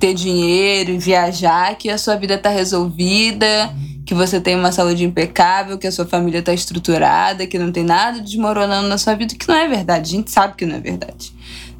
ter 0.00 0.14
dinheiro, 0.14 0.98
viajar, 0.98 1.76
que 1.76 1.88
a 1.88 1.96
sua 1.96 2.16
vida 2.16 2.36
tá 2.36 2.50
resolvida 2.50 3.72
que 4.04 4.14
você 4.14 4.40
tem 4.40 4.54
uma 4.54 4.70
saúde 4.70 5.04
impecável, 5.04 5.76
que 5.78 5.86
a 5.86 5.90
sua 5.90 6.06
família 6.06 6.38
está 6.38 6.54
estruturada, 6.54 7.44
que 7.44 7.58
não 7.58 7.72
tem 7.72 7.82
nada 7.82 8.20
desmoronando 8.20 8.88
na 8.88 8.98
sua 8.98 9.14
vida, 9.16 9.34
que 9.34 9.48
não 9.48 9.56
é 9.56 9.66
verdade. 9.68 10.14
A 10.14 10.16
gente 10.16 10.30
sabe 10.30 10.54
que 10.54 10.64
não 10.64 10.76
é 10.76 10.80
verdade. 10.80 11.32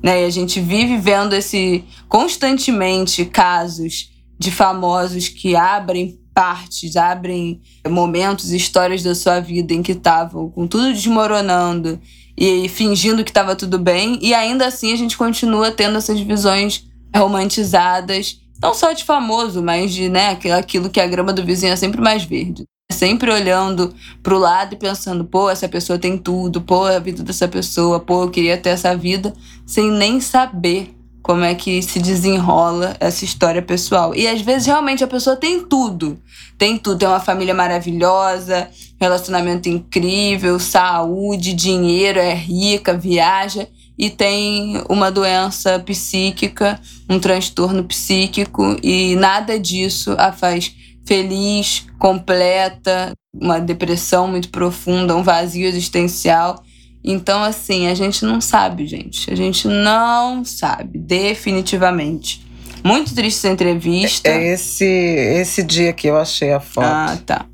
Né? 0.03 0.23
E 0.23 0.25
a 0.25 0.31
gente 0.31 0.61
vive 0.61 0.99
vendo 0.99 1.37
esse 1.37 1.85
constantemente 2.09 3.25
casos 3.25 4.11
de 4.39 4.51
famosos 4.51 5.29
que 5.29 5.57
abrem 5.57 6.21
partes, 6.35 6.97
abrem 6.97 7.61
momentos, 7.89 8.53
histórias 8.53 9.03
da 9.03 9.15
sua 9.15 9.41
vida 9.41 9.73
em 9.73 9.83
que 9.83 9.93
estavam 9.93 10.51
com 10.51 10.67
tudo 10.67 10.93
desmoronando 10.93 11.99
e 12.37 12.69
fingindo 12.69 13.25
que 13.25 13.31
estava 13.31 13.57
tudo 13.57 13.79
bem, 13.79 14.19
e 14.21 14.35
ainda 14.35 14.67
assim 14.67 14.93
a 14.93 14.97
gente 14.97 15.17
continua 15.17 15.71
tendo 15.71 15.97
essas 15.97 16.21
visões 16.21 16.87
romantizadas 17.17 18.41
não 18.61 18.75
só 18.75 18.93
de 18.93 19.05
famoso, 19.05 19.63
mas 19.63 19.93
de 19.93 20.09
né, 20.09 20.39
aquilo 20.59 20.91
que 20.91 21.01
a 21.01 21.07
grama 21.07 21.33
do 21.33 21.45
vizinho 21.45 21.73
é 21.73 21.77
sempre 21.77 22.01
mais 22.01 22.25
verde. 22.25 22.65
Sempre 22.91 23.31
olhando 23.31 23.93
pro 24.23 24.39
lado 24.39 24.75
e 24.75 24.79
pensando, 24.79 25.25
pô, 25.25 25.51
essa 25.51 25.69
pessoa 25.69 25.99
tem 25.99 26.17
tudo, 26.17 26.63
pô, 26.63 26.85
a 26.85 26.99
vida 26.99 27.23
dessa 27.23 27.49
pessoa, 27.49 28.01
pô, 28.01 28.23
eu 28.23 28.31
queria 28.31 28.57
ter 28.57 28.71
essa 28.71 28.97
vida, 28.97 29.35
sem 29.67 29.91
nem 29.91 30.21
saber 30.21 30.96
como 31.27 31.43
é 31.43 31.57
que 31.57 31.83
se 31.83 31.99
desenrola 31.99 32.97
essa 33.01 33.25
história 33.25 33.61
pessoal. 33.61 34.15
E 34.15 34.29
às 34.29 34.41
vezes 34.43 34.69
realmente 34.69 35.03
a 35.03 35.09
pessoa 35.09 35.35
tem 35.35 35.61
tudo. 35.61 36.17
Tem 36.57 36.79
tudo, 36.79 37.01
tem 37.01 37.09
uma 37.09 37.19
família 37.19 37.53
maravilhosa, 37.53 38.71
relacionamento 39.01 39.69
incrível, 39.69 40.61
saúde, 40.61 41.53
dinheiro, 41.53 42.21
é 42.21 42.33
rica, 42.33 42.97
viaja 42.97 43.67
e 43.99 44.09
tem 44.09 44.81
uma 44.89 45.11
doença 45.11 45.81
psíquica, 45.81 46.81
um 47.11 47.19
transtorno 47.19 47.83
psíquico, 47.83 48.77
e 48.81 49.17
nada 49.17 49.59
disso 49.59 50.15
a 50.19 50.31
faz 50.31 50.73
feliz, 51.05 51.87
completa, 51.99 53.13
uma 53.35 53.59
depressão 53.59 54.29
muito 54.29 54.49
profunda, 54.51 55.17
um 55.17 55.25
vazio 55.25 55.67
existencial. 55.67 56.63
Então, 57.09 57.41
assim, 57.41 57.87
a 57.87 57.95
gente 57.95 58.25
não 58.25 58.41
sabe, 58.41 58.85
gente. 58.85 59.33
A 59.33 59.37
gente 59.37 59.69
não 59.69 60.45
sabe, 60.45 60.99
definitivamente. 60.99 62.45
Muito 62.83 63.15
triste 63.15 63.39
essa 63.39 63.49
entrevista. 63.49 64.29
É 64.29 64.53
esse, 64.53 64.85
esse 64.85 65.63
dia 65.63 65.93
que 65.93 66.09
eu 66.09 66.17
achei 66.17 66.53
a 66.53 66.59
foto. 66.59 66.85
Ah, 66.85 67.17
tá. 67.25 67.47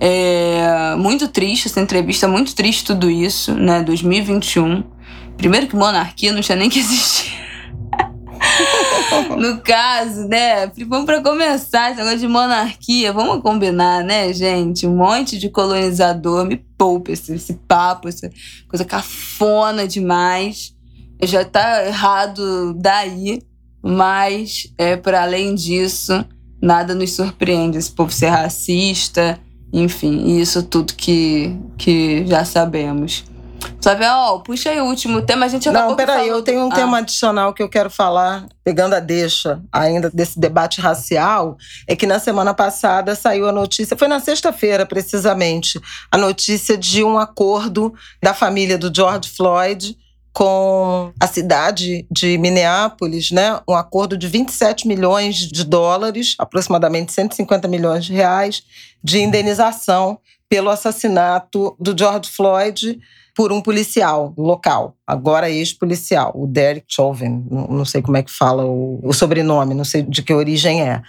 É 0.00 0.94
muito 0.96 1.26
triste 1.26 1.66
essa 1.66 1.80
entrevista, 1.80 2.28
muito 2.28 2.54
triste 2.54 2.84
tudo 2.84 3.10
isso, 3.10 3.52
né? 3.54 3.82
2021. 3.82 4.84
Primeiro 5.36 5.66
que 5.66 5.74
monarquia 5.74 6.32
não 6.32 6.40
tinha 6.40 6.56
nem 6.56 6.70
que 6.70 6.78
existir. 6.78 7.43
no 9.38 9.60
caso, 9.60 10.26
né? 10.28 10.66
Vamos 10.86 11.06
para 11.06 11.22
começar 11.22 11.90
esse 11.90 11.98
negócio 11.98 12.18
de 12.20 12.28
monarquia. 12.28 13.12
Vamos 13.12 13.42
combinar, 13.42 14.02
né, 14.04 14.32
gente? 14.32 14.86
Um 14.86 14.96
monte 14.96 15.38
de 15.38 15.48
colonizador. 15.48 16.44
Me 16.44 16.56
poupa 16.56 17.12
esse, 17.12 17.34
esse 17.34 17.54
papo, 17.54 18.08
essa 18.08 18.30
coisa 18.68 18.84
cafona 18.84 19.86
demais. 19.86 20.74
Já 21.22 21.44
tá 21.44 21.86
errado 21.86 22.74
daí. 22.74 23.42
Mas, 23.82 24.72
é, 24.78 24.96
para 24.96 25.22
além 25.22 25.54
disso, 25.54 26.24
nada 26.60 26.94
nos 26.94 27.12
surpreende. 27.12 27.76
Esse 27.76 27.90
povo 27.90 28.10
ser 28.10 28.28
racista, 28.28 29.38
enfim, 29.70 30.38
isso 30.38 30.62
tudo 30.62 30.94
que, 30.94 31.54
que 31.76 32.24
já 32.26 32.44
sabemos. 32.44 33.24
Flavião, 33.84 34.40
puxa 34.40 34.70
aí 34.70 34.80
o 34.80 34.86
último 34.86 35.20
tema. 35.20 35.44
A 35.44 35.48
gente 35.48 35.70
Não, 35.70 35.94
peraí, 35.94 36.26
eu 36.26 36.40
tenho 36.40 36.62
um 36.62 36.72
ah. 36.72 36.74
tema 36.74 36.98
adicional 36.98 37.52
que 37.52 37.62
eu 37.62 37.68
quero 37.68 37.90
falar, 37.90 38.46
pegando 38.64 38.94
a 38.94 38.98
deixa 38.98 39.60
ainda 39.70 40.08
desse 40.08 40.40
debate 40.40 40.80
racial. 40.80 41.58
É 41.86 41.94
que 41.94 42.06
na 42.06 42.18
semana 42.18 42.54
passada 42.54 43.14
saiu 43.14 43.46
a 43.46 43.52
notícia, 43.52 43.94
foi 43.94 44.08
na 44.08 44.20
sexta-feira 44.20 44.86
precisamente, 44.86 45.78
a 46.10 46.16
notícia 46.16 46.78
de 46.78 47.04
um 47.04 47.18
acordo 47.18 47.92
da 48.22 48.32
família 48.32 48.78
do 48.78 48.90
George 48.94 49.28
Floyd 49.28 49.98
com 50.32 51.12
a 51.20 51.26
cidade 51.26 52.06
de 52.10 52.38
Minneapolis, 52.38 53.30
né, 53.32 53.60
um 53.68 53.74
acordo 53.74 54.16
de 54.16 54.26
27 54.26 54.88
milhões 54.88 55.36
de 55.36 55.62
dólares, 55.62 56.34
aproximadamente 56.38 57.12
150 57.12 57.68
milhões 57.68 58.06
de 58.06 58.14
reais, 58.14 58.62
de 59.02 59.20
indenização 59.20 60.18
pelo 60.48 60.70
assassinato 60.70 61.76
do 61.78 61.96
George 61.96 62.30
Floyd 62.30 62.98
por 63.34 63.52
um 63.52 63.60
policial 63.60 64.32
local, 64.38 64.96
agora 65.04 65.50
ex-policial, 65.50 66.32
o 66.36 66.46
Derek 66.46 66.86
Chauvin, 66.88 67.44
não 67.50 67.84
sei 67.84 68.00
como 68.00 68.16
é 68.16 68.22
que 68.22 68.30
fala 68.30 68.64
o, 68.64 69.00
o, 69.02 69.12
sobrenome, 69.12 69.74
não 69.74 69.84
sei 69.84 70.02
de 70.02 70.22
que 70.22 70.32
origem 70.32 70.82
é. 70.82 71.02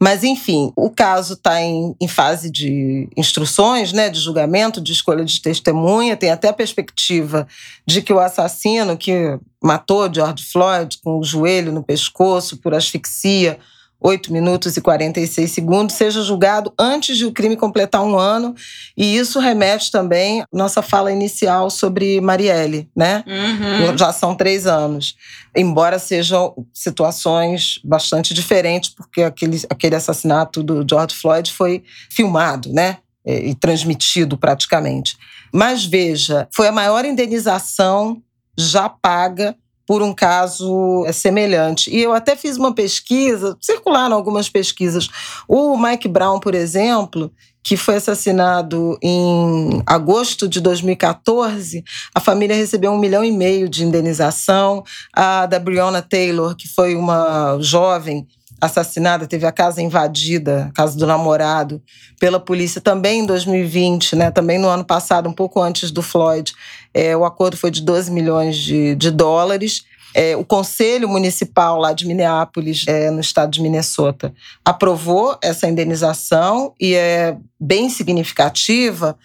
Mas, 0.00 0.24
enfim, 0.24 0.72
o 0.74 0.90
caso 0.90 1.34
está 1.34 1.62
em, 1.62 1.94
em, 2.00 2.08
fase 2.08 2.50
de 2.50 3.08
instruções, 3.16 3.92
né, 3.92 4.10
de 4.10 4.18
julgamento, 4.18 4.80
de 4.80 4.92
escolha 4.92 5.24
de 5.24 5.40
testemunha, 5.40 6.16
tem 6.16 6.30
até 6.30 6.48
a 6.48 6.52
perspectiva 6.52 7.46
de 7.86 8.02
que 8.02 8.12
o 8.12 8.18
assassino 8.18 8.96
que 8.96 9.38
matou 9.62 10.12
George 10.12 10.44
Floyd 10.44 10.98
com 11.02 11.18
o 11.18 11.24
joelho 11.24 11.72
no 11.72 11.82
pescoço 11.82 12.56
por 12.56 12.74
asfixia 12.74 13.58
8 14.00 14.32
minutos 14.32 14.76
e 14.76 14.80
46 14.80 15.50
segundos, 15.50 15.96
seja 15.96 16.22
julgado 16.22 16.72
antes 16.78 17.16
de 17.16 17.26
o 17.26 17.32
crime 17.32 17.56
completar 17.56 18.02
um 18.02 18.16
ano. 18.16 18.54
E 18.96 19.16
isso 19.16 19.40
remete 19.40 19.90
também 19.90 20.42
à 20.42 20.46
nossa 20.52 20.82
fala 20.82 21.10
inicial 21.12 21.68
sobre 21.68 22.20
Marielle, 22.20 22.88
né? 22.94 23.24
Uhum. 23.26 23.96
Já 23.98 24.12
são 24.12 24.34
três 24.34 24.66
anos. 24.66 25.16
Embora 25.56 25.98
sejam 25.98 26.54
situações 26.72 27.80
bastante 27.84 28.32
diferentes, 28.32 28.90
porque 28.90 29.22
aquele, 29.22 29.60
aquele 29.68 29.96
assassinato 29.96 30.62
do 30.62 30.86
George 30.88 31.16
Floyd 31.16 31.52
foi 31.52 31.82
filmado, 32.10 32.72
né? 32.72 32.98
E 33.26 33.54
transmitido 33.54 34.38
praticamente. 34.38 35.16
Mas 35.52 35.84
veja, 35.84 36.48
foi 36.54 36.68
a 36.68 36.72
maior 36.72 37.04
indenização 37.04 38.22
já 38.56 38.88
paga 38.88 39.54
por 39.88 40.02
um 40.02 40.12
caso 40.12 41.02
é, 41.06 41.12
semelhante. 41.12 41.90
E 41.90 42.02
eu 42.02 42.12
até 42.12 42.36
fiz 42.36 42.58
uma 42.58 42.74
pesquisa, 42.74 43.56
circularam 43.58 44.14
algumas 44.14 44.46
pesquisas. 44.46 45.08
O 45.48 45.78
Mike 45.78 46.06
Brown, 46.06 46.38
por 46.38 46.54
exemplo, 46.54 47.32
que 47.62 47.74
foi 47.74 47.96
assassinado 47.96 48.98
em 49.02 49.82
agosto 49.86 50.46
de 50.46 50.60
2014, 50.60 51.82
a 52.14 52.20
família 52.20 52.54
recebeu 52.54 52.92
um 52.92 52.98
milhão 52.98 53.24
e 53.24 53.32
meio 53.32 53.66
de 53.66 53.82
indenização. 53.82 54.84
A 55.10 55.46
da 55.46 55.58
Breonna 55.58 56.02
Taylor, 56.02 56.54
que 56.54 56.68
foi 56.68 56.94
uma 56.94 57.56
jovem 57.58 58.26
assassinada, 58.60 59.26
teve 59.26 59.46
a 59.46 59.52
casa 59.52 59.80
invadida, 59.80 60.66
a 60.70 60.72
casa 60.72 60.96
do 60.96 61.06
namorado, 61.06 61.80
pela 62.18 62.40
polícia 62.40 62.80
também 62.80 63.20
em 63.20 63.26
2020, 63.26 64.16
né? 64.16 64.30
também 64.30 64.58
no 64.58 64.68
ano 64.68 64.84
passado, 64.84 65.28
um 65.28 65.32
pouco 65.32 65.60
antes 65.62 65.90
do 65.90 66.02
Floyd. 66.02 66.52
É, 66.92 67.16
o 67.16 67.24
acordo 67.24 67.56
foi 67.56 67.70
de 67.70 67.82
12 67.82 68.10
milhões 68.10 68.56
de, 68.56 68.94
de 68.96 69.10
dólares. 69.10 69.84
É, 70.14 70.34
o 70.36 70.44
Conselho 70.44 71.08
Municipal 71.08 71.78
lá 71.78 71.92
de 71.92 72.06
Minneapolis, 72.06 72.84
é, 72.88 73.10
no 73.10 73.20
estado 73.20 73.50
de 73.50 73.62
Minnesota, 73.62 74.34
aprovou 74.64 75.38
essa 75.42 75.68
indenização 75.68 76.74
e 76.80 76.94
é 76.94 77.36
bem 77.60 77.88
significativa. 77.88 79.16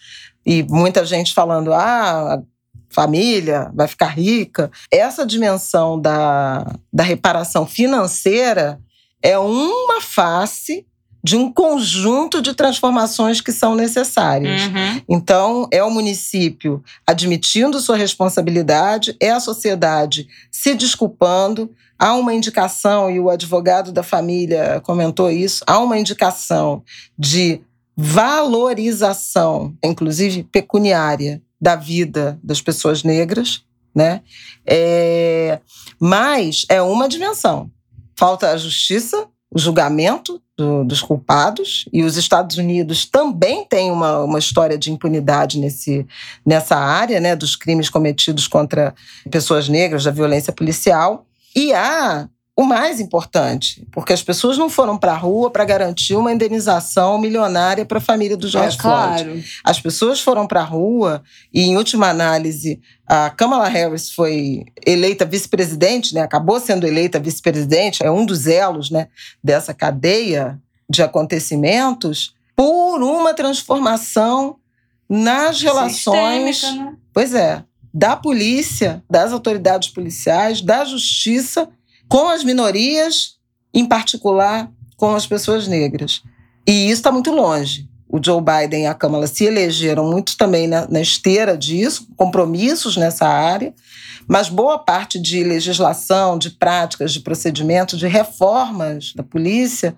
E 0.45 0.61
muita 0.63 1.05
gente 1.05 1.33
falando, 1.33 1.73
ah, 1.73 2.41
família 2.89 3.71
vai 3.73 3.87
ficar 3.87 4.07
rica. 4.07 4.69
Essa 4.91 5.25
dimensão 5.25 5.99
da, 5.99 6.75
da 6.91 7.03
reparação 7.03 7.65
financeira 7.65 8.79
é 9.23 9.39
uma 9.39 10.01
face 10.01 10.85
de 11.23 11.37
um 11.37 11.51
conjunto 11.51 12.41
de 12.41 12.53
transformações 12.53 13.39
que 13.39 13.53
são 13.53 13.75
necessárias. 13.75 14.63
Uhum. 14.63 15.01
Então, 15.07 15.67
é 15.71 15.81
o 15.81 15.89
município 15.89 16.83
admitindo 17.07 17.79
sua 17.79 17.95
responsabilidade, 17.95 19.15
é 19.21 19.31
a 19.31 19.39
sociedade 19.39 20.27
se 20.51 20.75
desculpando. 20.75 21.71
Há 21.97 22.13
uma 22.15 22.33
indicação, 22.33 23.09
e 23.09 23.21
o 23.21 23.29
advogado 23.29 23.93
da 23.93 24.03
família 24.03 24.81
comentou 24.83 25.31
isso, 25.31 25.63
há 25.65 25.79
uma 25.79 25.97
indicação 25.97 26.83
de 27.17 27.61
valorização, 27.95 29.73
inclusive 29.81 30.43
pecuniária, 30.43 31.41
da 31.61 31.77
vida 31.77 32.37
das 32.43 32.59
pessoas 32.59 33.03
negras, 33.03 33.63
né? 33.95 34.21
É, 34.65 35.61
mas 35.97 36.65
é 36.67 36.81
uma 36.81 37.07
dimensão. 37.07 37.71
Falta 38.15 38.51
a 38.51 38.57
justiça, 38.57 39.27
o 39.53 39.59
julgamento 39.59 40.41
do, 40.57 40.83
dos 40.83 41.01
culpados, 41.01 41.85
e 41.91 42.03
os 42.03 42.17
Estados 42.17 42.57
Unidos 42.57 43.05
também 43.05 43.65
têm 43.65 43.91
uma, 43.91 44.23
uma 44.23 44.39
história 44.39 44.77
de 44.77 44.91
impunidade 44.91 45.59
nesse, 45.59 46.05
nessa 46.45 46.75
área, 46.75 47.19
né, 47.19 47.35
dos 47.35 47.55
crimes 47.55 47.89
cometidos 47.89 48.47
contra 48.47 48.93
pessoas 49.29 49.67
negras, 49.69 50.03
da 50.03 50.11
violência 50.11 50.53
policial. 50.53 51.25
E 51.55 51.73
há 51.73 52.27
o 52.55 52.63
mais 52.63 52.99
importante, 52.99 53.85
porque 53.91 54.13
as 54.13 54.21
pessoas 54.21 54.59
não 54.59 54.69
foram 54.69 54.95
para 54.95 55.13
a 55.13 55.17
rua 55.17 55.49
para 55.49 55.65
garantir 55.65 56.15
uma 56.15 56.31
indenização 56.31 57.17
milionária 57.17 57.83
para 57.83 57.97
a 57.97 58.01
família 58.01 58.37
do 58.37 58.47
George 58.47 58.77
é, 58.77 58.79
claro. 58.79 59.23
Floyd. 59.23 59.45
As 59.63 59.79
pessoas 59.79 60.21
foram 60.21 60.45
para 60.45 60.61
a 60.61 60.65
rua 60.65 61.23
e, 61.51 61.63
em 61.63 61.75
última 61.77 62.09
análise, 62.09 62.79
a 63.07 63.31
Kamala 63.31 63.67
Harris 63.67 64.11
foi 64.11 64.65
eleita 64.85 65.25
vice-presidente, 65.25 66.13
né? 66.13 66.21
acabou 66.21 66.59
sendo 66.59 66.85
eleita 66.85 67.19
vice-presidente, 67.19 68.03
é 68.03 68.11
um 68.11 68.23
dos 68.23 68.45
elos 68.45 68.91
né, 68.91 69.07
dessa 69.43 69.73
cadeia 69.73 70.61
de 70.87 71.01
acontecimentos, 71.01 72.35
por 72.55 73.01
uma 73.01 73.33
transformação 73.33 74.57
nas 75.09 75.59
relações. 75.59 76.57
Sistêmica, 76.57 76.85
né? 76.85 76.95
Pois 77.11 77.33
é, 77.33 77.63
da 77.91 78.15
polícia, 78.15 79.03
das 79.09 79.31
autoridades 79.31 79.89
policiais, 79.89 80.61
da 80.61 80.85
justiça 80.85 81.67
com 82.13 82.29
as 82.29 82.43
minorias, 82.43 83.37
em 83.73 83.87
particular 83.87 84.69
com 84.95 85.15
as 85.15 85.25
pessoas 85.25 85.67
negras. 85.67 86.21
E 86.63 86.85
isso 86.85 86.99
está 86.99 87.11
muito 87.11 87.31
longe. 87.31 87.89
O 88.07 88.23
Joe 88.23 88.39
Biden 88.39 88.83
e 88.83 88.85
a 88.85 88.93
Câmara 88.93 89.25
se 89.25 89.45
elegeram 89.45 90.07
muito 90.07 90.37
também 90.37 90.67
na, 90.67 90.87
na 90.87 91.01
esteira 91.01 91.57
disso, 91.57 92.07
compromissos 92.15 92.97
nessa 92.97 93.27
área, 93.27 93.73
mas 94.27 94.47
boa 94.47 94.77
parte 94.77 95.19
de 95.19 95.43
legislação, 95.43 96.37
de 96.37 96.51
práticas, 96.51 97.11
de 97.13 97.19
procedimentos, 97.19 97.97
de 97.97 98.05
reformas 98.05 99.11
da 99.15 99.23
polícia 99.23 99.97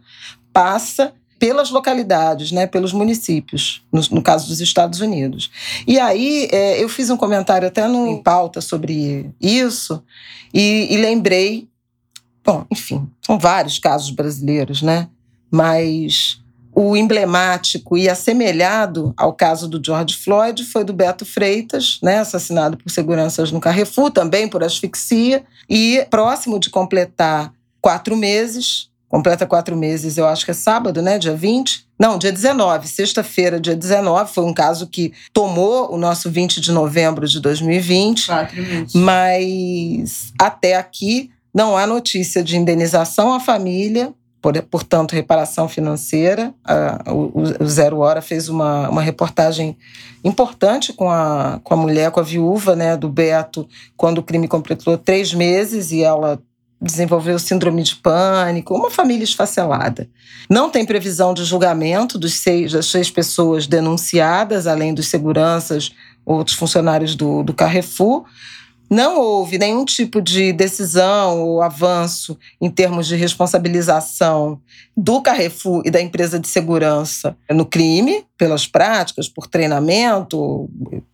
passa 0.53 1.11
pelas 1.37 1.69
localidades, 1.69 2.49
né, 2.49 2.65
pelos 2.65 2.93
municípios, 2.93 3.83
no, 3.91 3.99
no, 4.09 4.21
caso 4.21 4.47
dos 4.47 4.61
Estados 4.61 5.01
Unidos. 5.01 5.51
E 5.85 5.99
aí 5.99 6.47
é, 6.49 6.81
eu 6.81 6.87
fiz 6.87 7.09
um 7.09 7.17
comentário 7.17 7.67
até 7.67 7.85
no, 7.89 8.07
em 8.07 8.23
pauta 8.23 8.61
sobre 8.61 9.29
isso 9.41 10.01
e, 10.53 10.87
e 10.89 10.95
lembrei 10.95 11.67
Bom, 12.45 12.65
enfim, 12.69 13.09
são 13.21 13.39
vários 13.39 13.79
casos 13.79 14.11
brasileiros, 14.11 14.81
né? 14.81 15.07
Mas 15.49 16.39
o 16.75 16.95
emblemático 16.95 17.97
e 17.97 18.09
assemelhado 18.09 19.13
ao 19.15 19.33
caso 19.33 19.67
do 19.67 19.81
George 19.83 20.15
Floyd 20.17 20.63
foi 20.65 20.83
do 20.83 20.91
Beto 20.91 21.25
Freitas, 21.25 21.99
né, 22.03 22.19
assassinado 22.19 22.75
por 22.75 22.89
seguranças 22.89 23.49
no 23.49 23.61
Carrefour, 23.61 24.11
também 24.11 24.45
por 24.47 24.61
asfixia, 24.61 25.45
e 25.69 26.05
próximo 26.09 26.59
de 26.59 26.69
completar 26.69 27.53
quatro 27.79 28.17
meses, 28.17 28.89
completa 29.07 29.45
quatro 29.45 29.77
meses, 29.77 30.17
eu 30.17 30.27
acho 30.27 30.43
que 30.43 30.51
é 30.51 30.53
sábado, 30.53 31.01
né, 31.01 31.17
dia 31.17 31.33
20, 31.33 31.85
não, 31.97 32.17
dia 32.17 32.31
19, 32.31 32.89
sexta-feira, 32.89 33.57
dia 33.57 33.75
19, 33.75 34.33
foi 34.33 34.43
um 34.43 34.53
caso 34.53 34.87
que 34.87 35.13
tomou 35.31 35.93
o 35.93 35.97
nosso 35.97 36.29
20 36.29 36.59
de 36.59 36.73
novembro 36.73 37.25
de 37.25 37.39
2020. 37.39 38.25
Quatro 38.25 38.61
meses. 38.61 38.93
Mas 38.93 40.33
até 40.37 40.75
aqui 40.75 41.31
não 41.55 41.77
há 41.77 41.87
notícia 41.87 42.43
de 42.43 42.57
indenização 42.57 43.33
à 43.33 43.39
família, 43.39 44.13
portanto, 44.69 45.13
reparação 45.13 45.69
financeira. 45.69 46.53
O 47.09 47.65
Zero 47.65 47.99
Hora 47.99 48.21
fez 48.21 48.49
uma, 48.49 48.89
uma 48.89 49.01
reportagem 49.01 49.77
importante 50.21 50.91
com 50.91 51.09
a, 51.09 51.61
com 51.63 51.73
a 51.73 51.77
mulher, 51.77 52.11
com 52.11 52.19
a 52.19 52.23
viúva 52.23 52.75
né, 52.75 52.97
do 52.97 53.07
Beto, 53.07 53.65
quando 53.95 54.17
o 54.17 54.23
crime 54.23 54.49
completou 54.49 54.97
três 54.97 55.33
meses 55.33 55.93
e 55.93 56.03
ela 56.03 56.41
desenvolveu 56.81 57.39
síndrome 57.39 57.81
de 57.83 57.95
pânico, 57.95 58.75
uma 58.75 58.91
família 58.91 59.23
esfacelada. 59.23 60.09
Não 60.49 60.69
tem 60.69 60.85
previsão 60.85 61.33
de 61.33 61.45
julgamento 61.45 62.19
dos 62.19 62.33
seis, 62.33 62.73
das 62.73 62.87
seis 62.87 63.09
pessoas 63.09 63.65
denunciadas, 63.65 64.67
além 64.67 64.93
dos 64.93 65.07
seguranças, 65.07 65.95
outros 66.25 66.57
funcionários 66.57 67.15
do, 67.15 67.43
do 67.43 67.53
Carrefour 67.53 68.25
não 68.89 69.19
houve 69.19 69.57
nenhum 69.57 69.83
tipo 69.83 70.21
de 70.21 70.53
decisão 70.53 71.41
ou 71.41 71.61
avanço 71.61 72.37
em 72.61 72.69
termos 72.69 73.07
de 73.07 73.15
responsabilização 73.15 74.59
do 74.95 75.21
Carrefour 75.21 75.81
e 75.85 75.91
da 75.91 76.01
empresa 76.01 76.39
de 76.39 76.47
segurança 76.47 77.35
no 77.49 77.65
crime, 77.65 78.25
pelas 78.37 78.67
práticas, 78.67 79.27
por 79.27 79.47
treinamento, 79.47 80.69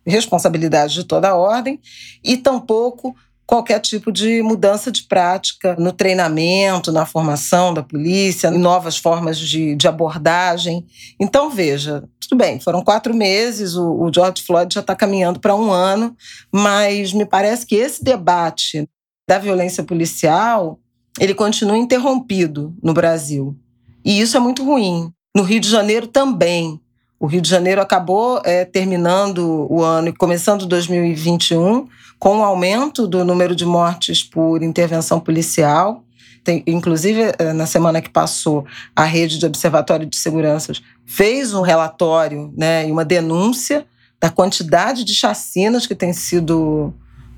responsabilidade 0.05 0.93
de 0.93 1.03
toda 1.03 1.29
a 1.29 1.35
ordem, 1.35 1.79
e 2.23 2.37
tampouco 2.37 3.15
qualquer 3.45 3.79
tipo 3.79 4.11
de 4.11 4.41
mudança 4.41 4.91
de 4.91 5.03
prática 5.03 5.75
no 5.77 5.91
treinamento, 5.91 6.91
na 6.91 7.05
formação 7.05 7.73
da 7.73 7.83
polícia, 7.83 8.47
em 8.47 8.57
novas 8.57 8.97
formas 8.97 9.37
de, 9.37 9.75
de 9.75 9.87
abordagem. 9.87 10.85
Então, 11.19 11.49
veja, 11.49 12.03
tudo 12.19 12.37
bem, 12.37 12.59
foram 12.59 12.83
quatro 12.83 13.13
meses, 13.13 13.75
o, 13.75 14.03
o 14.03 14.11
George 14.13 14.41
Floyd 14.43 14.73
já 14.73 14.79
está 14.79 14.95
caminhando 14.95 15.39
para 15.39 15.55
um 15.55 15.71
ano, 15.71 16.15
mas 16.51 17.11
me 17.11 17.25
parece 17.25 17.65
que 17.65 17.75
esse 17.75 18.03
debate 18.03 18.87
da 19.27 19.37
violência 19.37 19.83
policial 19.83 20.79
ele 21.19 21.33
continua 21.33 21.77
interrompido 21.77 22.73
no 22.81 22.93
Brasil. 22.93 23.57
E 24.03 24.19
isso 24.19 24.37
é 24.37 24.39
muito 24.39 24.63
ruim. 24.63 25.11
No 25.35 25.43
Rio 25.43 25.59
de 25.59 25.69
Janeiro 25.69 26.07
também. 26.07 26.79
O 27.21 27.27
Rio 27.27 27.39
de 27.39 27.47
Janeiro 27.47 27.79
acabou 27.79 28.41
é, 28.43 28.65
terminando 28.65 29.67
o 29.69 29.83
ano 29.83 30.07
e 30.07 30.11
começando 30.11 30.65
2021 30.65 31.87
com 32.17 32.39
o 32.39 32.43
aumento 32.43 33.05
do 33.05 33.23
número 33.23 33.55
de 33.55 33.63
mortes 33.63 34.23
por 34.23 34.63
intervenção 34.63 35.19
policial. 35.19 36.03
Tem, 36.43 36.63
inclusive, 36.65 37.31
eh, 37.37 37.53
na 37.53 37.67
semana 37.67 38.01
que 38.01 38.09
passou, 38.09 38.65
a 38.95 39.03
rede 39.03 39.37
de 39.37 39.45
observatório 39.45 40.07
de 40.07 40.17
seguranças 40.17 40.81
fez 41.05 41.53
um 41.53 41.61
relatório 41.61 42.51
né, 42.57 42.87
e 42.87 42.91
uma 42.91 43.05
denúncia 43.05 43.85
da 44.19 44.31
quantidade 44.31 45.03
de 45.03 45.13
chacinas 45.13 45.85
que 45.85 45.93
têm 45.93 46.13
sido 46.13 46.91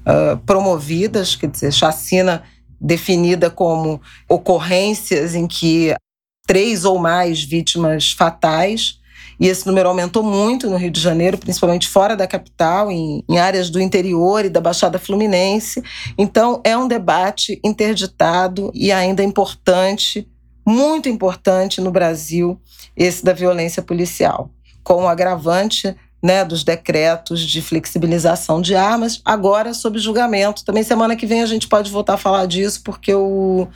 uh, 0.08 0.38
promovidas, 0.46 1.36
quer 1.36 1.50
dizer, 1.50 1.74
chacina 1.74 2.44
definida 2.80 3.50
como 3.50 4.02
ocorrências 4.30 5.36
em 5.36 5.46
que 5.46 5.94
três 6.48 6.86
ou 6.86 6.98
mais 6.98 7.44
vítimas 7.44 8.14
fatais 8.14 9.03
e 9.44 9.48
esse 9.50 9.68
número 9.68 9.90
aumentou 9.90 10.24
muito 10.24 10.70
no 10.70 10.78
Rio 10.78 10.90
de 10.90 11.02
Janeiro, 11.02 11.38
principalmente 11.38 11.90
fora 11.90 12.16
da 12.16 12.26
capital, 12.26 12.90
em, 12.90 13.22
em 13.28 13.40
áreas 13.40 13.70
do 13.70 13.78
interior 13.78 14.46
e 14.46 14.50
da 14.50 14.62
Baixada 14.62 14.98
Fluminense. 14.98 15.84
Então, 16.18 16.62
é 16.64 16.78
um 16.78 16.88
debate 16.88 17.60
interditado 17.62 18.72
e 18.74 18.90
ainda 18.90 19.22
importante, 19.22 20.26
muito 20.66 21.10
importante 21.10 21.82
no 21.82 21.92
Brasil, 21.92 22.58
esse 22.96 23.22
da 23.22 23.34
violência 23.34 23.84
policial, 23.84 24.50
com 24.82 25.04
o 25.04 25.08
agravante 25.10 25.94
né, 26.24 26.46
dos 26.46 26.64
decretos 26.64 27.42
de 27.42 27.62
flexibilização 27.62 28.62
de 28.62 28.78
armas, 28.78 29.22
agora 29.26 29.74
sob 29.74 30.00
julgamento. 30.00 30.64
Também 30.64 30.84
semana 30.84 31.18
que 31.18 31.26
vem 31.26 31.42
a 31.42 31.46
gente 31.46 31.68
pode 31.68 31.92
voltar 31.92 32.14
a 32.14 32.18
falar 32.18 32.46
disso, 32.46 32.82
porque 32.82 33.14
o 33.14 33.68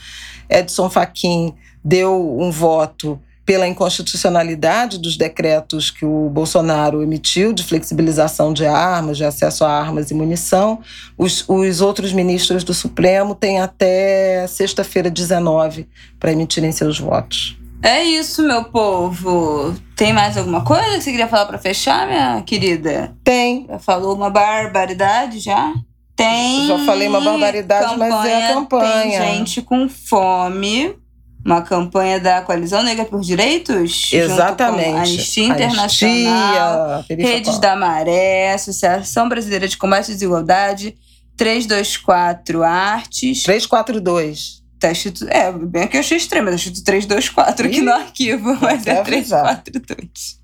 Edson 0.49 0.89
Fachin 0.89 1.53
deu 1.83 2.39
um 2.39 2.51
voto 2.51 3.19
pela 3.47 3.65
inconstitucionalidade 3.65 4.97
dos 4.97 5.15
decretos 5.15 5.89
que 5.89 6.05
o 6.05 6.29
Bolsonaro 6.29 7.01
emitiu 7.01 7.53
de 7.53 7.63
flexibilização 7.63 8.51
de 8.51 8.65
armas, 8.65 9.15
de 9.15 9.23
acesso 9.23 9.63
a 9.63 9.71
armas 9.71 10.11
e 10.11 10.13
munição. 10.13 10.81
Os, 11.17 11.45
os 11.47 11.79
outros 11.79 12.11
ministros 12.11 12.65
do 12.65 12.73
Supremo 12.73 13.33
têm 13.33 13.61
até 13.61 14.45
sexta-feira, 14.47 15.09
19, 15.09 15.87
para 16.19 16.33
emitirem 16.33 16.73
seus 16.73 16.99
votos. 16.99 17.57
É 17.81 18.03
isso, 18.03 18.43
meu 18.43 18.65
povo. 18.65 19.73
Tem 19.95 20.11
mais 20.11 20.37
alguma 20.37 20.65
coisa 20.65 20.97
que 20.97 21.01
você 21.03 21.11
queria 21.11 21.29
falar 21.29 21.45
para 21.45 21.57
fechar, 21.57 22.05
minha 22.05 22.41
querida? 22.41 23.15
Tem. 23.23 23.65
Já 23.69 23.79
falou 23.79 24.13
uma 24.13 24.29
barbaridade 24.29 25.39
já? 25.39 25.73
Tem. 26.17 26.67
Já 26.67 26.79
falei 26.79 27.07
uma 27.07 27.21
barbaridade, 27.21 27.91
campanha, 27.91 28.09
mas 28.11 28.25
é 28.29 28.45
a 28.45 28.53
campanha. 28.53 29.21
Tem 29.21 29.37
gente 29.37 29.61
com 29.61 29.87
fome 29.87 30.97
uma 31.47 31.61
campanha 31.61 32.19
da 32.19 32.41
Coalizão 32.41 32.83
Negra 32.83 33.05
por 33.05 33.21
Direitos? 33.21 34.09
Exatamente. 34.11 34.85
Junto 34.85 34.97
Anistia 34.97 35.45
Internacional, 35.45 36.93
Anistia, 36.95 37.15
Redes 37.15 37.57
da 37.57 37.73
Maré, 37.73 38.53
Associação 38.53 39.29
Brasileira 39.29 39.65
de 39.65 39.77
Comércio 39.77 40.11
e 40.11 40.15
Desigualdade, 40.15 40.97
324 41.37 42.63
Artes. 42.63 43.43
342. 43.43 44.61
Tá 44.77 44.91
escrito. 44.91 45.25
É, 45.29 45.49
bem 45.51 45.87
que 45.87 45.95
eu 45.95 46.01
achei 46.01 46.17
estranho, 46.17 46.43
mas 46.43 46.55
tá 46.55 46.57
escrito 46.57 46.83
324 46.83 47.65
aqui 47.65 47.81
no 47.81 47.93
arquivo, 47.93 48.57
mas 48.61 48.85
é 48.85 49.01
342. 49.01 50.41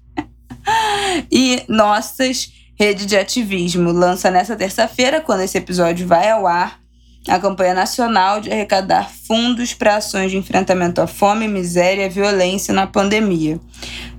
e 1.30 1.64
nossas 1.68 2.50
rede 2.76 3.06
de 3.06 3.18
ativismo 3.18 3.92
lança 3.92 4.32
nessa 4.32 4.56
terça-feira, 4.56 5.20
quando 5.20 5.42
esse 5.42 5.58
episódio 5.58 6.08
vai 6.08 6.32
ao 6.32 6.48
ar, 6.48 6.80
a 7.28 7.40
campanha 7.40 7.74
nacional 7.74 8.40
de 8.42 8.52
arrecadar 8.52 9.10
fundos 9.10 9.74
para 9.74 9.96
ações 9.96 10.30
de 10.32 10.38
enfrentamento 10.38 11.02
à 11.02 11.08
fome, 11.08 11.48
miséria 11.48 12.06
e 12.06 12.10
violência 12.10 12.72
na 12.74 12.86
pandemia. 12.86 13.60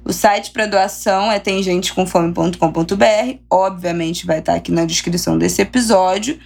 O 0.07 0.13
site 0.13 0.51
para 0.51 0.65
doação 0.65 1.29
é 1.29 1.37
temgentecomfome.com.br, 1.37 3.39
obviamente 3.51 4.25
vai 4.25 4.39
estar 4.39 4.53
aqui 4.53 4.71
na 4.71 4.85
descrição 4.85 5.37
desse 5.37 5.61
episódio. 5.61 6.39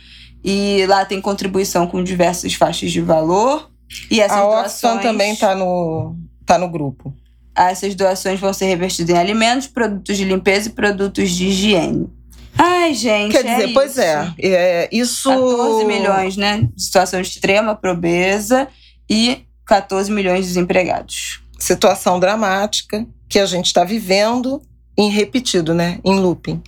E 0.43 0.84
lá 0.88 1.05
tem 1.05 1.22
contribuição 1.22 1.86
com 1.86 2.03
diversas 2.03 2.55
faixas 2.55 2.91
de 2.91 2.99
valor. 2.99 3.70
E 4.09 4.20
essas 4.20 4.36
a 4.36 4.41
doações... 4.41 4.95
Oxfam 4.95 4.97
também 4.97 5.34
está 5.34 5.53
no, 5.53 6.16
tá 6.43 6.57
no 6.57 6.68
grupo. 6.68 7.14
Essas 7.55 7.93
doações 7.93 8.39
vão 8.39 8.51
ser 8.51 8.66
revertidas 8.66 9.16
em 9.16 9.20
alimentos, 9.20 9.68
produtos 9.68 10.18
de 10.18 10.24
limpeza 10.24 10.70
e 10.70 10.72
produtos 10.72 11.30
de 11.30 11.45
higiene. 11.45 12.09
Ai, 12.57 12.95
gente. 12.95 13.32
Quer 13.32 13.43
dizer, 13.43 13.70
é 13.70 13.74
pois 13.74 13.91
isso. 13.91 14.01
é, 14.01 14.34
é. 14.39 14.89
Isso. 14.91 15.30
14 15.30 15.86
milhões, 15.86 16.36
né? 16.36 16.68
Situação 16.76 17.22
extrema, 17.22 17.76
pobreza 17.76 18.68
e 19.07 19.45
14 19.68 20.12
milhões 20.12 20.39
de 20.39 20.47
desempregados. 20.47 21.43
Situação 21.59 22.20
dramática 22.20 23.05
que 23.32 23.40
a 23.40 23.46
gente 23.46 23.68
está 23.68 23.86
vivendo 23.86 24.62
em 24.98 25.10
repetido, 25.10 25.74
né? 25.74 26.00
Em 26.04 26.20
looping. 26.20 26.62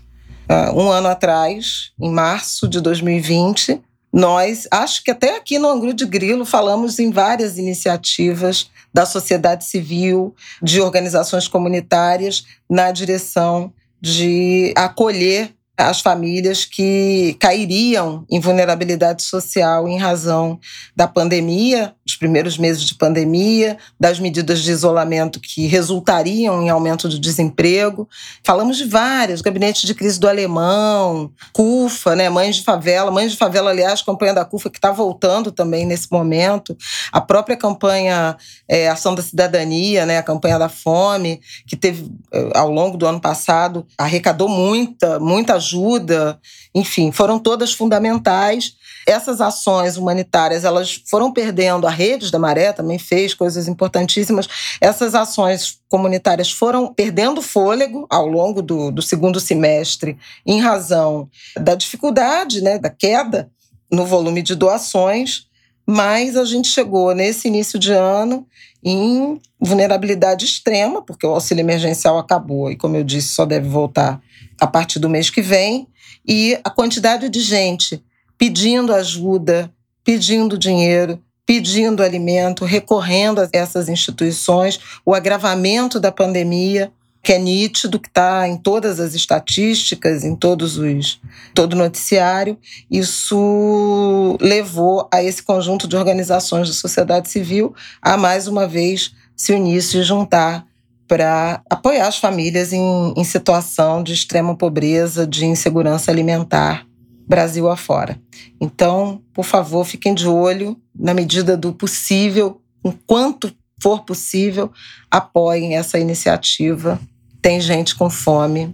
Uh, 0.49 0.81
um 0.81 0.89
ano 0.89 1.09
atrás, 1.09 1.91
em 1.99 2.09
março 2.09 2.69
de 2.69 2.79
2020, 2.79 3.81
nós, 4.13 4.65
acho 4.71 5.03
que 5.03 5.11
até 5.11 5.35
aqui 5.35 5.59
no 5.59 5.67
Angru 5.67 5.93
de 5.93 6.05
Grilo, 6.05 6.45
falamos 6.45 6.99
em 6.99 7.11
várias 7.11 7.57
iniciativas 7.57 8.71
da 8.93 9.05
sociedade 9.05 9.65
civil, 9.65 10.33
de 10.61 10.79
organizações 10.79 11.49
comunitárias, 11.49 12.45
na 12.69 12.91
direção 12.91 13.73
de 13.99 14.73
acolher 14.77 15.53
as 15.75 16.01
famílias 16.01 16.65
que 16.65 17.35
cairiam 17.39 18.25
em 18.29 18.39
vulnerabilidade 18.39 19.23
social 19.23 19.87
em 19.87 19.97
razão 19.97 20.59
da 20.95 21.07
pandemia, 21.07 21.95
dos 22.05 22.15
primeiros 22.15 22.59
meses 22.59 22.83
de 22.83 22.93
pandemia, 22.93 23.77
das 23.99 24.19
medidas 24.19 24.61
de 24.61 24.71
isolamento 24.71 25.39
que 25.39 25.65
resultariam 25.65 26.61
em 26.61 26.69
aumento 26.69 27.09
do 27.09 27.19
desemprego. 27.19 28.07
Falamos 28.43 28.77
de 28.77 28.85
várias, 28.85 29.41
gabinete 29.41 29.87
de 29.87 29.95
crise 29.95 30.19
do 30.19 30.27
alemão, 30.27 31.31
CUFA, 31.51 32.15
né, 32.15 32.29
Mães 32.29 32.57
de 32.57 32.63
Favela, 32.63 33.09
Mães 33.09 33.31
de 33.31 33.37
Favela, 33.37 33.71
aliás, 33.71 34.03
campanha 34.03 34.33
da 34.33 34.45
CUFA 34.45 34.69
que 34.69 34.77
está 34.77 34.91
voltando 34.91 35.51
também 35.51 35.87
nesse 35.87 36.11
momento, 36.11 36.77
a 37.11 37.19
própria 37.19 37.57
campanha 37.57 38.37
é, 38.67 38.89
Ação 38.89 39.15
da 39.15 39.23
Cidadania, 39.23 40.05
né, 40.05 40.19
a 40.19 40.23
campanha 40.23 40.59
da 40.59 40.69
fome, 40.69 41.41
que 41.65 41.75
teve 41.75 42.11
eh, 42.31 42.49
ao 42.53 42.69
longo 42.69 42.97
do 42.97 43.07
ano 43.07 43.19
passado, 43.19 43.85
arrecadou 43.97 44.47
muita, 44.47 45.19
muita 45.19 45.62
ajuda, 45.63 46.39
enfim, 46.75 47.11
foram 47.11 47.39
todas 47.39 47.73
fundamentais. 47.73 48.75
Essas 49.07 49.41
ações 49.41 49.97
humanitárias, 49.97 50.63
elas 50.63 51.01
foram 51.07 51.31
perdendo, 51.31 51.87
a 51.87 51.89
Redes 51.89 52.31
da 52.31 52.39
Maré 52.39 52.71
também 52.71 52.97
fez 52.97 53.33
coisas 53.33 53.67
importantíssimas. 53.67 54.47
Essas 54.79 55.13
ações 55.15 55.79
comunitárias 55.89 56.51
foram 56.51 56.93
perdendo 56.93 57.41
fôlego 57.41 58.05
ao 58.09 58.27
longo 58.27 58.61
do, 58.61 58.91
do 58.91 59.01
segundo 59.01 59.39
semestre, 59.39 60.17
em 60.45 60.61
razão 60.61 61.29
da 61.59 61.75
dificuldade, 61.75 62.61
né, 62.61 62.77
da 62.77 62.89
queda 62.89 63.49
no 63.91 64.05
volume 64.05 64.41
de 64.41 64.55
doações, 64.55 65.47
mas 65.85 66.37
a 66.37 66.45
gente 66.45 66.67
chegou 66.67 67.13
nesse 67.13 67.47
início 67.47 67.77
de 67.77 67.91
ano 67.91 68.47
em 68.83 69.39
vulnerabilidade 69.59 70.45
extrema, 70.45 71.01
porque 71.01 71.25
o 71.25 71.31
auxílio 71.31 71.61
emergencial 71.61 72.17
acabou 72.17 72.71
e, 72.71 72.75
como 72.75 72.95
eu 72.95 73.03
disse, 73.03 73.29
só 73.29 73.45
deve 73.45 73.67
voltar 73.67 74.21
a 74.59 74.67
partir 74.67 74.99
do 74.99 75.09
mês 75.09 75.29
que 75.29 75.41
vem, 75.41 75.87
e 76.25 76.57
a 76.63 76.69
quantidade 76.69 77.29
de 77.29 77.39
gente 77.39 78.03
pedindo 78.37 78.93
ajuda, 78.93 79.71
pedindo 80.03 80.57
dinheiro, 80.57 81.21
pedindo 81.45 82.01
alimento, 82.01 82.65
recorrendo 82.65 83.41
a 83.41 83.49
essas 83.51 83.89
instituições, 83.89 84.79
o 85.05 85.13
agravamento 85.13 85.99
da 85.99 86.11
pandemia, 86.11 86.91
que 87.23 87.31
é 87.31 87.39
nítido, 87.39 87.99
que 87.99 88.09
está 88.09 88.47
em 88.49 88.57
todas 88.57 88.99
as 88.99 89.13
estatísticas, 89.15 90.25
em 90.25 90.35
todos 90.35 90.77
os 90.77 91.21
todo 91.53 91.73
noticiário, 91.73 92.57
isso 92.91 94.37
levou 94.41 95.07
a 95.11 95.23
esse 95.23 95.41
conjunto 95.41 95.87
de 95.87 95.95
organizações 95.95 96.67
da 96.67 96.73
sociedade 96.73 97.29
civil 97.29 97.73
a 98.01 98.17
mais 98.17 98.47
uma 98.47 98.67
vez 98.67 99.13
se 99.37 99.53
unir, 99.53 99.81
se 99.81 100.03
juntar 100.03 100.67
para 101.07 101.61
apoiar 101.69 102.07
as 102.07 102.17
famílias 102.17 102.73
em, 102.73 103.13
em 103.15 103.23
situação 103.23 104.03
de 104.03 104.13
extrema 104.13 104.55
pobreza, 104.57 105.25
de 105.25 105.45
insegurança 105.45 106.11
alimentar, 106.11 106.85
Brasil 107.25 107.69
afora. 107.69 108.19
Então, 108.59 109.21
por 109.33 109.45
favor, 109.45 109.85
fiquem 109.85 110.13
de 110.13 110.27
olho, 110.27 110.75
na 110.93 111.13
medida 111.13 111.55
do 111.55 111.73
possível, 111.73 112.61
enquanto 112.83 113.53
for 113.81 114.03
possível, 114.03 114.71
apoiem 115.09 115.75
essa 115.75 115.99
iniciativa. 115.99 116.99
Tem 117.43 117.59
gente 117.59 117.93
com 117.95 118.09
fome.com.br. 118.09 118.73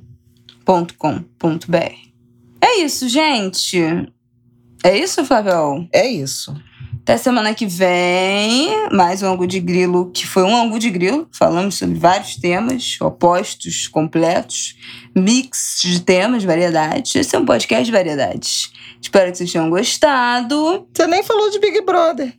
É 2.62 2.78
isso, 2.78 3.10
gente. 3.10 3.82
É 4.84 4.96
isso, 4.96 5.26
Flávio? 5.26 5.90
É 5.92 6.08
isso. 6.08 6.56
Até 7.02 7.18
semana 7.18 7.56
que 7.56 7.66
vem, 7.66 8.70
mais 8.92 9.24
um 9.24 9.28
Angu 9.28 9.48
de 9.48 9.60
Grilo, 9.60 10.12
que 10.12 10.28
foi 10.28 10.44
um 10.44 10.56
Angu 10.56 10.78
de 10.78 10.92
Grilo. 10.92 11.28
Falamos 11.32 11.80
sobre 11.80 11.98
vários 11.98 12.36
temas, 12.36 12.96
opostos, 13.02 13.88
completos, 13.88 14.76
mix 15.16 15.80
de 15.82 16.02
temas, 16.02 16.44
variedades. 16.44 17.16
Esse 17.16 17.36
é 17.36 17.40
um 17.40 17.46
podcast 17.48 17.86
de 17.86 17.92
variedades. 17.92 18.72
Espero 19.02 19.32
que 19.32 19.40
vocês 19.40 19.52
tenham 19.52 19.72
gostado. 19.72 20.88
Você 20.94 21.08
nem 21.08 21.24
falou 21.24 21.50
de 21.50 21.60
Big 21.60 21.82
Brother. 21.82 22.36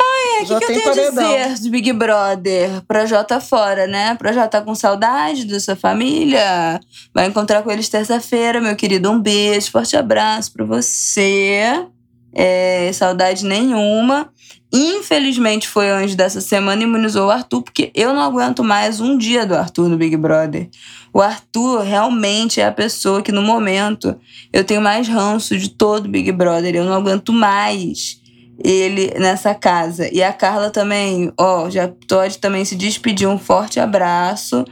É. 0.00 0.42
O 0.42 0.46
que, 0.46 0.46
que 0.46 0.52
eu 0.52 0.60
tenho 0.60 0.82
paredão. 0.82 1.30
a 1.30 1.46
dizer 1.46 1.62
de 1.62 1.70
Big 1.70 1.92
Brother? 1.92 2.82
Projota 2.88 3.40
fora, 3.40 3.86
né? 3.86 4.14
Projota 4.14 4.48
tá 4.48 4.62
com 4.62 4.74
saudade 4.74 5.44
da 5.44 5.60
sua 5.60 5.76
família. 5.76 6.80
Vai 7.14 7.26
encontrar 7.26 7.62
com 7.62 7.70
eles 7.70 7.88
terça-feira, 7.88 8.60
meu 8.60 8.74
querido. 8.74 9.10
Um 9.10 9.20
beijo, 9.20 9.70
forte 9.70 9.96
abraço 9.96 10.52
pra 10.52 10.64
você 10.64 11.86
é, 12.34 12.90
saudade 12.92 13.44
nenhuma. 13.44 14.30
Infelizmente 14.72 15.68
foi 15.68 15.90
antes 15.90 16.14
dessa 16.14 16.40
semana 16.40 16.82
imunizou 16.82 17.26
o 17.26 17.30
Arthur, 17.30 17.62
porque 17.62 17.90
eu 17.92 18.14
não 18.14 18.22
aguento 18.22 18.62
mais 18.62 19.00
um 19.00 19.18
dia 19.18 19.44
do 19.44 19.54
Arthur 19.54 19.88
no 19.88 19.96
Big 19.96 20.16
Brother. 20.16 20.68
O 21.12 21.20
Arthur 21.20 21.80
realmente 21.80 22.60
é 22.60 22.66
a 22.66 22.72
pessoa 22.72 23.20
que 23.20 23.32
no 23.32 23.42
momento 23.42 24.16
eu 24.52 24.62
tenho 24.62 24.80
mais 24.80 25.08
ranço 25.08 25.58
de 25.58 25.70
todo 25.70 26.06
o 26.06 26.08
Big 26.08 26.30
Brother. 26.30 26.74
Eu 26.74 26.84
não 26.84 26.94
aguento 26.94 27.32
mais 27.32 28.19
ele 28.62 29.14
nessa 29.18 29.54
casa. 29.54 30.08
E 30.12 30.22
a 30.22 30.32
Carla 30.32 30.70
também, 30.70 31.32
ó, 31.38 31.68
já 31.70 31.90
pode 32.08 32.38
também 32.38 32.64
se 32.64 32.76
despedir. 32.76 33.28
Um 33.28 33.38
forte 33.38 33.80
abraço 33.80 34.64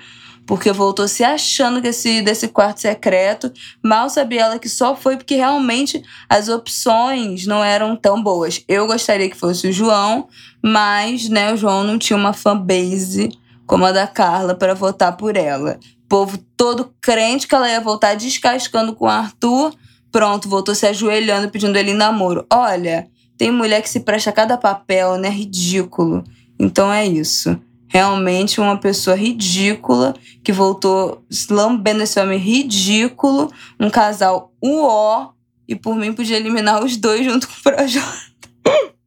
porque 0.49 0.73
voltou 0.73 1.07
se 1.07 1.23
achando 1.23 1.83
que 1.83 1.89
esse 1.89 2.23
desse 2.23 2.49
quarto 2.49 2.81
secreto. 2.81 3.53
Mal 3.85 4.09
sabia 4.09 4.45
ela 4.45 4.59
que 4.59 4.69
só 4.69 4.97
foi 4.97 5.19
porque 5.19 5.37
realmente 5.37 6.03
as 6.27 6.49
opções 6.49 7.47
não 7.47 7.63
eram 7.63 7.95
tão 7.95 8.23
boas. 8.23 8.65
Eu 8.67 8.87
gostaria 8.87 9.29
que 9.29 9.37
fosse 9.37 9.69
o 9.69 9.73
João, 9.73 10.27
mas 10.63 11.29
né, 11.29 11.53
o 11.53 11.57
João 11.57 11.85
não 11.85 11.99
tinha 11.99 12.17
uma 12.17 12.33
fanbase 12.33 13.29
como 13.67 13.85
a 13.85 13.93
da 13.93 14.07
Carla 14.07 14.55
para 14.55 14.73
votar 14.75 15.19
por 15.19 15.37
ela. 15.37 15.79
O 16.05 16.09
povo 16.09 16.39
todo 16.57 16.95
crente 17.03 17.47
que 17.47 17.55
ela 17.55 17.69
ia 17.69 17.83
voltar 17.83 18.17
descascando 18.17 18.95
com 18.95 19.05
o 19.05 19.09
Arthur. 19.09 19.75
Pronto, 20.11 20.49
voltou 20.49 20.75
se 20.75 20.87
ajoelhando 20.87 21.51
pedindo 21.51 21.77
ele 21.77 21.93
namoro. 21.93 22.47
Olha, 22.51 23.07
tem 23.39 23.51
mulher 23.51 23.81
que 23.81 23.89
se 23.89 24.01
presta 24.01 24.31
a 24.31 24.33
cada 24.33 24.59
papel, 24.59 25.17
né? 25.17 25.31
Ridículo. 25.31 26.25
Então 26.59 26.93
é 26.93 27.07
isso 27.07 27.59
realmente 27.89 28.61
uma 28.61 28.77
pessoa 28.77 29.17
ridícula 29.17 30.15
que 30.45 30.53
voltou 30.53 31.25
lambendo 31.51 32.03
esse 32.03 32.21
homem 32.21 32.39
ridículo, 32.39 33.51
um 33.81 33.89
casal 33.91 34.53
uó, 34.63 35.31
e 35.67 35.75
por 35.75 35.97
mim 35.97 36.13
podia 36.13 36.37
eliminar 36.37 36.85
os 36.85 36.97
dois 36.97 37.25
junto 37.25 37.49
com 37.49 37.55
o 37.55 37.63
Projota. 37.63 38.29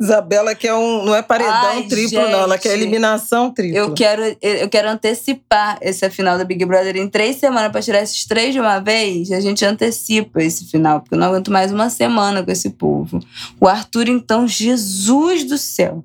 Isabela 0.00 0.54
quer 0.54 0.74
um. 0.74 1.04
Não 1.04 1.14
é 1.14 1.22
paredão 1.22 1.52
Ai, 1.54 1.82
triplo, 1.84 2.20
gente. 2.20 2.30
não. 2.30 2.40
Ela 2.40 2.58
quer 2.58 2.72
eliminação 2.72 3.50
triplo. 3.50 3.76
Eu 3.76 3.94
quero, 3.94 4.36
eu 4.40 4.68
quero 4.68 4.88
antecipar 4.88 5.78
essa 5.80 6.10
final 6.10 6.36
da 6.36 6.44
Big 6.44 6.64
Brother 6.64 6.96
em 6.96 7.08
três 7.08 7.36
semanas 7.36 7.70
pra 7.70 7.80
tirar 7.80 8.02
esses 8.02 8.24
três 8.24 8.52
de 8.52 8.60
uma 8.60 8.78
vez. 8.80 9.30
A 9.30 9.40
gente 9.40 9.64
antecipa 9.64 10.42
esse 10.42 10.64
final, 10.66 11.00
porque 11.00 11.14
eu 11.14 11.18
não 11.18 11.28
aguento 11.28 11.50
mais 11.50 11.72
uma 11.72 11.88
semana 11.88 12.42
com 12.42 12.50
esse 12.50 12.70
povo. 12.70 13.20
O 13.60 13.68
Arthur, 13.68 14.08
então, 14.08 14.48
Jesus 14.48 15.44
do 15.44 15.56
céu. 15.56 16.04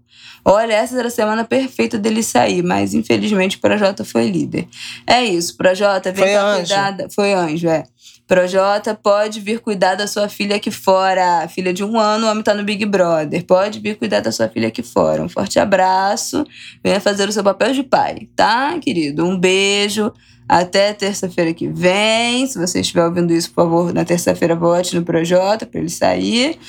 Olha, 0.49 0.75
essa 0.75 0.97
era 0.97 1.09
a 1.09 1.11
semana 1.11 1.43
perfeita 1.43 1.97
dele 1.97 2.23
sair, 2.23 2.63
mas 2.63 2.93
infelizmente 2.93 3.57
o 3.57 3.59
Projota 3.59 4.05
foi 4.05 4.29
líder. 4.29 4.65
É 5.05 5.21
isso, 5.21 5.57
Projota, 5.57 6.09
vem 6.09 6.23
Foi 6.23 6.33
cá 6.33 6.45
anjo. 6.45 6.59
cuidar. 6.59 6.97
Foi 7.13 7.33
anjo, 7.33 7.67
é. 7.67 7.83
Projota 8.27 8.93
pode 8.93 9.39
vir 9.39 9.59
cuidar 9.61 9.95
da 9.95 10.05
sua 10.05 10.27
filha 10.27 10.57
aqui 10.57 10.69
fora. 10.69 11.47
Filha 11.47 11.73
de 11.73 11.83
um 11.83 11.97
ano, 11.97 12.27
o 12.27 12.29
homem 12.29 12.43
tá 12.43 12.53
no 12.53 12.63
Big 12.63 12.85
Brother. 12.85 13.45
Pode 13.45 13.79
vir 13.79 13.97
cuidar 13.97 14.19
da 14.19 14.31
sua 14.31 14.49
filha 14.49 14.67
aqui 14.67 14.83
fora. 14.83 15.23
Um 15.23 15.29
forte 15.29 15.57
abraço. 15.59 16.45
Venha 16.83 16.99
fazer 16.99 17.29
o 17.29 17.31
seu 17.31 17.43
papel 17.43 17.73
de 17.73 17.83
pai, 17.83 18.27
tá, 18.35 18.77
querido? 18.79 19.25
Um 19.25 19.39
beijo. 19.39 20.11
Até 20.47 20.93
terça-feira 20.93 21.53
que 21.53 21.67
vem. 21.69 22.45
Se 22.47 22.59
você 22.59 22.81
estiver 22.81 23.05
ouvindo 23.05 23.33
isso, 23.33 23.49
por 23.49 23.63
favor, 23.63 23.93
na 23.93 24.03
terça-feira 24.03 24.55
vote 24.55 24.95
no 24.95 25.03
Projota 25.03 25.65
pra 25.65 25.79
ele 25.79 25.89
sair. 25.89 26.59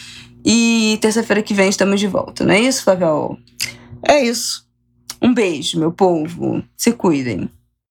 E 0.44 0.96
terça-feira 1.00 1.42
que 1.42 1.54
vem 1.54 1.68
estamos 1.68 1.98
de 1.98 2.06
volta, 2.06 2.44
não 2.44 2.54
é 2.54 2.60
isso, 2.60 2.84
Flavel? 2.84 3.36
É 4.06 4.22
isso. 4.22 4.64
Um 5.20 5.34
beijo, 5.34 5.78
meu 5.78 5.92
povo. 5.92 6.62
Se 6.76 6.92
cuidem. 6.92 7.50